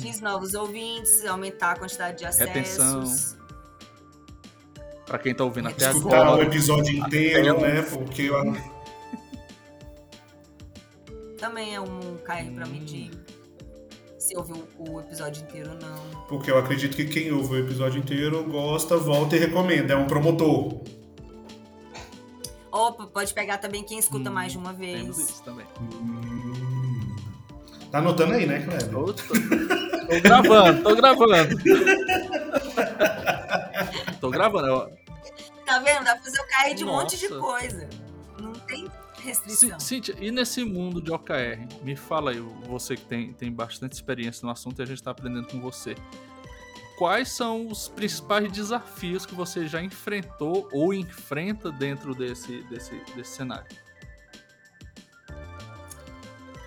X 0.00 0.22
novos 0.22 0.54
ouvintes, 0.54 1.26
aumentar 1.26 1.72
a 1.72 1.78
quantidade 1.78 2.20
de 2.20 2.24
acessos. 2.24 2.54
Retenção. 2.54 3.38
Pra 5.04 5.18
quem 5.18 5.34
tá 5.34 5.44
ouvindo 5.44 5.68
até 5.68 5.90
Escutar 5.90 6.22
agora. 6.22 6.30
Escutar 6.30 6.38
o 6.38 6.42
episódio 6.42 6.96
inteiro, 6.96 7.60
né? 7.60 7.82
Porque 7.82 8.22
eu... 8.22 8.79
Também 11.40 11.74
é 11.74 11.80
um 11.80 12.18
KR 12.18 12.54
pra 12.54 12.66
medir 12.66 13.10
se 14.18 14.36
ouviu 14.36 14.68
o 14.78 15.00
episódio 15.00 15.42
inteiro 15.42 15.70
ou 15.70 15.76
não. 15.76 16.24
Porque 16.28 16.50
eu 16.50 16.58
acredito 16.58 16.94
que 16.94 17.06
quem 17.06 17.32
ouve 17.32 17.54
o 17.54 17.58
episódio 17.58 17.98
inteiro 17.98 18.44
gosta, 18.44 18.98
volta 18.98 19.34
e 19.34 19.38
recomenda. 19.38 19.94
É 19.94 19.96
um 19.96 20.06
promotor. 20.06 20.82
Ou 22.70 22.92
pode 22.92 23.32
pegar 23.32 23.56
também 23.58 23.82
quem 23.82 23.98
escuta 23.98 24.28
hum, 24.28 24.34
mais 24.34 24.52
de 24.52 24.58
uma 24.58 24.74
vez. 24.74 25.00
Temos 25.00 25.18
isso 25.18 25.42
também. 25.42 25.66
Hum. 25.80 27.16
Tá 27.90 27.98
anotando 27.98 28.34
aí, 28.34 28.46
né, 28.46 28.60
Kleber? 28.60 28.88
Tô, 28.90 29.12
tô, 29.12 29.22
tô 30.06 30.20
gravando, 30.22 30.82
tô 30.82 30.94
gravando. 30.94 31.56
tô 34.20 34.30
gravando. 34.30 34.90
Tá 35.64 35.78
vendo? 35.78 36.04
Dá 36.04 36.14
pra 36.14 36.22
fazer 36.22 36.40
o 36.40 36.44
KR 36.44 36.74
de 36.74 36.84
Nossa. 36.84 36.84
um 36.84 37.00
monte 37.02 37.18
de 37.18 37.28
coisa. 37.28 37.88
Restrição. 39.22 39.78
Cíntia, 39.78 40.16
e 40.18 40.30
nesse 40.30 40.64
mundo 40.64 41.00
de 41.00 41.10
OKR? 41.12 41.82
Me 41.82 41.94
fala 41.94 42.30
aí, 42.30 42.40
você 42.66 42.96
que 42.96 43.04
tem, 43.04 43.32
tem 43.32 43.52
bastante 43.52 43.92
experiência 43.92 44.44
no 44.44 44.50
assunto 44.50 44.80
e 44.80 44.82
a 44.82 44.86
gente 44.86 45.02
tá 45.02 45.10
aprendendo 45.10 45.48
com 45.48 45.60
você 45.60 45.94
quais 47.00 47.30
são 47.30 47.66
os 47.66 47.88
principais 47.88 48.52
desafios 48.52 49.24
que 49.24 49.34
você 49.34 49.66
já 49.66 49.82
enfrentou 49.82 50.68
ou 50.70 50.92
enfrenta 50.92 51.72
dentro 51.72 52.14
desse, 52.14 52.62
desse, 52.64 52.94
desse 53.16 53.36
cenário? 53.36 53.66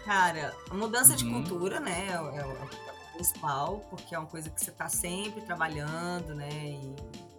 Cara, 0.03 0.51
a 0.71 0.73
mudança 0.73 1.11
uhum. 1.11 1.17
de 1.17 1.25
cultura, 1.25 1.79
né, 1.79 2.07
é, 2.09 2.13
é, 2.13 2.45
o 2.47 3.13
principal, 3.13 3.85
porque 3.91 4.15
é 4.15 4.17
uma 4.17 4.27
coisa 4.27 4.49
que 4.49 4.59
você 4.59 4.71
está 4.71 4.89
sempre 4.89 5.39
trabalhando, 5.41 6.33
né, 6.33 6.49
e, 6.51 6.95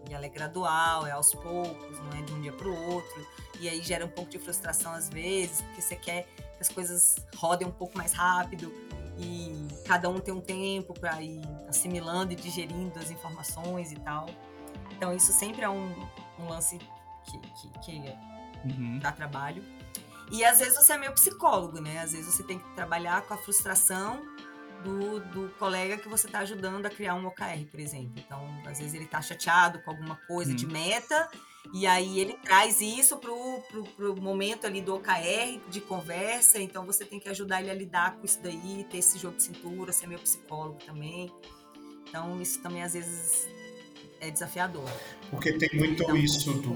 e, 0.08 0.14
ela 0.14 0.24
é 0.24 0.28
gradual, 0.28 1.04
é 1.04 1.10
aos 1.10 1.34
poucos, 1.34 1.98
não 1.98 2.12
é 2.16 2.22
de 2.22 2.32
um 2.32 2.40
dia 2.42 2.52
para 2.52 2.68
o 2.68 2.92
outro, 2.92 3.26
e 3.60 3.68
aí 3.68 3.82
gera 3.82 4.04
um 4.04 4.08
pouco 4.08 4.30
de 4.30 4.38
frustração 4.38 4.92
às 4.92 5.08
vezes, 5.08 5.62
porque 5.62 5.82
você 5.82 5.96
quer 5.96 6.22
que 6.24 6.60
as 6.60 6.68
coisas 6.68 7.16
rodem 7.36 7.66
um 7.66 7.72
pouco 7.72 7.96
mais 7.96 8.12
rápido, 8.12 8.72
e 9.18 9.68
cada 9.86 10.08
um 10.08 10.18
tem 10.18 10.34
um 10.34 10.40
tempo 10.40 10.92
para 10.92 11.22
ir 11.22 11.42
assimilando 11.68 12.32
e 12.32 12.36
digerindo 12.36 12.98
as 12.98 13.10
informações 13.10 13.92
e 13.92 13.96
tal. 13.96 14.26
Então 14.96 15.14
isso 15.14 15.32
sempre 15.32 15.62
é 15.62 15.68
um, 15.68 15.94
um 16.38 16.48
lance 16.48 16.78
que, 17.24 17.38
que, 17.38 17.78
que 17.80 18.18
uhum. 18.64 18.98
dá 18.98 19.12
trabalho. 19.12 19.62
E 20.32 20.44
às 20.44 20.58
vezes 20.58 20.74
você 20.74 20.94
é 20.94 20.98
meio 20.98 21.12
psicólogo, 21.12 21.80
né? 21.80 22.00
Às 22.00 22.12
vezes 22.12 22.34
você 22.34 22.42
tem 22.42 22.58
que 22.58 22.68
trabalhar 22.74 23.22
com 23.22 23.34
a 23.34 23.36
frustração 23.36 24.22
do, 24.82 25.20
do 25.20 25.48
colega 25.58 25.96
que 25.96 26.08
você 26.08 26.26
está 26.26 26.40
ajudando 26.40 26.86
a 26.86 26.90
criar 26.90 27.14
um 27.14 27.26
OKR, 27.26 27.66
por 27.70 27.78
exemplo. 27.78 28.14
Então, 28.16 28.42
às 28.66 28.78
vezes 28.78 28.94
ele 28.94 29.04
está 29.04 29.20
chateado 29.22 29.80
com 29.82 29.90
alguma 29.90 30.16
coisa 30.26 30.50
uhum. 30.50 30.56
de 30.56 30.66
meta 30.66 31.30
e 31.72 31.86
aí 31.86 32.20
ele 32.20 32.34
traz 32.34 32.80
isso 32.80 33.16
pro, 33.16 33.60
pro, 33.96 34.20
momento 34.20 34.66
ali 34.66 34.80
do 34.80 34.94
OKR, 34.94 35.60
de 35.68 35.80
conversa, 35.80 36.60
então 36.60 36.84
você 36.84 37.04
tem 37.04 37.18
que 37.18 37.28
ajudar 37.28 37.60
ele 37.60 37.70
a 37.70 37.74
lidar 37.74 38.16
com 38.16 38.24
isso 38.24 38.40
daí, 38.42 38.84
ter 38.90 38.98
esse 38.98 39.18
jogo 39.18 39.36
de 39.36 39.44
cintura, 39.44 39.92
ser 39.92 40.06
meu 40.06 40.18
psicólogo 40.18 40.78
também. 40.84 41.32
Então 42.08 42.40
isso 42.40 42.60
também 42.60 42.82
às 42.82 42.92
vezes 42.92 43.48
é 44.20 44.30
desafiador. 44.30 44.88
Porque 45.30 45.52
tem 45.54 45.70
muito 45.78 46.02
então, 46.02 46.16
isso 46.16 46.52
do... 46.52 46.74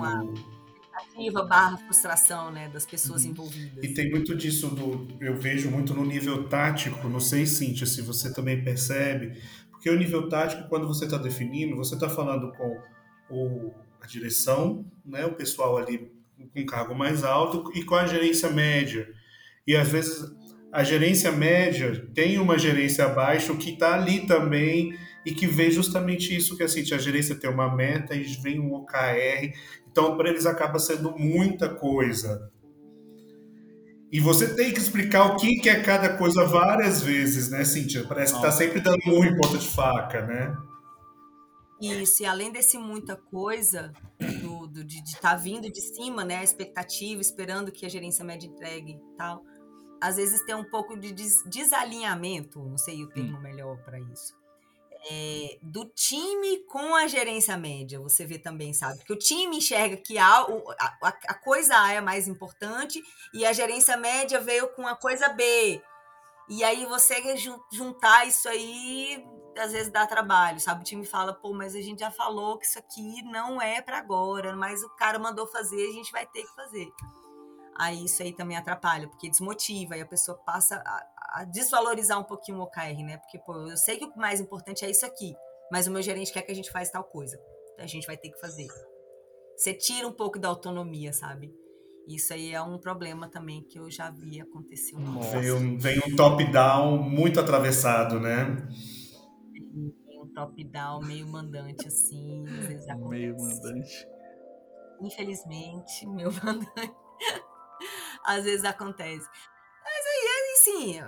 Expectativa 0.99 1.45
barra 1.45 1.77
frustração, 1.77 2.51
né, 2.51 2.69
das 2.69 2.85
pessoas 2.85 3.25
uhum. 3.25 3.31
envolvidas. 3.31 3.85
E 3.85 3.95
tem 3.95 4.11
muito 4.11 4.35
disso 4.35 4.69
do... 4.69 5.07
Eu 5.21 5.37
vejo 5.37 5.71
muito 5.71 5.95
no 5.95 6.05
nível 6.05 6.49
tático, 6.49 7.09
não 7.09 7.21
sei, 7.21 7.47
Cíntia, 7.47 7.87
se 7.87 8.03
você 8.03 8.33
também 8.33 8.65
percebe, 8.65 9.41
porque 9.71 9.89
o 9.89 9.97
nível 9.97 10.29
tático, 10.29 10.69
quando 10.69 10.89
você 10.89 11.05
está 11.05 11.17
definindo, 11.17 11.77
você 11.77 11.95
está 11.95 12.09
falando 12.09 12.53
com 12.53 12.83
o, 13.31 13.73
a 14.01 14.07
direção, 14.07 14.85
né, 15.05 15.25
o 15.27 15.33
pessoal 15.33 15.77
ali 15.77 16.11
com 16.55 16.67
cargo 16.67 16.95
mais 16.95 17.25
alto 17.25 17.71
e 17.75 17.85
com 17.85 17.95
a 17.95 18.07
gerência 18.07 18.51
média. 18.51 19.09
E 19.67 19.77
às 19.77 19.89
vezes 19.89 20.31
a 20.73 20.85
gerência 20.85 21.33
média 21.33 22.07
tem 22.15 22.39
uma 22.39 22.59
gerência 22.59 23.05
abaixo 23.05 23.57
que 23.57 23.71
está 23.71 23.95
ali 23.95 24.27
também 24.27 24.97
e 25.25 25.33
que 25.33 25.47
vê 25.47 25.71
justamente 25.71 26.35
isso 26.35 26.57
que 26.57 26.63
assim, 26.63 26.81
a 26.93 26.99
gerência 26.99 27.35
tem 27.35 27.51
uma 27.51 27.75
meta 27.75 28.15
e 28.15 28.23
vem 28.43 28.61
um 28.61 28.73
OKR, 28.75 29.53
então 29.91 30.17
para 30.17 30.29
eles 30.31 30.47
acaba 30.47 30.79
sendo 30.79 31.17
muita 31.19 31.69
coisa. 31.69 32.51
E 34.11 34.21
você 34.21 34.55
tem 34.55 34.73
que 34.73 34.79
explicar 34.79 35.27
o 35.27 35.37
que 35.37 35.69
é 35.69 35.81
cada 35.83 36.17
coisa 36.17 36.45
várias 36.47 37.03
vezes, 37.03 37.51
né, 37.51 37.63
Cíntia? 37.63 38.05
Parece 38.09 38.33
que 38.33 38.39
está 38.39 38.51
sempre 38.51 38.81
dando 38.81 38.99
murro 39.05 39.27
em 39.27 39.37
ponta 39.37 39.59
de 39.59 39.69
faca, 39.69 40.25
né? 40.25 40.57
Isso, 41.81 42.23
e 42.23 42.27
além 42.27 42.51
desse 42.51 42.77
muita 42.77 43.17
coisa, 43.17 43.93
do, 44.43 44.67
do 44.67 44.85
de 44.85 44.99
estar 45.03 45.31
tá 45.31 45.37
vindo 45.37 45.71
de 45.71 45.81
cima, 45.81 46.25
né, 46.25 46.39
a 46.39 46.45
expectativa, 46.45 47.21
esperando 47.21 47.71
que 47.71 47.87
a 47.87 47.89
gerência 47.89 48.25
média 48.25 48.49
entregue 48.49 48.93
e 48.93 49.17
tal, 49.17 49.43
às 50.01 50.17
vezes 50.17 50.45
tem 50.45 50.55
um 50.55 50.69
pouco 50.69 50.99
de 50.99 51.13
des 51.13 51.43
desalinhamento, 51.47 52.63
não 52.63 52.79
sei 52.79 53.03
o 53.05 53.09
termo 53.09 53.39
hum. 53.39 53.41
melhor 53.41 53.77
para 53.85 53.99
isso, 54.01 54.37
é, 55.11 55.59
do 55.63 55.85
time 55.87 56.65
com 56.65 56.95
a 56.95 57.07
gerência 57.07 57.57
média, 57.57 58.01
você 58.01 58.27
vê 58.27 58.39
também, 58.39 58.73
sabe? 58.73 59.05
Que 59.05 59.13
o 59.13 59.19
time 59.19 59.59
enxerga 59.59 59.97
que 59.97 60.19
a, 60.19 60.41
a, 61.03 61.09
a 61.29 61.35
coisa 61.35 61.79
A 61.81 61.93
é 61.93 62.01
mais 62.01 62.27
importante 62.27 63.01
e 63.33 63.47
a 63.47 63.53
gerência 63.53 63.97
média 63.97 64.41
veio 64.41 64.69
com 64.75 64.87
a 64.87 64.97
coisa 64.97 65.29
B. 65.29 65.81
E 66.49 66.65
aí 66.65 66.85
você 66.87 67.23
juntar 67.73 68.27
isso 68.27 68.49
aí 68.49 69.23
às 69.59 69.73
vezes 69.73 69.93
dá 69.93 70.07
trabalho, 70.07 70.61
sabe? 70.61 70.81
O 70.81 70.85
time 70.85 71.05
fala, 71.05 71.33
pô, 71.33 71.53
mas 71.53 71.75
a 71.75 71.81
gente 71.81 72.01
já 72.01 72.11
falou 72.11 72.59
que 72.59 72.67
isso 72.67 72.79
aqui 72.79 73.23
não 73.23 73.61
é 73.61 73.81
para 73.83 73.99
agora, 73.99 74.55
mas 74.57 74.83
o 74.83 74.89
cara 74.97 75.19
mandou 75.19 75.47
fazer, 75.47 75.89
a 75.89 75.93
gente 75.93 76.13
vai 76.13 76.27
ter 76.27 76.43
que 76.43 76.55
fazer. 76.55 76.89
Aí 77.79 78.05
isso 78.05 78.23
aí 78.23 78.33
também 78.33 78.57
atrapalha, 78.57 79.09
porque 79.09 79.31
desmotiva, 79.31 79.97
e 79.97 80.01
a 80.01 80.07
pessoa 80.07 80.37
passa 80.45 80.83
a, 80.85 81.41
a 81.41 81.45
desvalorizar 81.45 82.19
um 82.19 82.25
pouquinho 82.25 82.59
o 82.59 82.63
OKR, 82.63 83.05
né? 83.05 83.19
Porque, 83.19 83.39
pô, 83.39 83.55
eu 83.69 83.77
sei 83.77 83.97
que 83.97 84.05
o 84.05 84.17
mais 84.17 84.41
importante 84.41 84.85
é 84.85 84.91
isso 84.91 85.07
aqui, 85.07 85.35
mas 85.71 85.87
o 85.87 85.91
meu 85.91 86.03
gerente 86.03 86.33
quer 86.33 86.43
que 86.43 86.51
a 86.51 86.55
gente 86.55 86.71
faça 86.73 86.93
tal 86.93 87.05
coisa. 87.05 87.39
Então 87.73 87.85
a 87.85 87.89
gente 87.89 88.07
vai 88.07 88.17
ter 88.17 88.31
que 88.31 88.41
fazer. 88.41 88.67
Você 89.57 89.73
tira 89.73 90.07
um 90.07 90.13
pouco 90.13 90.39
da 90.39 90.49
autonomia, 90.49 91.13
sabe? 91.13 91.53
Isso 92.09 92.33
aí 92.33 92.55
é 92.55 92.63
um 92.63 92.79
problema 92.79 93.29
também 93.29 93.63
que 93.63 93.79
eu 93.79 93.91
já 93.91 94.11
vi 94.11 94.41
acontecer. 94.41 94.97
Vem 94.97 95.53
um, 95.53 95.79
vem 95.79 95.99
um 95.99 96.17
top-down 96.17 96.99
muito 97.03 97.39
atravessado, 97.39 98.19
né? 98.19 98.67
Top-down, 100.35 101.01
meio 101.03 101.27
mandante, 101.27 101.89
assim, 101.89 102.45
às 102.47 102.67
vezes 102.67 102.89
acontece. 102.89 103.09
Meio 103.09 103.37
mandante. 103.37 104.09
Infelizmente, 105.01 106.07
meu 106.09 106.31
mandante. 106.33 106.97
às 108.25 108.45
vezes 108.45 108.65
acontece. 108.65 109.27
Mas 109.85 110.07
aí, 110.07 110.29
assim, 110.55 111.01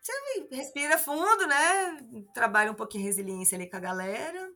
você 0.00 0.56
respira 0.56 0.98
fundo, 0.98 1.46
né? 1.46 1.98
Trabalha 2.34 2.72
um 2.72 2.74
pouquinho 2.74 3.04
resiliência 3.04 3.56
ali 3.56 3.70
com 3.70 3.76
a 3.76 3.80
galera. 3.80 4.50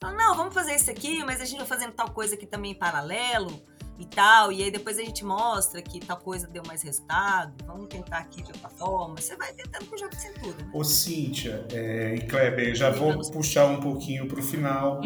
Fala, 0.00 0.14
não, 0.14 0.36
vamos 0.36 0.54
fazer 0.54 0.76
isso 0.76 0.90
aqui, 0.90 1.24
mas 1.24 1.40
a 1.40 1.44
gente 1.44 1.58
vai 1.58 1.66
fazendo 1.66 1.92
tal 1.92 2.12
coisa 2.12 2.36
aqui 2.36 2.46
também 2.46 2.70
em 2.70 2.78
paralelo 2.78 3.50
e 3.98 4.06
tal, 4.06 4.52
e 4.52 4.62
aí 4.62 4.70
depois 4.70 4.96
a 4.96 5.02
gente 5.02 5.24
mostra 5.24 5.82
que 5.82 5.98
tal 5.98 6.18
coisa 6.18 6.46
deu 6.46 6.62
mais 6.66 6.82
resultado, 6.82 7.52
vamos 7.66 7.88
tentar 7.88 8.18
aqui 8.18 8.42
de 8.42 8.52
outra 8.52 8.68
forma. 8.68 9.16
Você 9.16 9.36
vai 9.36 9.52
tentando 9.52 9.86
com 9.86 9.96
jogo 9.98 10.14
de 10.14 10.22
cintura. 10.22 10.56
Né? 10.56 10.70
Ô, 10.72 10.84
Cíntia 10.84 11.66
é, 11.72 12.14
e 12.14 12.20
Kleber, 12.20 12.74
já 12.76 12.90
vou 12.90 13.18
puxar 13.32 13.66
um 13.66 13.80
pouquinho 13.80 14.28
para 14.28 14.38
o 14.38 14.42
final, 14.42 15.00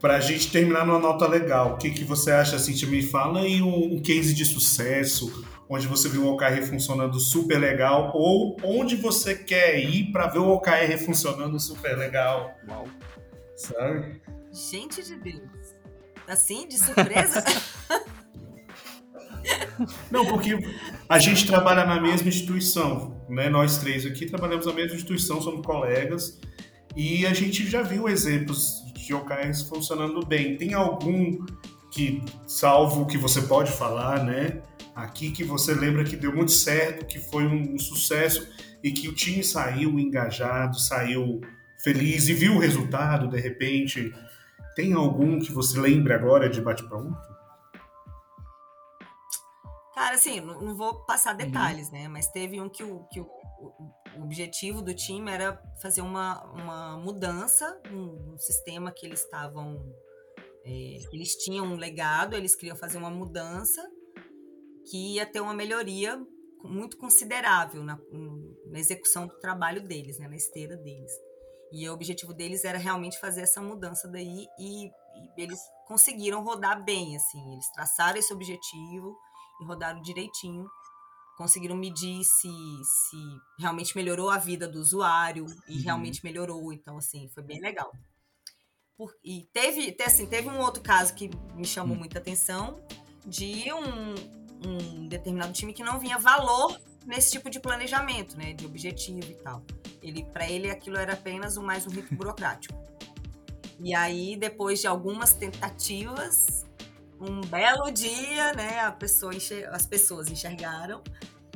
para 0.00 0.16
a 0.16 0.20
gente 0.20 0.50
terminar 0.50 0.86
numa 0.86 0.98
nota 0.98 1.28
legal. 1.28 1.74
O 1.74 1.76
que, 1.76 1.90
que 1.90 2.02
você 2.02 2.30
acha, 2.32 2.58
Cíntia? 2.58 2.88
Me 2.88 3.02
fala 3.02 3.40
aí 3.40 3.60
um, 3.60 3.96
um 3.96 4.02
case 4.02 4.32
de 4.32 4.46
sucesso, 4.46 5.44
onde 5.68 5.86
você 5.86 6.08
viu 6.08 6.24
o 6.24 6.32
OKR 6.32 6.62
funcionando 6.62 7.20
super 7.20 7.58
legal, 7.58 8.10
ou 8.14 8.56
onde 8.64 8.96
você 8.96 9.34
quer 9.34 9.78
ir 9.78 10.10
para 10.10 10.28
ver 10.28 10.38
o 10.38 10.48
OKR 10.48 10.98
funcionando 11.04 11.60
super 11.60 11.96
legal. 11.96 12.54
Uau. 12.66 12.86
Sabe? 13.54 14.20
Gente 14.50 15.02
de 15.02 15.16
Deus. 15.16 15.61
Assim, 16.28 16.66
de 16.68 16.78
surpresa? 16.78 17.44
Não, 20.10 20.26
porque 20.26 20.56
a 21.08 21.18
gente 21.18 21.46
trabalha 21.46 21.84
na 21.84 22.00
mesma 22.00 22.28
instituição, 22.28 23.20
né? 23.28 23.48
Nós 23.48 23.78
três 23.78 24.06
aqui 24.06 24.26
trabalhamos 24.26 24.66
na 24.66 24.72
mesma 24.72 24.94
instituição, 24.94 25.42
somos 25.42 25.66
colegas, 25.66 26.38
e 26.96 27.26
a 27.26 27.34
gente 27.34 27.68
já 27.68 27.82
viu 27.82 28.08
exemplos 28.08 28.82
de 28.94 29.12
OKRs 29.12 29.62
funcionando 29.62 30.24
bem. 30.24 30.56
Tem 30.56 30.74
algum 30.74 31.44
que, 31.90 32.22
salvo 32.46 33.02
o 33.02 33.06
que 33.06 33.18
você 33.18 33.42
pode 33.42 33.72
falar, 33.72 34.24
né? 34.24 34.62
Aqui 34.94 35.30
que 35.30 35.42
você 35.42 35.74
lembra 35.74 36.04
que 36.04 36.16
deu 36.16 36.34
muito 36.34 36.52
certo, 36.52 37.06
que 37.06 37.18
foi 37.18 37.46
um 37.46 37.78
sucesso 37.78 38.46
e 38.82 38.92
que 38.92 39.08
o 39.08 39.14
time 39.14 39.42
saiu 39.42 39.98
engajado, 39.98 40.78
saiu 40.78 41.40
feliz 41.82 42.28
e 42.28 42.34
viu 42.34 42.54
o 42.54 42.58
resultado 42.58 43.28
de 43.28 43.40
repente 43.40 44.12
tem 44.74 44.92
algum 44.92 45.40
que 45.40 45.52
você 45.52 45.78
lembre 45.80 46.12
agora 46.12 46.48
de 46.48 46.60
bate-pronto? 46.60 47.16
Cara, 49.94 50.14
assim, 50.16 50.40
não, 50.40 50.74
vou 50.74 51.04
passar 51.04 51.32
uhum. 51.32 51.46
detalhes, 51.46 51.88
uhum. 51.88 51.92
né? 51.92 52.08
Mas 52.08 52.28
teve 52.28 52.60
um 52.60 52.68
que, 52.68 52.82
o, 52.82 53.04
que 53.04 53.20
o, 53.20 53.24
o, 53.24 54.22
objetivo 54.22 54.82
do 54.82 54.94
time 54.94 55.30
era 55.30 55.60
fazer 55.80 56.00
uma, 56.00 56.42
uma 56.52 56.96
mudança 56.96 57.80
no, 57.90 58.38
sistema 58.38 58.90
que 58.90 59.06
eles 59.06 59.20
estavam. 59.20 59.80
É, 60.64 60.98
eles 61.12 61.36
tinham 61.36 61.66
um 61.66 61.76
legado, 61.76 62.34
eles 62.34 62.54
queriam 62.54 62.76
fazer 62.76 62.98
uma 62.98 63.10
mudança 63.10 63.82
que 64.90 65.14
ia 65.14 65.26
ter 65.26 65.40
uma 65.40 65.54
melhoria 65.54 66.20
muito 66.64 66.96
considerável 66.96 67.82
na, 67.82 67.98
na 68.66 68.78
execução 68.78 69.26
do 69.26 69.38
trabalho 69.38 69.82
deles, 69.86 70.18
né, 70.18 70.28
na 70.28 70.36
esteira 70.36 70.76
deles. 70.76 71.12
E 71.72 71.88
o 71.88 71.94
objetivo 71.94 72.34
deles 72.34 72.64
era 72.64 72.78
realmente 72.78 73.18
fazer 73.18 73.40
essa 73.40 73.60
mudança 73.60 74.06
daí 74.06 74.46
e, 74.58 74.86
e 74.86 74.90
eles 75.36 75.58
conseguiram 75.86 76.44
rodar 76.44 76.84
bem, 76.84 77.16
assim. 77.16 77.52
Eles 77.52 77.70
traçaram 77.72 78.18
esse 78.18 78.32
objetivo 78.32 79.16
e 79.60 79.64
rodaram 79.64 80.00
direitinho. 80.02 80.66
Conseguiram 81.38 81.74
medir 81.74 82.22
se, 82.24 82.48
se 82.48 83.16
realmente 83.58 83.96
melhorou 83.96 84.28
a 84.28 84.36
vida 84.36 84.68
do 84.68 84.78
usuário 84.78 85.46
e 85.66 85.76
uhum. 85.76 85.82
realmente 85.82 86.22
melhorou. 86.22 86.72
Então, 86.72 86.98
assim, 86.98 87.28
foi 87.30 87.42
bem 87.42 87.58
legal. 87.58 87.90
Por, 88.96 89.10
e 89.24 89.48
teve, 89.52 89.96
assim, 90.04 90.26
teve 90.26 90.48
um 90.50 90.60
outro 90.60 90.82
caso 90.82 91.14
que 91.14 91.30
me 91.54 91.64
chamou 91.64 91.94
uhum. 91.94 92.00
muita 92.00 92.18
atenção 92.18 92.78
de 93.24 93.72
um, 93.72 94.14
um 94.68 95.08
determinado 95.08 95.52
time 95.52 95.72
que 95.72 95.82
não 95.82 95.98
vinha 95.98 96.18
valor 96.18 96.78
nesse 97.06 97.32
tipo 97.32 97.48
de 97.48 97.58
planejamento, 97.60 98.36
né, 98.36 98.52
de 98.52 98.66
objetivo 98.66 99.30
e 99.30 99.34
tal. 99.36 99.64
Ele, 100.02 100.24
para 100.24 100.48
ele, 100.50 100.70
aquilo 100.70 100.96
era 100.96 101.12
apenas 101.12 101.56
um, 101.56 101.62
mais 101.62 101.86
um 101.86 101.90
rito 101.90 102.14
burocrático. 102.14 102.74
E 103.80 103.94
aí, 103.94 104.36
depois 104.36 104.80
de 104.80 104.86
algumas 104.86 105.32
tentativas, 105.34 106.66
um 107.20 107.40
belo 107.42 107.90
dia, 107.90 108.52
né, 108.54 108.80
a 108.80 108.92
pessoa 108.92 109.32
as 109.70 109.86
pessoas 109.86 110.28
enxergaram 110.28 111.02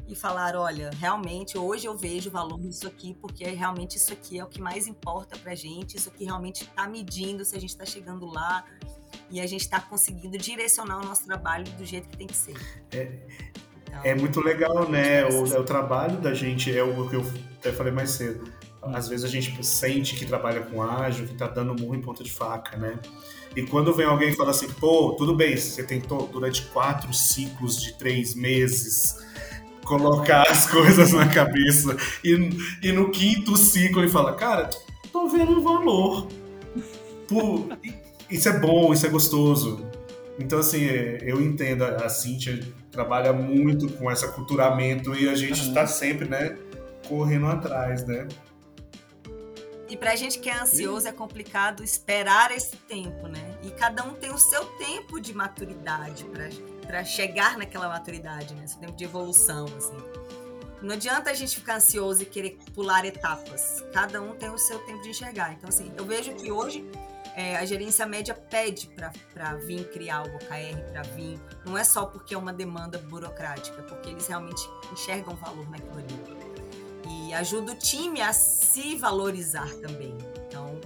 e 0.09 0.15
falaram: 0.15 0.61
olha, 0.61 0.91
realmente 0.99 1.59
hoje 1.59 1.87
eu 1.87 1.97
vejo 1.97 2.31
valor 2.31 2.59
nisso 2.59 2.87
aqui, 2.87 3.15
porque 3.15 3.45
realmente 3.45 3.97
isso 3.97 4.13
aqui 4.13 4.39
é 4.39 4.45
o 4.45 4.47
que 4.47 4.61
mais 4.61 4.87
importa 4.87 5.37
para 5.37 5.55
gente, 5.55 5.97
isso 5.97 6.09
aqui 6.09 6.25
realmente 6.25 6.63
está 6.63 6.89
medindo 6.89 7.45
se 7.45 7.57
a 7.57 7.61
gente 7.61 7.71
está 7.71 7.85
chegando 7.85 8.27
lá 8.27 8.65
e 9.31 9.41
a 9.41 9.47
gente 9.47 9.63
está 9.63 9.81
conseguindo 9.81 10.39
direcionar 10.39 10.99
o 10.99 11.05
nosso 11.05 11.25
trabalho 11.25 11.65
do 11.73 11.85
jeito 11.85 12.09
que 12.09 12.17
tem 12.17 12.27
que 12.27 12.37
ser. 12.37 12.57
É, 12.93 13.21
é 14.05 14.15
muito 14.15 14.41
legal, 14.41 14.89
né? 14.89 15.25
O, 15.25 15.43
o 15.43 15.65
trabalho 15.65 16.19
da 16.19 16.35
gente 16.35 16.77
é 16.77 16.83
o 16.83 17.09
que 17.09 17.17
eu 17.17 17.25
até 17.59 17.73
falei 17.73 17.93
mais 17.93 18.11
cedo. 18.11 18.45
Às 18.83 19.09
vezes 19.09 19.25
a 19.25 19.29
gente 19.29 19.65
sente 19.67 20.15
que 20.15 20.25
trabalha 20.25 20.61
com 20.61 20.83
ágil, 20.83 21.27
que 21.27 21.35
tá 21.35 21.49
dando 21.49 21.75
murro 21.75 21.95
em 21.95 22.01
ponta 22.01 22.23
de 22.23 22.31
faca, 22.31 22.77
né? 22.77 22.99
E 23.57 23.63
quando 23.63 23.93
vem 23.95 24.07
alguém 24.07 24.29
e 24.29 24.37
fala 24.37 24.51
assim, 24.51 24.69
pô, 24.69 25.15
tudo 25.17 25.35
bem, 25.35 25.57
você 25.57 25.83
tentou 25.83 26.29
durante 26.29 26.63
quatro 26.67 27.13
ciclos 27.13 27.81
de 27.83 27.95
três 27.95 28.35
meses 28.35 29.17
colocar 29.85 30.43
as 30.51 30.69
coisas 30.69 31.13
na 31.13 31.27
cabeça 31.29 31.97
e, 32.23 32.51
e 32.83 32.93
no 32.93 33.11
quinto 33.11 33.57
ciclo 33.57 34.03
ele 34.03 34.11
fala, 34.11 34.35
cara, 34.35 34.69
tô 35.11 35.29
vendo 35.29 35.53
um 35.53 35.63
valor. 35.63 36.29
Pô, 37.27 37.67
isso 38.31 38.49
é 38.49 38.59
bom, 38.59 38.93
isso 38.93 39.07
é 39.07 39.09
gostoso. 39.09 39.86
Então, 40.39 40.59
assim, 40.59 40.85
eu 41.23 41.41
entendo, 41.41 41.85
a 41.85 42.09
Cintia 42.09 42.61
trabalha 42.91 43.33
muito 43.33 43.91
com 43.95 44.11
esse 44.11 44.27
culturamento 44.33 45.15
e 45.15 45.29
a 45.29 45.35
gente 45.35 45.69
está 45.69 45.83
uhum. 45.83 45.87
sempre, 45.87 46.29
né, 46.29 46.59
correndo 47.09 47.47
atrás, 47.47 48.07
né? 48.07 48.29
E 49.89 49.97
pra 49.97 50.17
gente 50.17 50.41
que 50.41 50.51
é 50.51 50.59
ansioso 50.59 51.07
é 51.07 51.13
complicado 51.13 51.83
esperar 51.83 52.51
esse 52.51 52.77
tempo, 52.77 53.29
né? 53.29 53.57
E 53.63 53.71
cada 53.71 54.03
um 54.03 54.15
tem 54.15 54.33
o 54.33 54.39
seu 54.39 54.65
tempo 54.65 55.21
de 55.21 55.33
maturidade 55.33 56.27
para 56.85 57.05
chegar 57.05 57.57
naquela 57.57 57.89
maturidade, 57.89 58.53
né? 58.55 58.67
Seu 58.67 58.81
tempo 58.81 58.97
de 58.97 59.05
evolução, 59.05 59.67
assim. 59.77 59.97
Não 60.83 60.95
adianta 60.95 61.31
a 61.31 61.35
gente 61.35 61.57
ficar 61.57 61.77
ansioso 61.77 62.23
e 62.23 62.27
querer 62.27 62.59
pular 62.75 63.05
etapas. 63.05 63.85
Cada 63.93 64.21
um 64.21 64.35
tem 64.35 64.51
o 64.51 64.59
seu 64.59 64.81
tempo 64.81 65.03
de 65.03 65.11
enxergar. 65.11 65.53
Então, 65.53 65.69
assim, 65.69 65.91
eu 65.97 66.05
vejo 66.05 66.35
que 66.35 66.51
hoje 66.51 66.85
é, 67.37 67.55
a 67.55 67.67
gerência 67.67 68.07
média 68.07 68.33
pede 68.35 68.89
para 69.35 69.55
vir 69.57 69.91
criar 69.91 70.23
o 70.23 70.37
OKR, 70.37 70.91
para 70.91 71.03
vir. 71.03 71.39
Não 71.67 71.77
é 71.77 71.85
só 71.85 72.07
porque 72.07 72.35
é 72.35 72.39
uma 72.39 72.53
demanda 72.53 72.99
burocrática, 72.99 73.83
porque 73.83 74.09
eles 74.09 74.27
realmente 74.27 74.63
enxergam 74.91 75.37
valor 75.37 75.69
naquilo 75.69 75.99
ali. 75.99 77.29
E 77.29 77.35
ajuda 77.35 77.73
o 77.73 77.77
time 77.77 78.23
a 78.23 78.33
se 78.33 78.97
valorizar 78.97 79.69
também. 79.83 80.17
Então, 80.49 80.81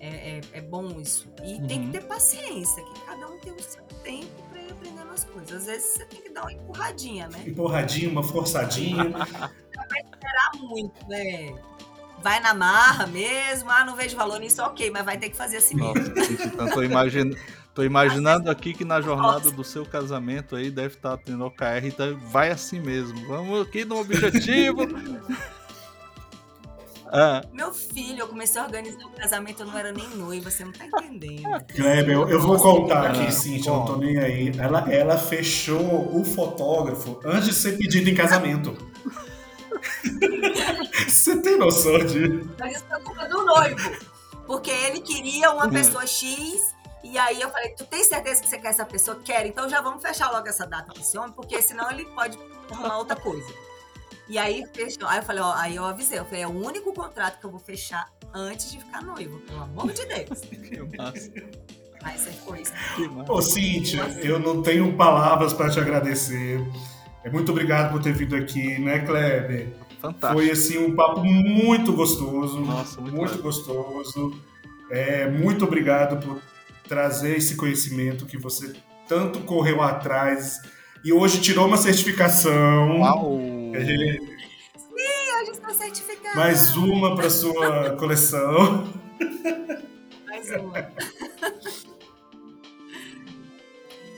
é, 0.00 0.38
é, 0.38 0.40
é 0.54 0.60
bom 0.60 1.00
isso. 1.00 1.32
E 1.44 1.54
uhum. 1.54 1.66
tem 1.68 1.80
que 1.80 1.86
uhum. 1.86 1.92
ter 1.92 2.04
paciência, 2.04 2.82
que 2.82 3.00
cada 3.02 3.28
um 3.28 3.38
tem 3.38 3.52
o 3.52 3.62
seu 3.62 3.84
tempo 4.02 4.42
para 4.50 4.60
ir 4.60 4.72
aprendendo 4.72 5.12
as 5.12 5.22
coisas. 5.22 5.52
Às 5.52 5.66
vezes 5.66 5.84
você 5.84 6.04
tem 6.06 6.20
que 6.20 6.30
dar 6.30 6.42
uma 6.42 6.52
empurradinha, 6.52 7.28
né? 7.28 7.44
Empurradinha, 7.46 8.10
uma 8.10 8.24
forçadinha. 8.24 9.04
Não 9.08 9.88
vai 9.88 10.02
esperar 10.02 10.50
muito, 10.56 11.08
né? 11.08 11.54
Vai 12.22 12.40
na 12.40 12.54
marra 12.54 13.06
mesmo, 13.06 13.70
ah, 13.70 13.84
não 13.84 13.96
vejo 13.96 14.16
valor 14.16 14.40
nisso, 14.40 14.62
ok, 14.62 14.90
mas 14.90 15.04
vai 15.04 15.18
ter 15.18 15.30
que 15.30 15.36
fazer 15.36 15.58
assim 15.58 15.76
mesmo. 15.76 16.14
então 16.44 16.68
tô, 16.70 16.82
imagin... 16.82 17.34
tô 17.74 17.82
imaginando 17.82 18.50
aqui 18.50 18.74
que 18.74 18.84
na 18.84 19.00
jornada 19.00 19.50
do 19.50 19.64
seu 19.64 19.84
casamento 19.84 20.56
aí 20.56 20.70
deve 20.70 20.94
estar 20.94 21.16
tá 21.16 21.22
tendo 21.24 21.44
OKR, 21.44 21.86
então 21.86 22.16
vai 22.16 22.50
assim 22.50 22.80
mesmo. 22.80 23.26
Vamos 23.26 23.62
aqui 23.66 23.84
no 23.84 23.98
objetivo. 23.98 24.82
Ah. 27.10 27.42
Meu 27.52 27.72
filho, 27.72 28.20
eu 28.20 28.28
comecei 28.28 28.60
a 28.60 28.64
organizar 28.64 29.06
o 29.06 29.10
casamento, 29.10 29.62
eu 29.62 29.66
não 29.66 29.78
era 29.78 29.92
nem 29.92 30.08
noiva, 30.10 30.50
você 30.50 30.64
não 30.64 30.72
tá 30.72 30.84
entendendo. 30.84 31.64
Kleber, 31.74 32.14
eu, 32.14 32.28
eu 32.28 32.40
vou 32.40 32.58
contar 32.58 33.06
aqui, 33.06 33.26
ah, 33.26 33.30
Cintia, 33.30 33.72
não 33.72 33.84
tô 33.84 33.96
nem 33.96 34.18
aí. 34.18 34.52
Ela, 34.58 34.92
ela 34.92 35.16
fechou 35.16 36.14
o 36.14 36.22
fotógrafo 36.24 37.18
antes 37.24 37.46
de 37.46 37.54
ser 37.54 37.78
pedido 37.78 38.10
em 38.10 38.14
casamento. 38.14 38.76
Você 41.06 41.40
tem 41.40 41.58
noção 41.58 41.98
de. 41.98 42.48
Mas 42.58 42.76
isso 42.76 42.84
foi 42.88 43.00
culpa 43.00 43.28
do 43.28 43.44
noivo. 43.44 43.96
Porque 44.46 44.70
ele 44.70 45.00
queria 45.00 45.50
uma 45.52 45.66
hum. 45.66 45.70
pessoa 45.70 46.06
X. 46.06 46.74
E 47.04 47.16
aí 47.16 47.40
eu 47.40 47.50
falei, 47.50 47.70
tu 47.70 47.84
tem 47.84 48.02
certeza 48.02 48.42
que 48.42 48.48
você 48.48 48.58
quer 48.58 48.68
essa 48.68 48.84
pessoa? 48.84 49.18
Quer, 49.22 49.46
então 49.46 49.68
já 49.68 49.80
vamos 49.80 50.02
fechar 50.02 50.30
logo 50.30 50.48
essa 50.48 50.66
data 50.66 50.92
com 50.92 51.00
esse 51.00 51.16
homem, 51.16 51.32
porque 51.32 51.62
senão 51.62 51.90
ele 51.90 52.04
pode 52.06 52.38
arrumar 52.70 52.98
outra 52.98 53.16
coisa. 53.16 53.48
E 54.28 54.36
aí 54.36 54.66
fechou. 54.74 55.08
Aí 55.08 55.18
eu 55.18 55.22
falei, 55.22 55.42
ó, 55.42 55.54
aí 55.54 55.76
eu 55.76 55.84
avisei, 55.84 56.18
eu 56.18 56.24
falei, 56.24 56.42
é 56.42 56.46
o 56.46 56.50
único 56.50 56.92
contrato 56.92 57.38
que 57.38 57.46
eu 57.46 57.50
vou 57.50 57.60
fechar 57.60 58.10
antes 58.34 58.70
de 58.70 58.78
ficar 58.78 59.02
noivo, 59.02 59.38
pelo 59.40 59.62
amor 59.62 59.92
de 59.92 60.04
Deus. 60.04 60.40
que 60.44 60.96
massa. 60.96 61.30
Aí 62.02 62.18
você 62.18 62.30
foi 62.32 62.62
isso. 62.62 62.72
Ô, 63.28 63.42
Cíntia, 63.42 64.02
eu 64.22 64.38
não 64.38 64.62
tenho 64.62 64.94
palavras 64.96 65.52
para 65.52 65.70
te 65.70 65.80
agradecer. 65.80 66.60
É, 67.24 67.30
muito 67.30 67.50
obrigado 67.50 67.92
por 67.92 68.02
ter 68.02 68.12
vindo 68.12 68.36
aqui, 68.36 68.78
né, 68.78 69.00
Kleber? 69.00 69.72
Fantástico. 70.00 70.32
Foi 70.40 70.50
assim 70.50 70.78
um 70.78 70.94
papo 70.94 71.24
muito 71.24 71.92
gostoso, 71.92 72.60
Nossa, 72.60 73.00
muito, 73.00 73.16
muito 73.16 73.42
gostoso. 73.42 74.40
É, 74.90 75.28
muito 75.28 75.64
obrigado 75.64 76.24
por 76.24 76.40
trazer 76.88 77.36
esse 77.36 77.56
conhecimento 77.56 78.24
que 78.24 78.38
você 78.38 78.72
tanto 79.08 79.40
correu 79.40 79.82
atrás 79.82 80.60
e 81.04 81.12
hoje 81.12 81.40
tirou 81.40 81.66
uma 81.66 81.76
certificação. 81.76 83.00
Uau! 83.00 83.38
É, 83.74 83.84
Sim, 83.84 85.32
hoje 85.40 85.50
estou 85.52 85.74
certificada. 85.74 86.36
Mais 86.36 86.76
uma 86.76 87.14
para 87.14 87.30
sua 87.30 87.96
coleção. 87.96 88.88
Mais 90.26 90.50
uma. 90.50 90.88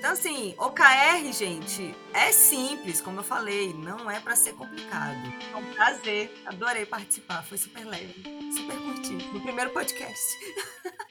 Então, 0.00 0.12
assim, 0.12 0.54
OKR, 0.56 1.30
gente, 1.30 1.94
é 2.14 2.32
simples, 2.32 3.02
como 3.02 3.18
eu 3.20 3.22
falei, 3.22 3.74
não 3.74 4.10
é 4.10 4.18
para 4.18 4.34
ser 4.34 4.54
complicado. 4.54 5.20
É 5.52 5.56
um 5.56 5.74
prazer, 5.74 6.42
adorei 6.46 6.86
participar, 6.86 7.44
foi 7.44 7.58
super 7.58 7.84
leve, 7.84 8.24
super 8.56 8.78
curtido, 8.80 9.22
no 9.30 9.42
primeiro 9.42 9.68
podcast. 9.72 10.38